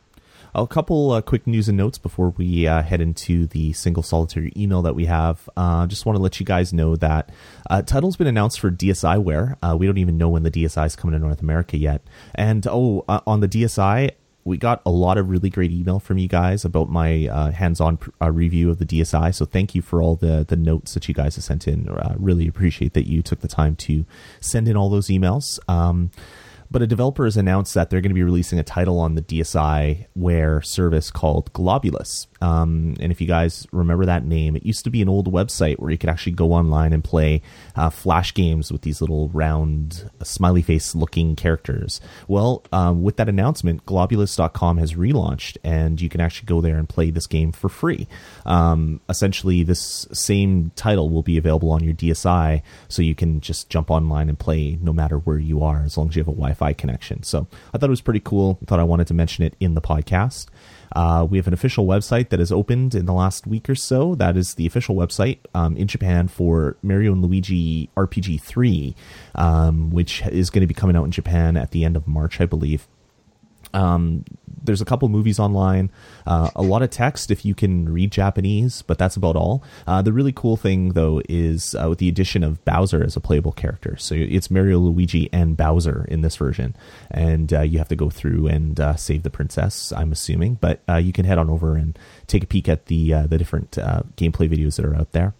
A 0.58 0.66
couple 0.66 1.12
uh, 1.12 1.22
quick 1.22 1.46
news 1.46 1.68
and 1.68 1.78
notes 1.78 1.98
before 1.98 2.30
we 2.30 2.66
uh, 2.66 2.82
head 2.82 3.00
into 3.00 3.46
the 3.46 3.72
single 3.74 4.02
solitary 4.02 4.52
email 4.56 4.82
that 4.82 4.96
we 4.96 5.04
have. 5.04 5.48
Uh, 5.56 5.86
just 5.86 6.04
want 6.04 6.16
to 6.16 6.22
let 6.22 6.40
you 6.40 6.46
guys 6.46 6.72
know 6.72 6.96
that 6.96 7.30
uh, 7.70 7.82
title's 7.82 8.16
been 8.16 8.26
announced 8.26 8.58
for 8.58 8.68
DSiWare. 8.68 9.56
Uh, 9.62 9.76
we 9.78 9.86
don't 9.86 9.98
even 9.98 10.18
know 10.18 10.28
when 10.28 10.42
the 10.42 10.50
DSi 10.50 10.84
is 10.84 10.96
coming 10.96 11.12
to 11.12 11.24
North 11.24 11.40
America 11.42 11.76
yet. 11.76 12.02
And 12.34 12.66
oh, 12.66 13.04
uh, 13.08 13.20
on 13.24 13.38
the 13.38 13.46
DSi, 13.46 14.10
we 14.42 14.56
got 14.56 14.82
a 14.84 14.90
lot 14.90 15.16
of 15.16 15.28
really 15.28 15.50
great 15.50 15.70
email 15.70 16.00
from 16.00 16.18
you 16.18 16.26
guys 16.26 16.64
about 16.64 16.88
my 16.88 17.28
uh, 17.28 17.50
hands-on 17.52 17.98
uh, 18.20 18.32
review 18.32 18.70
of 18.70 18.80
the 18.80 18.86
DSi. 18.86 19.32
So 19.34 19.44
thank 19.44 19.76
you 19.76 19.82
for 19.82 20.02
all 20.02 20.16
the 20.16 20.44
the 20.48 20.56
notes 20.56 20.94
that 20.94 21.06
you 21.06 21.14
guys 21.14 21.36
have 21.36 21.44
sent 21.44 21.68
in. 21.68 21.88
Uh, 21.88 22.16
really 22.18 22.48
appreciate 22.48 22.94
that 22.94 23.06
you 23.06 23.22
took 23.22 23.40
the 23.40 23.48
time 23.48 23.76
to 23.76 24.06
send 24.40 24.66
in 24.66 24.76
all 24.76 24.88
those 24.88 25.06
emails. 25.06 25.60
Um, 25.68 26.10
but 26.70 26.82
a 26.82 26.86
developer 26.86 27.24
has 27.24 27.36
announced 27.36 27.74
that 27.74 27.90
they're 27.90 28.00
going 28.00 28.10
to 28.10 28.14
be 28.14 28.22
releasing 28.22 28.58
a 28.58 28.64
title 28.64 28.98
on 28.98 29.14
the 29.14 29.22
DSiWare 29.22 30.64
service 30.64 31.10
called 31.10 31.52
Globulus. 31.52 32.26
Um, 32.40 32.94
and 33.00 33.10
if 33.10 33.20
you 33.20 33.26
guys 33.26 33.66
remember 33.72 34.06
that 34.06 34.24
name, 34.24 34.56
it 34.56 34.64
used 34.64 34.84
to 34.84 34.90
be 34.90 35.02
an 35.02 35.08
old 35.08 35.30
website 35.32 35.78
where 35.78 35.90
you 35.90 35.98
could 35.98 36.10
actually 36.10 36.32
go 36.32 36.52
online 36.52 36.92
and 36.92 37.02
play 37.02 37.42
uh, 37.74 37.90
flash 37.90 38.32
games 38.34 38.70
with 38.70 38.82
these 38.82 39.00
little 39.00 39.28
round, 39.30 40.10
smiley 40.22 40.62
face 40.62 40.94
looking 40.94 41.36
characters. 41.36 42.00
Well, 42.26 42.64
um, 42.72 43.02
with 43.02 43.16
that 43.16 43.28
announcement, 43.28 43.86
Globulus.com 43.86 44.78
has 44.78 44.94
relaunched, 44.94 45.56
and 45.64 46.00
you 46.00 46.08
can 46.08 46.20
actually 46.20 46.46
go 46.46 46.60
there 46.60 46.76
and 46.76 46.88
play 46.88 47.10
this 47.10 47.26
game 47.26 47.52
for 47.52 47.68
free. 47.68 48.06
Um, 48.46 49.00
essentially, 49.08 49.62
this 49.62 50.06
same 50.12 50.70
title 50.76 51.10
will 51.10 51.22
be 51.22 51.38
available 51.38 51.70
on 51.70 51.82
your 51.82 51.94
DSi, 51.94 52.62
so 52.88 53.02
you 53.02 53.14
can 53.14 53.40
just 53.40 53.68
jump 53.68 53.90
online 53.90 54.28
and 54.28 54.38
play 54.38 54.78
no 54.80 54.92
matter 54.92 55.18
where 55.18 55.38
you 55.38 55.62
are, 55.62 55.82
as 55.82 55.96
long 55.96 56.08
as 56.08 56.16
you 56.16 56.20
have 56.20 56.28
a 56.28 56.32
Wi 56.32 56.54
Fi 56.54 56.72
connection. 56.72 57.22
So 57.22 57.46
I 57.72 57.78
thought 57.78 57.88
it 57.88 57.90
was 57.90 58.00
pretty 58.00 58.20
cool. 58.20 58.58
I 58.62 58.64
thought 58.66 58.80
I 58.80 58.84
wanted 58.84 59.06
to 59.08 59.14
mention 59.14 59.44
it 59.44 59.54
in 59.60 59.74
the 59.74 59.80
podcast. 59.80 60.46
Uh, 60.92 61.26
we 61.28 61.38
have 61.38 61.46
an 61.46 61.52
official 61.52 61.86
website 61.86 62.30
that 62.30 62.38
has 62.38 62.52
opened 62.52 62.94
in 62.94 63.06
the 63.06 63.12
last 63.12 63.46
week 63.46 63.68
or 63.68 63.74
so. 63.74 64.14
That 64.14 64.36
is 64.36 64.54
the 64.54 64.66
official 64.66 64.94
website 64.94 65.38
um, 65.54 65.76
in 65.76 65.86
Japan 65.86 66.28
for 66.28 66.76
Mario 66.82 67.12
and 67.12 67.22
Luigi 67.22 67.90
RPG 67.96 68.40
3, 68.40 68.94
um, 69.34 69.90
which 69.90 70.22
is 70.26 70.50
going 70.50 70.62
to 70.62 70.66
be 70.66 70.74
coming 70.74 70.96
out 70.96 71.04
in 71.04 71.10
Japan 71.10 71.56
at 71.56 71.70
the 71.70 71.84
end 71.84 71.96
of 71.96 72.06
March, 72.06 72.40
I 72.40 72.46
believe. 72.46 72.88
Um, 73.74 74.24
there's 74.62 74.80
a 74.80 74.84
couple 74.84 75.08
movies 75.08 75.38
online, 75.38 75.90
uh, 76.26 76.50
a 76.54 76.62
lot 76.62 76.82
of 76.82 76.90
text 76.90 77.30
if 77.30 77.44
you 77.44 77.54
can 77.54 77.88
read 77.88 78.10
Japanese, 78.10 78.82
but 78.82 78.98
that's 78.98 79.16
about 79.16 79.36
all. 79.36 79.62
Uh, 79.86 80.02
the 80.02 80.12
really 80.12 80.32
cool 80.32 80.56
thing, 80.56 80.90
though, 80.90 81.22
is 81.28 81.74
uh, 81.74 81.86
with 81.88 81.98
the 81.98 82.08
addition 82.08 82.42
of 82.44 82.64
Bowser 82.64 83.02
as 83.02 83.16
a 83.16 83.20
playable 83.20 83.52
character. 83.52 83.96
So 83.96 84.14
it's 84.14 84.50
Mario, 84.50 84.78
Luigi, 84.78 85.28
and 85.32 85.56
Bowser 85.56 86.04
in 86.08 86.20
this 86.20 86.36
version, 86.36 86.76
and 87.10 87.52
uh, 87.52 87.62
you 87.62 87.78
have 87.78 87.88
to 87.88 87.96
go 87.96 88.10
through 88.10 88.48
and 88.48 88.78
uh, 88.78 88.96
save 88.96 89.22
the 89.22 89.30
princess. 89.30 89.92
I'm 89.92 90.12
assuming, 90.12 90.54
but 90.54 90.82
uh, 90.88 90.96
you 90.96 91.12
can 91.12 91.24
head 91.24 91.38
on 91.38 91.50
over 91.50 91.76
and 91.76 91.98
take 92.26 92.44
a 92.44 92.46
peek 92.46 92.68
at 92.68 92.86
the 92.86 93.08
the 93.28 93.38
different 93.38 93.72
gameplay 93.72 94.48
videos 94.48 94.76
that 94.76 94.84
are 94.84 94.94
out 94.94 95.12
there. 95.12 95.34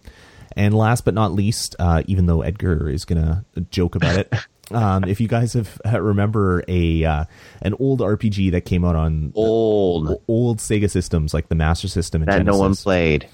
And 0.55 0.73
last 0.73 1.05
but 1.05 1.13
not 1.13 1.31
least, 1.31 1.75
even 2.07 2.25
though 2.25 2.41
Edgar 2.41 2.89
is 2.89 3.05
gonna 3.05 3.45
joke 3.69 3.95
about 3.95 4.17
it. 4.17 4.33
Um, 4.71 5.03
if 5.05 5.19
you 5.19 5.27
guys 5.27 5.53
have 5.53 5.79
remember 5.93 6.63
a 6.67 7.03
uh, 7.03 7.25
an 7.61 7.73
old 7.79 7.99
RPG 8.01 8.51
that 8.51 8.61
came 8.61 8.85
out 8.85 8.95
on 8.95 9.31
old 9.35 10.21
old 10.27 10.59
Sega 10.59 10.89
systems 10.89 11.33
like 11.33 11.49
the 11.49 11.55
Master 11.55 11.87
System 11.87 12.21
and 12.21 12.29
that 12.29 12.37
Genesis, 12.37 12.57
no 12.57 12.59
one 12.59 12.75
played. 12.75 13.27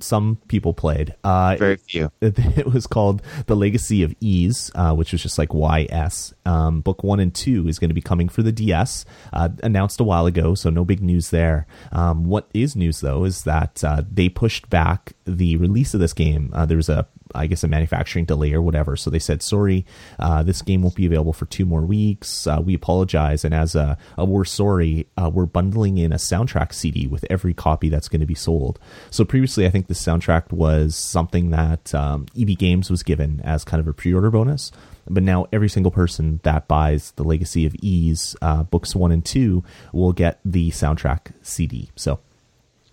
some 0.00 0.38
people 0.48 0.72
played. 0.72 1.14
Uh, 1.22 1.56
Very 1.58 1.76
few. 1.76 2.10
It, 2.20 2.38
it 2.58 2.66
was 2.72 2.86
called 2.86 3.22
The 3.46 3.54
Legacy 3.54 4.02
of 4.02 4.14
Ys, 4.20 4.70
uh, 4.74 4.94
which 4.94 5.12
was 5.12 5.22
just 5.22 5.38
like 5.38 5.52
YS. 5.52 6.34
Um, 6.46 6.80
book 6.80 7.04
one 7.04 7.20
and 7.20 7.34
two 7.34 7.68
is 7.68 7.78
going 7.78 7.90
to 7.90 7.94
be 7.94 8.00
coming 8.00 8.28
for 8.28 8.42
the 8.42 8.52
DS, 8.52 9.04
uh, 9.32 9.50
announced 9.62 10.00
a 10.00 10.04
while 10.04 10.26
ago, 10.26 10.54
so 10.54 10.70
no 10.70 10.84
big 10.84 11.02
news 11.02 11.30
there. 11.30 11.66
Um, 11.92 12.24
what 12.24 12.48
is 12.54 12.74
news, 12.74 13.00
though, 13.00 13.24
is 13.24 13.44
that 13.44 13.84
uh, 13.84 14.02
they 14.10 14.28
pushed 14.28 14.70
back 14.70 15.12
the 15.26 15.56
release 15.56 15.94
of 15.94 16.00
this 16.00 16.14
game. 16.14 16.50
Uh, 16.54 16.66
there 16.66 16.78
was 16.78 16.88
a 16.88 17.06
I 17.34 17.46
guess 17.46 17.64
a 17.64 17.68
manufacturing 17.68 18.24
delay 18.24 18.52
or 18.52 18.62
whatever. 18.62 18.96
So 18.96 19.10
they 19.10 19.18
said, 19.18 19.42
sorry, 19.42 19.86
uh, 20.18 20.42
this 20.42 20.62
game 20.62 20.82
won't 20.82 20.94
be 20.94 21.06
available 21.06 21.32
for 21.32 21.46
two 21.46 21.64
more 21.64 21.82
weeks. 21.82 22.46
Uh, 22.46 22.60
we 22.62 22.74
apologize. 22.74 23.44
And 23.44 23.54
as 23.54 23.74
a, 23.74 23.96
a 24.16 24.24
we're 24.24 24.44
sorry, 24.44 25.06
uh, 25.16 25.30
we're 25.32 25.46
bundling 25.46 25.98
in 25.98 26.12
a 26.12 26.16
soundtrack 26.16 26.72
CD 26.72 27.06
with 27.06 27.24
every 27.30 27.54
copy 27.54 27.88
that's 27.88 28.08
going 28.08 28.20
to 28.20 28.26
be 28.26 28.34
sold. 28.34 28.78
So 29.10 29.24
previously, 29.24 29.66
I 29.66 29.70
think 29.70 29.86
the 29.86 29.94
soundtrack 29.94 30.52
was 30.52 30.96
something 30.96 31.50
that 31.50 31.94
um, 31.94 32.26
EB 32.38 32.58
Games 32.58 32.90
was 32.90 33.02
given 33.02 33.40
as 33.44 33.64
kind 33.64 33.80
of 33.80 33.88
a 33.88 33.92
pre 33.92 34.14
order 34.14 34.30
bonus. 34.30 34.72
But 35.08 35.22
now 35.22 35.46
every 35.52 35.68
single 35.68 35.90
person 35.90 36.40
that 36.44 36.68
buys 36.68 37.12
the 37.12 37.24
Legacy 37.24 37.66
of 37.66 37.74
Ys 37.82 38.36
uh, 38.42 38.62
books 38.62 38.94
one 38.94 39.10
and 39.10 39.24
two 39.24 39.64
will 39.92 40.12
get 40.12 40.40
the 40.44 40.70
soundtrack 40.70 41.32
CD. 41.42 41.90
So 41.96 42.20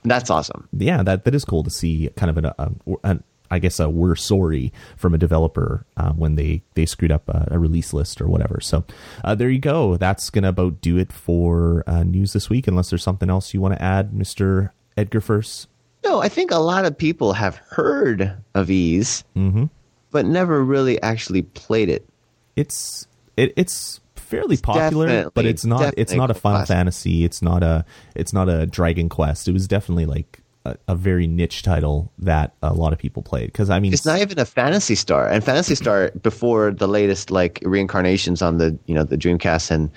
that's 0.04 0.30
awesome. 0.30 0.68
Yeah, 0.72 1.04
that 1.04 1.26
that 1.26 1.36
is 1.36 1.46
cool 1.46 1.64
to 1.64 1.70
see 1.70 2.10
kind 2.16 2.30
of 2.30 2.38
an, 2.38 2.46
a, 2.46 2.72
an 3.04 3.24
I 3.50 3.60
guess 3.60 3.80
a 3.80 3.90
we're 3.90 4.16
sorry 4.16 4.72
from 4.96 5.14
a 5.14 5.18
developer 5.18 5.86
uh, 5.96 6.12
when 6.12 6.36
they 6.36 6.64
they 6.74 6.86
screwed 6.86 7.12
up 7.12 7.28
a, 7.30 7.48
a 7.52 7.60
release 7.60 7.94
list 7.94 8.22
or 8.22 8.28
whatever. 8.28 8.60
So 8.62 8.84
uh, 9.24 9.36
there 9.36 9.50
you 9.50 9.60
go. 9.60 9.98
That's 9.98 10.30
gonna 10.30 10.50
about 10.50 10.82
do 10.82 10.98
it 10.98 11.12
for 11.12 11.84
uh, 11.88 12.04
news 12.04 12.34
this 12.34 12.50
week. 12.50 12.68
Unless 12.68 12.90
there's 12.90 13.04
something 13.04 13.30
else 13.30 13.54
you 13.54 13.62
want 13.62 13.76
to 13.76 13.82
add, 13.82 14.14
Mister 14.14 14.74
Edgar 14.98 15.22
First. 15.22 15.68
No, 16.04 16.22
I 16.22 16.30
think 16.30 16.52
a 16.52 16.60
lot 16.60 16.86
of 16.86 16.98
people 16.98 17.34
have 17.34 17.56
heard 17.70 18.38
of 18.54 18.70
Ys, 18.70 19.24
mm-hmm. 19.36 19.66
but 20.12 20.26
never 20.26 20.64
really 20.64 21.02
actually 21.02 21.42
played 21.42 21.90
it. 21.90 22.08
It's 22.56 23.08
it, 23.36 23.54
it's 23.58 24.00
fairly 24.16 24.54
it's 24.54 24.62
popular, 24.62 25.30
but 25.32 25.46
it's 25.46 25.66
not 25.66 25.94
it's 25.98 26.14
not 26.14 26.32
a 26.32 26.34
Final 26.34 26.60
classic. 26.60 26.74
Fantasy. 26.74 27.24
It's 27.26 27.42
not 27.42 27.64
a 27.64 27.86
it's 28.16 28.32
not 28.32 28.48
a 28.48 28.66
Dragon 28.66 29.10
Quest. 29.10 29.48
It 29.48 29.54
was 29.54 29.68
definitely 29.68 30.06
like 30.06 30.42
a, 30.68 30.78
a, 30.92 30.96
very 30.96 31.28
niche 31.28 31.64
title 31.64 32.12
that 32.18 32.54
a 32.62 32.74
lot 32.74 32.94
of 32.94 33.00
people 33.00 33.22
played. 33.24 33.48
Because 33.48 33.70
I 33.70 33.80
mean, 33.80 33.94
it's 33.94 34.06
not 34.06 34.20
even 34.20 34.40
a 34.40 34.46
Phantasy 34.46 34.96
Star, 34.96 35.28
and 35.28 35.44
Phantasy 35.44 35.76
Star 35.76 36.12
before 36.22 36.72
the 36.72 36.88
latest 36.88 37.32
like 37.32 37.60
reincarnations 37.64 38.42
on 38.42 38.58
the 38.58 38.78
you 38.86 38.96
know 38.96 39.04
the 39.04 39.18
Dreamcast 39.18 39.72
and 39.72 39.92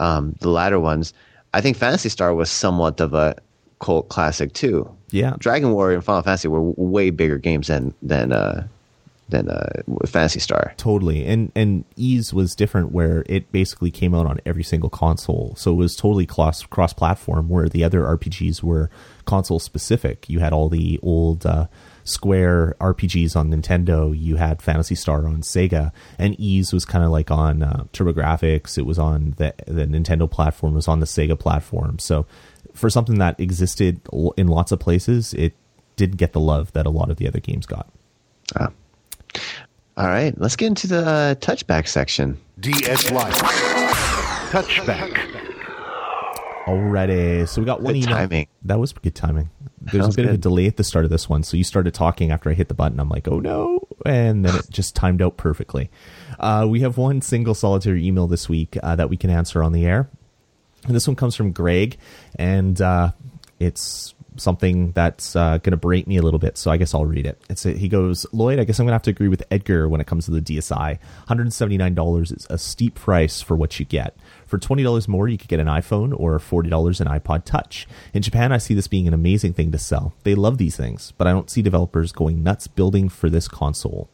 um, 0.00 0.34
the 0.40 0.50
latter 0.50 0.80
ones. 0.80 1.12
I 1.54 1.60
think 1.60 1.76
Phantasy 1.76 2.08
Star 2.08 2.34
was 2.34 2.50
somewhat 2.50 3.00
of 3.00 3.14
a 3.14 3.36
cult 3.80 4.08
classic 4.08 4.52
too. 4.52 4.90
Yeah, 5.10 5.34
Dragon 5.38 5.72
Warrior 5.72 5.96
and 5.96 6.04
Final 6.04 6.22
Fantasy 6.22 6.48
were 6.48 6.62
way 6.62 7.10
bigger 7.10 7.38
games 7.38 7.68
than 7.68 7.94
than 8.02 8.32
uh, 8.32 8.66
than 9.28 9.48
uh, 9.48 9.82
Phantasy 10.06 10.40
Star. 10.40 10.72
Totally, 10.76 11.26
and 11.26 11.50
and 11.54 11.84
Ys 11.96 12.32
was 12.32 12.54
different, 12.54 12.92
where 12.92 13.24
it 13.26 13.50
basically 13.50 13.90
came 13.90 14.14
out 14.14 14.26
on 14.26 14.40
every 14.46 14.62
single 14.62 14.90
console, 14.90 15.54
so 15.56 15.72
it 15.72 15.76
was 15.76 15.96
totally 15.96 16.26
cross 16.26 16.62
cross 16.62 16.92
platform. 16.92 17.48
Where 17.48 17.68
the 17.68 17.84
other 17.84 18.02
RPGs 18.02 18.62
were 18.62 18.90
console 19.24 19.58
specific. 19.58 20.28
You 20.28 20.38
had 20.38 20.52
all 20.52 20.68
the 20.68 21.00
old 21.02 21.44
uh, 21.44 21.66
Square 22.04 22.76
RPGs 22.80 23.34
on 23.34 23.50
Nintendo. 23.50 24.16
You 24.16 24.36
had 24.36 24.62
Phantasy 24.62 24.94
Star 24.94 25.26
on 25.26 25.42
Sega, 25.42 25.90
and 26.18 26.38
Ys 26.38 26.72
was 26.72 26.84
kind 26.84 27.04
of 27.04 27.10
like 27.10 27.30
on 27.30 27.62
uh, 27.62 27.84
TurboGrafx. 27.92 28.78
It 28.78 28.86
was 28.86 28.98
on 28.98 29.34
the 29.38 29.54
the 29.66 29.86
Nintendo 29.86 30.30
platform. 30.30 30.74
It 30.74 30.76
was 30.76 30.88
on 30.88 31.00
the 31.00 31.06
Sega 31.06 31.38
platform. 31.38 31.98
So 31.98 32.26
for 32.74 32.90
something 32.90 33.18
that 33.18 33.40
existed 33.40 34.00
in 34.36 34.46
lots 34.46 34.70
of 34.70 34.78
places, 34.78 35.34
it 35.34 35.54
didn't 35.96 36.16
get 36.16 36.32
the 36.32 36.40
love 36.40 36.72
that 36.74 36.86
a 36.86 36.90
lot 36.90 37.10
of 37.10 37.16
the 37.16 37.26
other 37.26 37.40
games 37.40 37.66
got. 37.66 37.88
Ah. 38.54 38.70
All 39.96 40.06
right, 40.06 40.38
let's 40.38 40.56
get 40.56 40.66
into 40.66 40.86
the 40.86 41.06
uh, 41.06 41.34
touchback 41.36 41.88
section. 41.88 42.38
DS 42.60 43.10
Life. 43.10 43.34
Touchback. 44.50 45.18
Already. 46.66 47.46
So 47.46 47.60
we 47.60 47.66
got 47.66 47.80
one 47.80 47.94
good 47.94 48.04
email. 48.04 48.16
Timing. 48.16 48.46
That 48.64 48.78
was 48.78 48.92
good 48.92 49.14
timing. 49.14 49.50
There's 49.80 50.06
a 50.06 50.08
bit 50.08 50.16
good. 50.16 50.26
of 50.26 50.34
a 50.34 50.38
delay 50.38 50.66
at 50.66 50.76
the 50.76 50.84
start 50.84 51.04
of 51.04 51.10
this 51.10 51.28
one. 51.28 51.44
So 51.44 51.56
you 51.56 51.64
started 51.64 51.94
talking 51.94 52.32
after 52.32 52.50
I 52.50 52.54
hit 52.54 52.68
the 52.68 52.74
button. 52.74 52.98
I'm 52.98 53.08
like, 53.08 53.28
oh 53.28 53.38
no. 53.38 53.86
And 54.04 54.44
then 54.44 54.56
it 54.56 54.66
just 54.68 54.96
timed 54.96 55.22
out 55.22 55.36
perfectly. 55.36 55.90
Uh, 56.40 56.66
we 56.68 56.80
have 56.80 56.98
one 56.98 57.22
single 57.22 57.54
solitary 57.54 58.04
email 58.04 58.26
this 58.26 58.48
week 58.48 58.76
uh, 58.82 58.96
that 58.96 59.08
we 59.08 59.16
can 59.16 59.30
answer 59.30 59.62
on 59.62 59.72
the 59.72 59.86
air. 59.86 60.08
And 60.84 60.94
this 60.94 61.06
one 61.06 61.16
comes 61.16 61.36
from 61.36 61.52
Greg. 61.52 61.96
And 62.36 62.80
uh, 62.80 63.12
it's 63.60 64.14
something 64.38 64.92
that's 64.92 65.36
uh, 65.36 65.58
going 65.58 65.72
to 65.72 65.76
break 65.76 66.06
me 66.06 66.16
a 66.16 66.22
little 66.22 66.38
bit, 66.38 66.58
so 66.58 66.70
I 66.70 66.76
guess 66.76 66.94
I'll 66.94 67.06
read 67.06 67.26
it. 67.26 67.40
It's 67.48 67.66
a, 67.66 67.72
he 67.72 67.88
goes, 67.88 68.26
Lloyd, 68.32 68.58
I 68.58 68.64
guess 68.64 68.78
I'm 68.78 68.86
going 68.86 68.92
to 68.92 68.94
have 68.94 69.02
to 69.02 69.10
agree 69.10 69.28
with 69.28 69.42
Edgar 69.50 69.88
when 69.88 70.00
it 70.00 70.06
comes 70.06 70.26
to 70.26 70.30
the 70.30 70.40
DSi. 70.40 70.98
$179 71.28 72.32
is 72.36 72.46
a 72.50 72.58
steep 72.58 72.94
price 72.94 73.40
for 73.40 73.56
what 73.56 73.78
you 73.78 73.86
get. 73.86 74.16
For 74.46 74.58
$20 74.58 75.08
more, 75.08 75.28
you 75.28 75.38
could 75.38 75.48
get 75.48 75.60
an 75.60 75.66
iPhone 75.66 76.18
or 76.18 76.38
$40 76.38 77.00
an 77.00 77.06
iPod 77.08 77.44
Touch. 77.44 77.88
In 78.14 78.22
Japan, 78.22 78.52
I 78.52 78.58
see 78.58 78.74
this 78.74 78.88
being 78.88 79.08
an 79.08 79.14
amazing 79.14 79.54
thing 79.54 79.72
to 79.72 79.78
sell. 79.78 80.14
They 80.22 80.34
love 80.34 80.58
these 80.58 80.76
things, 80.76 81.12
but 81.18 81.26
I 81.26 81.32
don't 81.32 81.50
see 81.50 81.62
developers 81.62 82.12
going 82.12 82.42
nuts 82.42 82.66
building 82.68 83.08
for 83.08 83.28
this 83.28 83.48
console. 83.48 84.08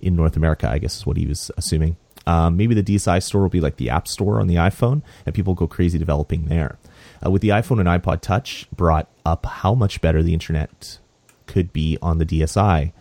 In 0.00 0.16
North 0.16 0.36
America, 0.36 0.68
I 0.68 0.78
guess 0.78 0.96
is 0.96 1.06
what 1.06 1.16
he 1.16 1.26
was 1.26 1.50
assuming. 1.56 1.96
Um, 2.26 2.56
maybe 2.56 2.74
the 2.74 2.82
DSi 2.82 3.22
store 3.22 3.42
will 3.42 3.48
be 3.48 3.60
like 3.60 3.76
the 3.76 3.90
App 3.90 4.08
Store 4.08 4.40
on 4.40 4.46
the 4.46 4.56
iPhone, 4.56 5.02
and 5.26 5.34
people 5.34 5.54
go 5.54 5.66
crazy 5.66 5.98
developing 5.98 6.46
there. 6.46 6.78
Uh, 7.24 7.30
with 7.30 7.42
the 7.42 7.48
iPhone 7.50 7.80
and 7.80 7.88
iPod 8.02 8.20
Touch, 8.20 8.66
brought 8.74 9.08
up 9.24 9.46
how 9.46 9.74
much 9.74 10.00
better 10.00 10.22
the 10.22 10.32
internet 10.32 10.98
could 11.46 11.72
be 11.72 11.98
on 12.00 12.18
the 12.18 12.26
DSi. 12.26 12.92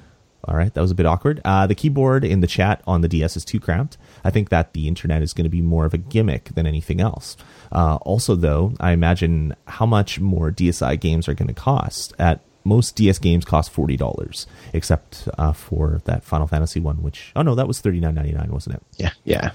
All 0.46 0.58
right, 0.58 0.74
that 0.74 0.82
was 0.82 0.92
a 0.92 0.96
bit 0.96 1.06
awkward. 1.06 1.40
Uh, 1.46 1.68
the 1.68 1.76
keyboard 1.76 2.26
in 2.26 2.42
the 2.42 2.48
chat 2.48 2.82
on 2.86 3.00
the 3.00 3.08
DS 3.08 3.38
is 3.38 3.46
too 3.46 3.62
cramped. 3.62 3.98
I 4.26 4.30
think 4.30 4.50
that 4.50 4.74
the 4.74 4.90
internet 4.90 5.22
is 5.22 5.34
going 5.34 5.46
to 5.46 5.50
be 5.50 5.62
more 5.62 5.86
of 5.86 5.94
a 5.94 5.98
gimmick 5.98 6.54
than 6.54 6.68
anything 6.68 7.00
else. 7.00 7.38
Uh, 7.72 7.96
also, 8.02 8.36
though, 8.36 8.74
I 8.80 8.92
imagine 8.92 9.56
how 9.68 9.86
much 9.86 10.20
more 10.20 10.52
DSi 10.52 11.00
games 11.00 11.30
are 11.30 11.34
going 11.34 11.48
to 11.48 11.54
cost. 11.54 12.14
At 12.20 12.42
most 12.66 12.96
DS 12.96 13.20
games 13.20 13.46
cost 13.46 13.72
forty 13.72 13.96
dollars, 13.98 14.48
except 14.74 15.28
uh, 15.38 15.54
for 15.54 16.02
that 16.06 16.24
Final 16.24 16.48
Fantasy 16.48 16.80
one, 16.80 17.02
which 17.02 17.32
oh 17.36 17.42
no, 17.42 17.56
that 17.56 17.68
was 17.68 17.80
thirty 17.80 18.00
nine 18.00 18.16
ninety 18.16 18.34
nine, 18.34 18.52
wasn't 18.52 18.76
it? 18.76 18.84
Yeah, 18.98 19.12
yeah. 19.24 19.52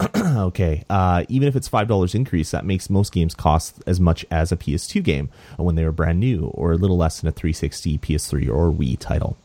okay, 0.16 0.84
uh, 0.88 1.24
even 1.28 1.48
if 1.48 1.56
it's 1.56 1.68
five 1.68 1.88
dollars 1.88 2.14
increase, 2.14 2.50
that 2.50 2.64
makes 2.64 2.90
most 2.90 3.12
games 3.12 3.34
cost 3.34 3.82
as 3.86 4.00
much 4.00 4.24
as 4.30 4.52
a 4.52 4.56
PS2 4.56 5.02
game 5.02 5.30
when 5.56 5.74
they 5.74 5.84
were 5.84 5.92
brand 5.92 6.20
new, 6.20 6.46
or 6.54 6.72
a 6.72 6.76
little 6.76 6.96
less 6.96 7.20
than 7.20 7.28
a 7.28 7.32
360, 7.32 7.98
PS3, 7.98 8.48
or 8.48 8.70
Wii 8.70 8.98
title. 8.98 9.36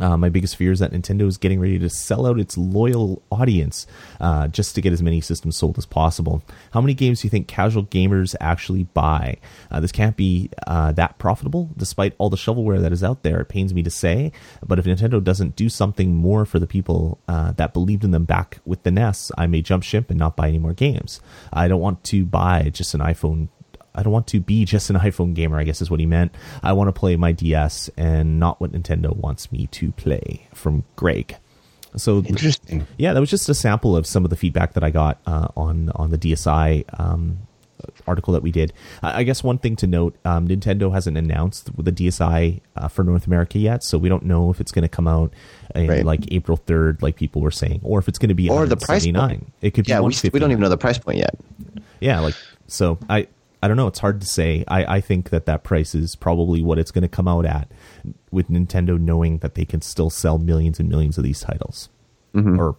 Uh, 0.00 0.16
my 0.16 0.28
biggest 0.28 0.56
fear 0.56 0.72
is 0.72 0.78
that 0.78 0.92
Nintendo 0.92 1.26
is 1.26 1.36
getting 1.36 1.60
ready 1.60 1.78
to 1.78 1.88
sell 1.88 2.26
out 2.26 2.38
its 2.38 2.56
loyal 2.56 3.22
audience 3.30 3.86
uh, 4.20 4.48
just 4.48 4.74
to 4.74 4.80
get 4.80 4.92
as 4.92 5.02
many 5.02 5.20
systems 5.20 5.56
sold 5.56 5.78
as 5.78 5.86
possible. 5.86 6.42
How 6.72 6.80
many 6.80 6.94
games 6.94 7.20
do 7.20 7.26
you 7.26 7.30
think 7.30 7.48
casual 7.48 7.84
gamers 7.84 8.34
actually 8.40 8.84
buy? 8.84 9.38
Uh, 9.70 9.80
this 9.80 9.92
can't 9.92 10.16
be 10.16 10.50
uh, 10.66 10.92
that 10.92 11.18
profitable, 11.18 11.70
despite 11.76 12.14
all 12.18 12.30
the 12.30 12.36
shovelware 12.36 12.80
that 12.80 12.92
is 12.92 13.02
out 13.02 13.22
there. 13.22 13.40
It 13.40 13.48
pains 13.48 13.74
me 13.74 13.82
to 13.82 13.90
say, 13.90 14.32
but 14.64 14.78
if 14.78 14.84
Nintendo 14.84 15.22
doesn't 15.22 15.56
do 15.56 15.68
something 15.68 16.14
more 16.14 16.44
for 16.44 16.58
the 16.58 16.66
people 16.66 17.18
uh, 17.28 17.52
that 17.52 17.72
believed 17.72 18.04
in 18.04 18.10
them 18.10 18.24
back 18.24 18.60
with 18.64 18.82
the 18.82 18.90
NES, 18.90 19.32
I 19.36 19.46
may 19.46 19.62
jump 19.62 19.82
ship 19.82 20.10
and 20.10 20.18
not 20.18 20.36
buy 20.36 20.48
any 20.48 20.58
more 20.58 20.74
games. 20.74 21.20
I 21.52 21.68
don't 21.68 21.80
want 21.80 22.04
to 22.04 22.24
buy 22.24 22.70
just 22.70 22.94
an 22.94 23.00
iPhone 23.00 23.48
I 23.94 24.02
don't 24.02 24.12
want 24.12 24.26
to 24.28 24.40
be 24.40 24.64
just 24.64 24.90
an 24.90 24.96
iPhone 24.96 25.34
gamer, 25.34 25.58
I 25.58 25.64
guess 25.64 25.82
is 25.82 25.90
what 25.90 26.00
he 26.00 26.06
meant. 26.06 26.32
I 26.62 26.72
want 26.72 26.88
to 26.88 26.92
play 26.92 27.16
my 27.16 27.32
DS 27.32 27.90
and 27.96 28.38
not 28.38 28.60
what 28.60 28.72
Nintendo 28.72 29.14
wants 29.14 29.50
me 29.50 29.66
to 29.68 29.92
play 29.92 30.46
from 30.54 30.84
Greg. 30.96 31.36
So 31.96 32.22
interesting. 32.22 32.86
Yeah, 32.96 33.14
that 33.14 33.20
was 33.20 33.30
just 33.30 33.48
a 33.48 33.54
sample 33.54 33.96
of 33.96 34.06
some 34.06 34.24
of 34.24 34.30
the 34.30 34.36
feedback 34.36 34.74
that 34.74 34.84
I 34.84 34.90
got 34.90 35.20
uh, 35.26 35.48
on 35.56 35.90
on 35.94 36.10
the 36.10 36.18
DSi 36.18 36.84
um, 37.00 37.38
article 38.06 38.32
that 38.34 38.42
we 38.42 38.50
did. 38.50 38.72
I 39.02 39.22
guess 39.22 39.42
one 39.42 39.58
thing 39.58 39.76
to 39.76 39.86
note: 39.86 40.16
um, 40.24 40.48
Nintendo 40.48 40.92
hasn't 40.92 41.16
announced 41.16 41.70
the 41.76 41.92
DSi 41.92 42.60
uh, 42.76 42.88
for 42.88 43.04
North 43.04 43.26
America 43.26 43.58
yet, 43.58 43.82
so 43.82 43.98
we 43.98 44.08
don't 44.08 44.24
know 44.24 44.50
if 44.50 44.60
it's 44.60 44.72
going 44.72 44.82
to 44.82 44.88
come 44.88 45.08
out 45.08 45.32
in 45.74 45.88
right. 45.88 46.04
like 46.04 46.32
April 46.32 46.56
third, 46.56 47.02
like 47.02 47.16
people 47.16 47.42
were 47.42 47.50
saying, 47.50 47.80
or 47.82 47.98
if 47.98 48.08
it's 48.08 48.18
going 48.18 48.28
to 48.28 48.34
be 48.34 48.50
or 48.50 48.66
the 48.66 48.76
price 48.76 49.06
point. 49.06 49.52
It 49.60 49.72
could 49.72 49.88
yeah, 49.88 50.00
be 50.00 50.06
we, 50.06 50.30
we 50.32 50.38
don't 50.38 50.50
even 50.50 50.60
know 50.60 50.68
the 50.68 50.78
price 50.78 50.98
point 50.98 51.18
yet. 51.18 51.34
Yeah, 52.00 52.20
like 52.20 52.34
so. 52.66 52.98
I 53.08 53.28
I 53.62 53.68
don't 53.68 53.76
know. 53.76 53.88
It's 53.88 53.98
hard 53.98 54.20
to 54.20 54.26
say. 54.26 54.64
I, 54.68 54.96
I 54.96 55.00
think 55.00 55.30
that 55.30 55.46
that 55.46 55.64
price 55.64 55.94
is 55.94 56.14
probably 56.14 56.62
what 56.62 56.78
it's 56.78 56.90
going 56.90 57.02
to 57.02 57.08
come 57.08 57.26
out 57.26 57.44
at, 57.44 57.70
with 58.30 58.48
Nintendo 58.48 58.98
knowing 58.98 59.38
that 59.38 59.54
they 59.54 59.64
can 59.64 59.82
still 59.82 60.10
sell 60.10 60.38
millions 60.38 60.78
and 60.78 60.88
millions 60.88 61.18
of 61.18 61.24
these 61.24 61.40
titles, 61.40 61.88
mm-hmm. 62.34 62.60
or 62.60 62.76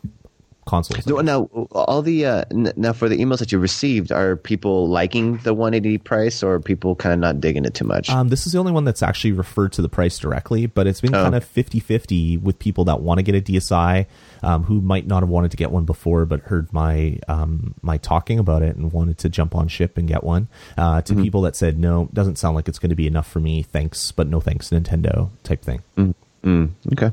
consoles. 0.69 1.05
No, 1.07 1.17
Now, 1.21 1.43
all 1.71 2.01
the 2.01 2.25
uh, 2.25 2.43
n- 2.51 2.71
now 2.77 2.93
for 2.93 3.09
the 3.09 3.17
emails 3.17 3.39
that 3.39 3.51
you 3.51 3.57
received, 3.59 4.11
are 4.11 4.35
people 4.35 4.87
liking 4.87 5.37
the 5.39 5.53
180 5.53 5.97
price, 5.99 6.43
or 6.43 6.59
people 6.59 6.95
kind 6.95 7.13
of 7.13 7.19
not 7.19 7.41
digging 7.41 7.65
it 7.65 7.73
too 7.73 7.85
much? 7.85 8.09
Um, 8.09 8.29
this 8.29 8.45
is 8.45 8.53
the 8.53 8.59
only 8.59 8.71
one 8.71 8.85
that's 8.85 9.01
actually 9.01 9.31
referred 9.33 9.71
to 9.73 9.81
the 9.81 9.89
price 9.89 10.19
directly, 10.19 10.67
but 10.67 10.85
it's 10.87 11.01
been 11.01 11.15
Oh. 11.15 11.23
kind 11.23 11.35
of 11.35 11.43
50 11.43 11.79
50 11.79 12.37
with 12.37 12.59
people 12.59 12.85
that 12.85 13.01
want 13.01 13.17
to 13.17 13.23
get 13.23 13.35
a 13.35 13.41
DSI 13.41 14.05
um, 14.43 14.63
who 14.63 14.79
might 14.81 15.07
not 15.07 15.23
have 15.23 15.29
wanted 15.29 15.51
to 15.51 15.57
get 15.57 15.71
one 15.71 15.85
before 15.85 16.25
but 16.25 16.39
heard 16.41 16.71
my 16.71 17.17
um, 17.27 17.73
my 17.81 17.97
talking 17.97 18.37
about 18.39 18.61
it 18.61 18.75
and 18.75 18.91
wanted 18.93 19.17
to 19.19 19.29
jump 19.29 19.55
on 19.55 19.67
ship 19.67 19.97
and 19.97 20.07
get 20.07 20.23
one. 20.23 20.47
Uh, 20.77 21.01
Mm-hmm. 21.01 21.15
to 21.17 21.23
people 21.23 21.41
that 21.41 21.55
said, 21.55 21.77
no, 21.79 22.09
doesn't 22.13 22.37
sound 22.37 22.55
like 22.55 22.67
it's 22.67 22.77
going 22.79 22.89
to 22.91 22.95
be 22.95 23.07
enough 23.07 23.27
for 23.27 23.39
me. 23.39 23.63
Thanks, 23.63 24.11
but 24.11 24.27
no 24.27 24.39
thanks, 24.39 24.69
Nintendo 24.69 25.29
type 25.43 25.61
thing. 25.63 25.81
Mm, 26.43 26.69
okay. 26.93 27.11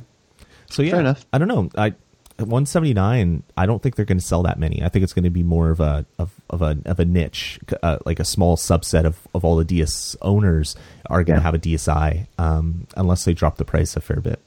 So 0.71 0.83
yeah. 0.83 1.15
I 1.33 1.39
don't 1.39 1.49
know. 1.49 1.71
I 1.77 1.95
179. 2.39 3.43
I 3.57 3.67
don't 3.67 3.83
think 3.83 3.97
they're 3.97 4.05
going 4.05 4.19
to 4.19 4.25
sell 4.25 4.43
that 4.43 4.59
many. 4.59 4.83
I 4.83 4.89
think 4.89 5.03
it's 5.03 5.13
going 5.13 5.25
to 5.25 5.31
be 5.31 5.43
more 5.43 5.71
of 5.71 5.81
a 5.81 6.05
of, 6.19 6.33
of 6.51 6.63
a 6.63 6.79
of 6.85 7.01
a 7.01 7.05
niche, 7.05 7.59
uh, 7.83 7.99
like 8.05 8.21
a 8.21 8.25
small 8.25 8.57
subset 8.57 9.05
of, 9.05 9.19
of 9.35 9.45
all 9.45 9.57
the 9.57 9.65
DS 9.65 10.17
owners 10.23 10.77
are 11.09 11.25
going 11.25 11.37
to 11.37 11.41
Yeah. 11.41 11.45
have 11.45 11.55
a 11.55 11.59
DSi, 11.59 12.27
um, 12.39 12.87
unless 12.97 13.25
they 13.25 13.33
drop 13.33 13.57
the 13.57 13.65
price 13.65 13.97
a 13.97 14.01
fair 14.01 14.21
bit. 14.21 14.41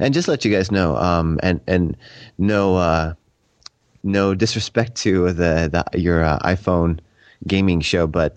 And 0.00 0.12
just 0.12 0.26
to 0.26 0.32
let 0.32 0.44
you 0.44 0.52
guys 0.54 0.70
know, 0.70 0.96
um, 0.96 1.38
and 1.42 1.60
and 1.66 1.96
no 2.38 2.76
uh, 2.76 3.14
no 4.02 4.34
disrespect 4.34 4.94
to 4.96 5.32
the, 5.32 5.84
the 5.92 5.98
your 5.98 6.22
uh, 6.24 6.38
iPhone 6.40 6.98
gaming 7.46 7.80
show, 7.80 8.06
but 8.06 8.34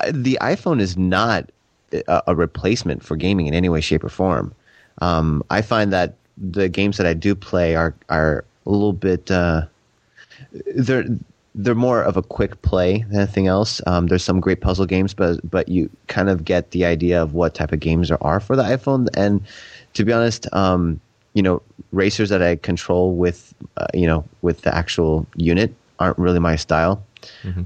uh, 0.00 0.10
the 0.12 0.38
iPhone 0.40 0.80
is 0.80 0.96
not 0.96 1.50
a, 1.92 2.22
a 2.26 2.34
replacement 2.34 3.02
for 3.04 3.16
gaming 3.16 3.46
in 3.46 3.54
any 3.54 3.68
way, 3.68 3.80
shape, 3.80 4.02
or 4.04 4.08
form. 4.08 4.54
Um, 5.00 5.42
I 5.50 5.62
find 5.62 5.92
that 5.92 6.14
the 6.40 6.68
games 6.68 6.96
that 6.96 7.06
I 7.06 7.14
do 7.14 7.34
play 7.34 7.74
are 7.74 7.94
are 8.08 8.44
a 8.66 8.70
little 8.70 8.92
bit 8.92 9.30
uh, 9.30 9.62
they're 10.74 11.04
they're 11.54 11.74
more 11.74 12.02
of 12.02 12.16
a 12.16 12.22
quick 12.22 12.60
play 12.62 13.04
than 13.08 13.20
anything 13.20 13.48
else. 13.48 13.80
Um, 13.86 14.06
there's 14.06 14.24
some 14.24 14.38
great 14.40 14.60
puzzle 14.60 14.86
games, 14.86 15.14
but 15.14 15.40
but 15.48 15.68
you 15.68 15.90
kind 16.06 16.28
of 16.28 16.44
get 16.44 16.70
the 16.70 16.84
idea 16.84 17.20
of 17.20 17.34
what 17.34 17.54
type 17.54 17.72
of 17.72 17.80
games 17.80 18.08
there 18.08 18.22
are 18.22 18.40
for 18.40 18.54
the 18.56 18.62
iPhone. 18.62 19.08
And 19.14 19.42
to 19.94 20.04
be 20.04 20.12
honest, 20.12 20.46
um, 20.52 21.00
you 21.34 21.42
know, 21.42 21.60
racers 21.92 22.28
that 22.28 22.42
I 22.42 22.56
control 22.56 23.14
with 23.14 23.54
uh, 23.76 23.86
you 23.92 24.06
know 24.06 24.24
with 24.42 24.62
the 24.62 24.74
actual 24.74 25.26
unit 25.36 25.74
aren't 25.98 26.18
really 26.18 26.38
my 26.38 26.56
style. 26.56 27.02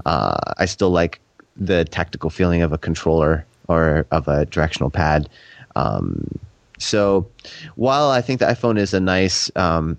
Uh, 0.05 0.53
I 0.57 0.65
still 0.65 0.89
like 0.89 1.19
the 1.55 1.85
tactical 1.85 2.31
feeling 2.31 2.63
of 2.63 2.73
a 2.73 2.77
controller 2.77 3.45
or 3.67 4.07
of 4.11 4.27
a 4.27 4.45
directional 4.47 4.89
pad. 4.89 5.29
Um, 5.75 6.39
so 6.83 7.27
while 7.75 8.09
I 8.09 8.21
think 8.21 8.39
the 8.39 8.45
iPhone 8.45 8.77
is 8.77 8.93
a 8.93 8.99
nice 8.99 9.51
um, 9.55 9.97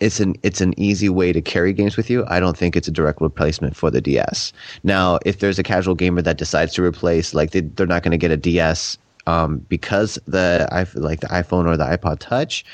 it's 0.00 0.20
an 0.20 0.34
it's 0.42 0.60
an 0.60 0.78
easy 0.78 1.08
way 1.08 1.32
to 1.32 1.40
carry 1.40 1.72
games 1.72 1.96
with 1.96 2.10
you. 2.10 2.24
I 2.28 2.40
don't 2.40 2.56
think 2.56 2.76
it's 2.76 2.88
a 2.88 2.90
direct 2.90 3.20
replacement 3.20 3.76
for 3.76 3.90
the 3.90 4.00
DS. 4.00 4.52
Now, 4.82 5.18
if 5.24 5.38
there's 5.38 5.58
a 5.58 5.62
casual 5.62 5.94
gamer 5.94 6.22
that 6.22 6.36
decides 6.36 6.74
to 6.74 6.82
replace, 6.82 7.34
like 7.34 7.52
they, 7.52 7.60
they're 7.60 7.86
not 7.86 8.02
going 8.02 8.12
to 8.12 8.18
get 8.18 8.30
a 8.30 8.36
DS 8.36 8.98
um, 9.26 9.58
because 9.68 10.18
the 10.26 10.68
like 10.94 11.20
the 11.20 11.28
iPhone 11.28 11.66
or 11.66 11.76
the 11.76 11.84
iPod 11.84 12.18
Touch, 12.18 12.64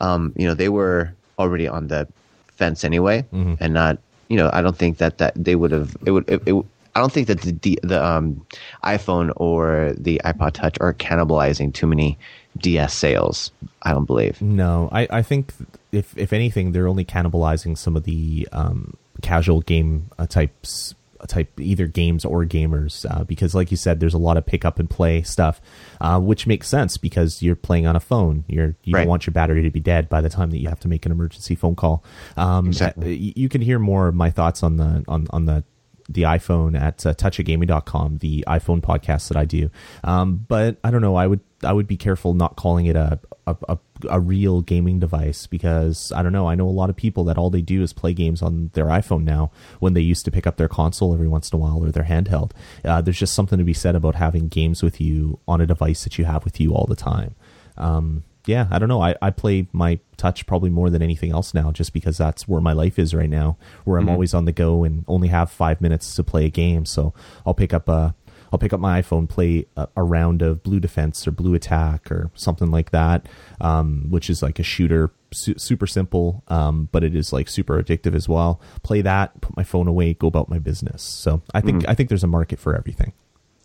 um, 0.00 0.32
you 0.36 0.46
know, 0.46 0.54
they 0.54 0.68
were 0.68 1.12
already 1.38 1.68
on 1.68 1.88
the 1.88 2.08
fence 2.48 2.84
anyway, 2.84 3.24
and 3.60 3.74
not 3.74 3.98
you 4.28 4.36
know, 4.36 4.50
I 4.52 4.62
don't 4.62 4.76
think 4.76 4.98
that 4.98 5.18
that 5.18 5.32
they 5.36 5.56
would 5.56 5.72
have 5.72 5.96
it 6.06 6.12
would 6.12 6.28
it, 6.28 6.42
it, 6.46 6.64
I 6.94 7.00
don't 7.00 7.12
think 7.12 7.28
that 7.28 7.40
the 7.42 7.52
D- 7.52 7.78
the 7.82 8.04
um, 8.04 8.46
iPhone 8.84 9.32
or 9.36 9.94
the 9.96 10.20
iPod 10.24 10.52
Touch 10.52 10.76
are 10.80 10.92
cannibalizing 10.94 11.72
too 11.72 11.86
many 11.86 12.18
DS 12.58 12.92
sales. 12.94 13.52
I 13.82 13.92
don't 13.92 14.06
believe. 14.06 14.40
No, 14.42 14.88
I, 14.92 15.06
I 15.10 15.22
think 15.22 15.52
if 15.92 16.16
if 16.18 16.32
anything, 16.32 16.72
they're 16.72 16.88
only 16.88 17.04
cannibalizing 17.04 17.78
some 17.78 17.96
of 17.96 18.04
the 18.04 18.48
um, 18.52 18.94
casual 19.22 19.60
game 19.60 20.10
uh, 20.18 20.26
types 20.26 20.94
type 21.28 21.60
either 21.60 21.86
games 21.86 22.24
or 22.24 22.46
gamers 22.46 23.04
uh, 23.10 23.24
because 23.24 23.54
like 23.54 23.70
you 23.70 23.76
said 23.76 24.00
there's 24.00 24.14
a 24.14 24.18
lot 24.18 24.38
of 24.38 24.46
pick 24.46 24.64
up 24.64 24.78
and 24.78 24.88
play 24.88 25.20
stuff 25.20 25.60
uh, 26.00 26.18
which 26.18 26.46
makes 26.46 26.66
sense 26.66 26.96
because 26.96 27.42
you're 27.42 27.54
playing 27.54 27.86
on 27.86 27.94
a 27.94 28.00
phone 28.00 28.42
you're 28.48 28.74
you 28.84 28.94
Right. 28.94 29.02
don't 29.02 29.10
want 29.10 29.26
your 29.26 29.32
battery 29.32 29.62
to 29.62 29.70
be 29.70 29.80
dead 29.80 30.08
by 30.08 30.22
the 30.22 30.30
time 30.30 30.50
that 30.50 30.56
you 30.56 30.70
have 30.70 30.80
to 30.80 30.88
make 30.88 31.04
an 31.04 31.12
emergency 31.12 31.54
phone 31.54 31.76
call 31.76 32.02
um, 32.38 32.68
Exactly. 32.68 33.12
uh, 33.12 33.32
you 33.36 33.50
can 33.50 33.60
hear 33.60 33.78
more 33.78 34.08
of 34.08 34.14
my 34.14 34.30
thoughts 34.30 34.62
on 34.62 34.78
the 34.78 35.04
on 35.08 35.26
on 35.28 35.44
the 35.44 35.62
the 36.10 36.22
iPhone 36.22 36.78
at 36.78 37.06
uh, 37.06 37.14
touchagaming.com, 37.14 38.18
the 38.18 38.44
iPhone 38.48 38.80
podcast 38.80 39.28
that 39.28 39.36
I 39.36 39.44
do. 39.44 39.70
Um, 40.02 40.44
but 40.48 40.76
I 40.82 40.90
don't 40.90 41.02
know. 41.02 41.14
I 41.14 41.26
would 41.26 41.40
I 41.62 41.72
would 41.72 41.86
be 41.86 41.96
careful 41.96 42.34
not 42.34 42.56
calling 42.56 42.86
it 42.86 42.96
a 42.96 43.20
a, 43.46 43.56
a 43.68 43.78
a 44.08 44.20
real 44.20 44.62
gaming 44.62 44.98
device 44.98 45.46
because 45.46 46.12
I 46.12 46.22
don't 46.22 46.32
know. 46.32 46.48
I 46.48 46.54
know 46.54 46.66
a 46.66 46.70
lot 46.70 46.90
of 46.90 46.96
people 46.96 47.24
that 47.24 47.38
all 47.38 47.50
they 47.50 47.62
do 47.62 47.82
is 47.82 47.92
play 47.92 48.12
games 48.14 48.42
on 48.42 48.70
their 48.74 48.86
iPhone 48.86 49.24
now 49.24 49.50
when 49.78 49.94
they 49.94 50.00
used 50.00 50.24
to 50.24 50.30
pick 50.30 50.46
up 50.46 50.56
their 50.56 50.68
console 50.68 51.12
every 51.12 51.28
once 51.28 51.50
in 51.52 51.56
a 51.56 51.60
while 51.60 51.84
or 51.84 51.90
their 51.90 52.04
handheld. 52.04 52.52
Uh, 52.84 53.00
there's 53.00 53.18
just 53.18 53.34
something 53.34 53.58
to 53.58 53.64
be 53.64 53.74
said 53.74 53.94
about 53.94 54.14
having 54.16 54.48
games 54.48 54.82
with 54.82 55.00
you 55.00 55.38
on 55.46 55.60
a 55.60 55.66
device 55.66 56.04
that 56.04 56.18
you 56.18 56.24
have 56.24 56.44
with 56.44 56.60
you 56.60 56.74
all 56.74 56.86
the 56.86 56.96
time. 56.96 57.34
Um, 57.76 58.24
yeah, 58.50 58.66
I 58.70 58.78
don't 58.78 58.88
know. 58.88 59.00
I, 59.00 59.14
I 59.22 59.30
play 59.30 59.68
my 59.72 60.00
touch 60.16 60.44
probably 60.46 60.70
more 60.70 60.90
than 60.90 61.02
anything 61.02 61.30
else 61.30 61.54
now, 61.54 61.70
just 61.70 61.92
because 61.92 62.18
that's 62.18 62.48
where 62.48 62.60
my 62.60 62.72
life 62.72 62.98
is 62.98 63.14
right 63.14 63.30
now, 63.30 63.56
where 63.84 63.98
I'm 63.98 64.08
always 64.08 64.34
on 64.34 64.44
the 64.44 64.52
go 64.52 64.82
and 64.84 65.04
only 65.06 65.28
have 65.28 65.50
five 65.50 65.80
minutes 65.80 66.14
to 66.16 66.24
play 66.24 66.46
a 66.46 66.50
game. 66.50 66.84
So 66.84 67.14
I'll 67.46 67.54
pick 67.54 67.72
up 67.72 67.88
a 67.88 68.14
I'll 68.52 68.58
pick 68.58 68.72
up 68.72 68.80
my 68.80 69.00
iPhone, 69.00 69.28
play 69.28 69.66
a, 69.76 69.86
a 69.96 70.02
round 70.02 70.42
of 70.42 70.62
Blue 70.62 70.80
Defense 70.80 71.26
or 71.26 71.30
Blue 71.30 71.54
Attack 71.54 72.10
or 72.10 72.30
something 72.34 72.70
like 72.70 72.90
that, 72.90 73.26
um, 73.60 74.06
which 74.10 74.28
is 74.28 74.42
like 74.42 74.58
a 74.58 74.64
shooter, 74.64 75.12
su- 75.32 75.54
super 75.56 75.86
simple, 75.86 76.42
um, 76.48 76.88
but 76.90 77.04
it 77.04 77.14
is 77.14 77.32
like 77.32 77.48
super 77.48 77.80
addictive 77.80 78.14
as 78.14 78.28
well. 78.28 78.60
Play 78.82 79.02
that, 79.02 79.40
put 79.40 79.56
my 79.56 79.62
phone 79.62 79.86
away, 79.86 80.14
go 80.14 80.26
about 80.26 80.48
my 80.48 80.58
business. 80.58 81.02
So 81.02 81.42
I 81.54 81.60
think 81.60 81.88
I 81.88 81.94
think 81.94 82.08
there's 82.08 82.24
a 82.24 82.28
market 82.28 82.58
for 82.58 82.74
everything. 82.74 83.12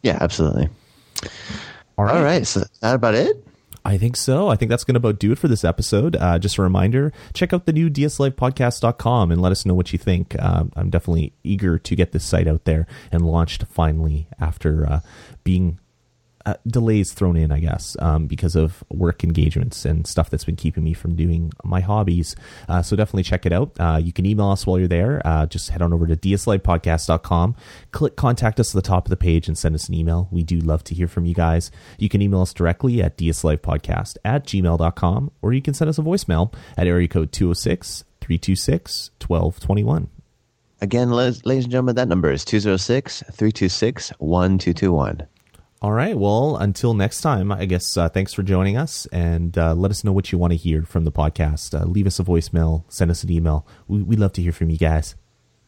Yeah, 0.04 0.20
absolutely. 0.22 0.70
All 1.98 2.08
All 2.08 2.24
right, 2.24 2.46
so 2.46 2.64
that 2.82 2.96
about 2.96 3.16
it. 3.16 3.45
I 3.86 4.00
think 4.00 4.18
so. 4.18 4.50
I 4.50 4.56
think 4.56 4.70
that's 4.70 4.84
going 4.84 4.96
to 4.96 4.98
about 4.98 5.20
do 5.20 5.32
it 5.32 5.38
for 5.38 5.48
this 5.48 5.64
episode. 5.64 6.16
Uh, 6.16 6.40
just 6.40 6.58
a 6.58 6.64
reminder 6.64 7.14
check 7.34 7.54
out 7.54 7.66
the 7.66 7.74
new 7.74 7.90
dslifepodcast.com 7.90 9.32
and 9.32 9.40
let 9.40 9.52
us 9.52 9.66
know 9.66 9.76
what 9.76 9.94
you 9.94 10.00
think. 10.00 10.36
Um, 10.42 10.72
I'm 10.76 10.90
definitely 10.90 11.34
eager 11.44 11.78
to 11.78 11.96
get 11.96 12.12
this 12.12 12.26
site 12.26 12.48
out 12.48 12.66
there 12.66 12.88
and 13.12 13.22
launched 13.22 13.64
finally 13.68 14.28
after 14.40 14.90
uh, 14.90 15.00
being 15.44 15.80
uh, 16.46 16.56
delays 16.68 17.14
thrown 17.14 17.36
in, 17.36 17.52
I 17.52 17.60
guess, 17.60 17.98
um, 18.00 18.28
because 18.28 18.56
of 18.56 18.84
work 18.90 19.24
engagements 19.24 19.86
and 19.86 20.06
stuff 20.06 20.30
that's 20.30 20.46
been 20.46 20.56
keeping 20.56 20.84
me 20.84 20.94
from 20.94 21.16
doing 21.16 21.52
my 21.64 21.82
hobbies. 21.82 22.36
Uh, 22.70 22.82
so 22.82 22.96
definitely 22.96 23.24
check 23.24 23.46
it 23.46 23.54
out. 23.54 23.72
Uh, 23.80 24.00
you 24.02 24.14
can 24.14 24.26
email 24.26 24.50
us 24.50 24.66
while 24.66 24.78
you're 24.78 24.88
there. 24.88 25.22
Uh, 25.26 25.46
just 25.46 25.70
head 25.70 25.82
on 25.82 25.94
over 25.94 26.08
to 26.08 26.16
dslifepodcast.com, 26.16 27.56
click 27.92 28.16
contact 28.16 28.60
us 28.60 28.76
at 28.76 28.84
the 28.84 28.88
top 28.88 29.06
of 29.06 29.10
the 29.10 29.18
page 29.18 29.48
and 29.48 29.58
send 29.58 29.76
us 29.76 29.88
an 29.88 29.96
email. 29.96 30.28
We 30.32 30.44
do 30.44 30.60
love 30.60 30.84
to 30.86 30.96
hear 30.96 31.08
from 31.08 31.26
you 31.26 31.34
guys. 31.34 31.72
You 31.98 32.10
can 32.10 32.22
email 32.22 32.42
us 32.42 32.54
directly 32.54 33.02
at 33.02 33.18
dslifepodcast 33.18 34.18
at 34.24 34.46
gmail.com 34.46 35.32
or 35.42 35.54
you 35.54 35.62
can 35.62 35.74
send 35.74 35.90
us 35.90 35.98
a 35.98 36.02
voicemail 36.02 36.54
at 36.78 36.88
area 36.88 37.08
code 37.08 37.32
206 37.32 38.04
326 38.22 39.12
1221. 39.28 40.10
Again, 40.82 41.10
ladies 41.12 41.42
and 41.46 41.72
gentlemen, 41.72 41.96
that 41.96 42.08
number 42.08 42.32
is 42.32 42.44
206 42.46 43.24
326 43.32 44.10
1221. 44.20 45.28
All 45.86 45.92
right. 45.92 46.18
Well, 46.18 46.58
until 46.58 46.96
next 46.96 47.22
time, 47.22 47.52
I 47.52 47.66
guess 47.66 47.96
uh, 47.96 48.10
thanks 48.10 48.34
for 48.34 48.42
joining 48.42 48.76
us 48.76 49.06
and 49.12 49.56
uh, 49.56 49.76
let 49.76 49.92
us 49.92 50.04
know 50.04 50.12
what 50.12 50.32
you 50.32 50.40
want 50.40 50.50
to 50.50 50.58
hear 50.58 50.82
from 50.82 51.04
the 51.04 51.12
podcast. 51.12 51.80
Uh, 51.80 51.86
leave 51.86 52.08
us 52.08 52.20
a 52.20 52.24
voicemail, 52.24 52.86
send 52.88 53.12
us 53.12 53.24
an 53.24 53.32
email. 53.32 53.68
We, 53.88 54.02
we 54.02 54.16
love 54.16 54.34
to 54.34 54.42
hear 54.42 54.52
from 54.52 54.72
you 54.72 54.80
guys. 54.80 55.14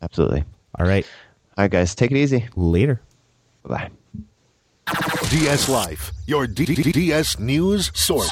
Absolutely. 0.01 0.43
All 0.73 0.87
right. 0.87 1.05
All 1.55 1.65
right, 1.65 1.69
guys, 1.69 1.93
take 1.93 2.09
it 2.09 2.17
easy. 2.17 2.47
Later. 2.55 2.99
Bye. 3.61 3.91
DS 5.29 5.69
Life, 5.69 6.11
your 6.25 6.47
D- 6.47 6.65
D- 6.65 6.91
DS 6.91 7.37
news 7.37 7.91
source. 7.93 8.31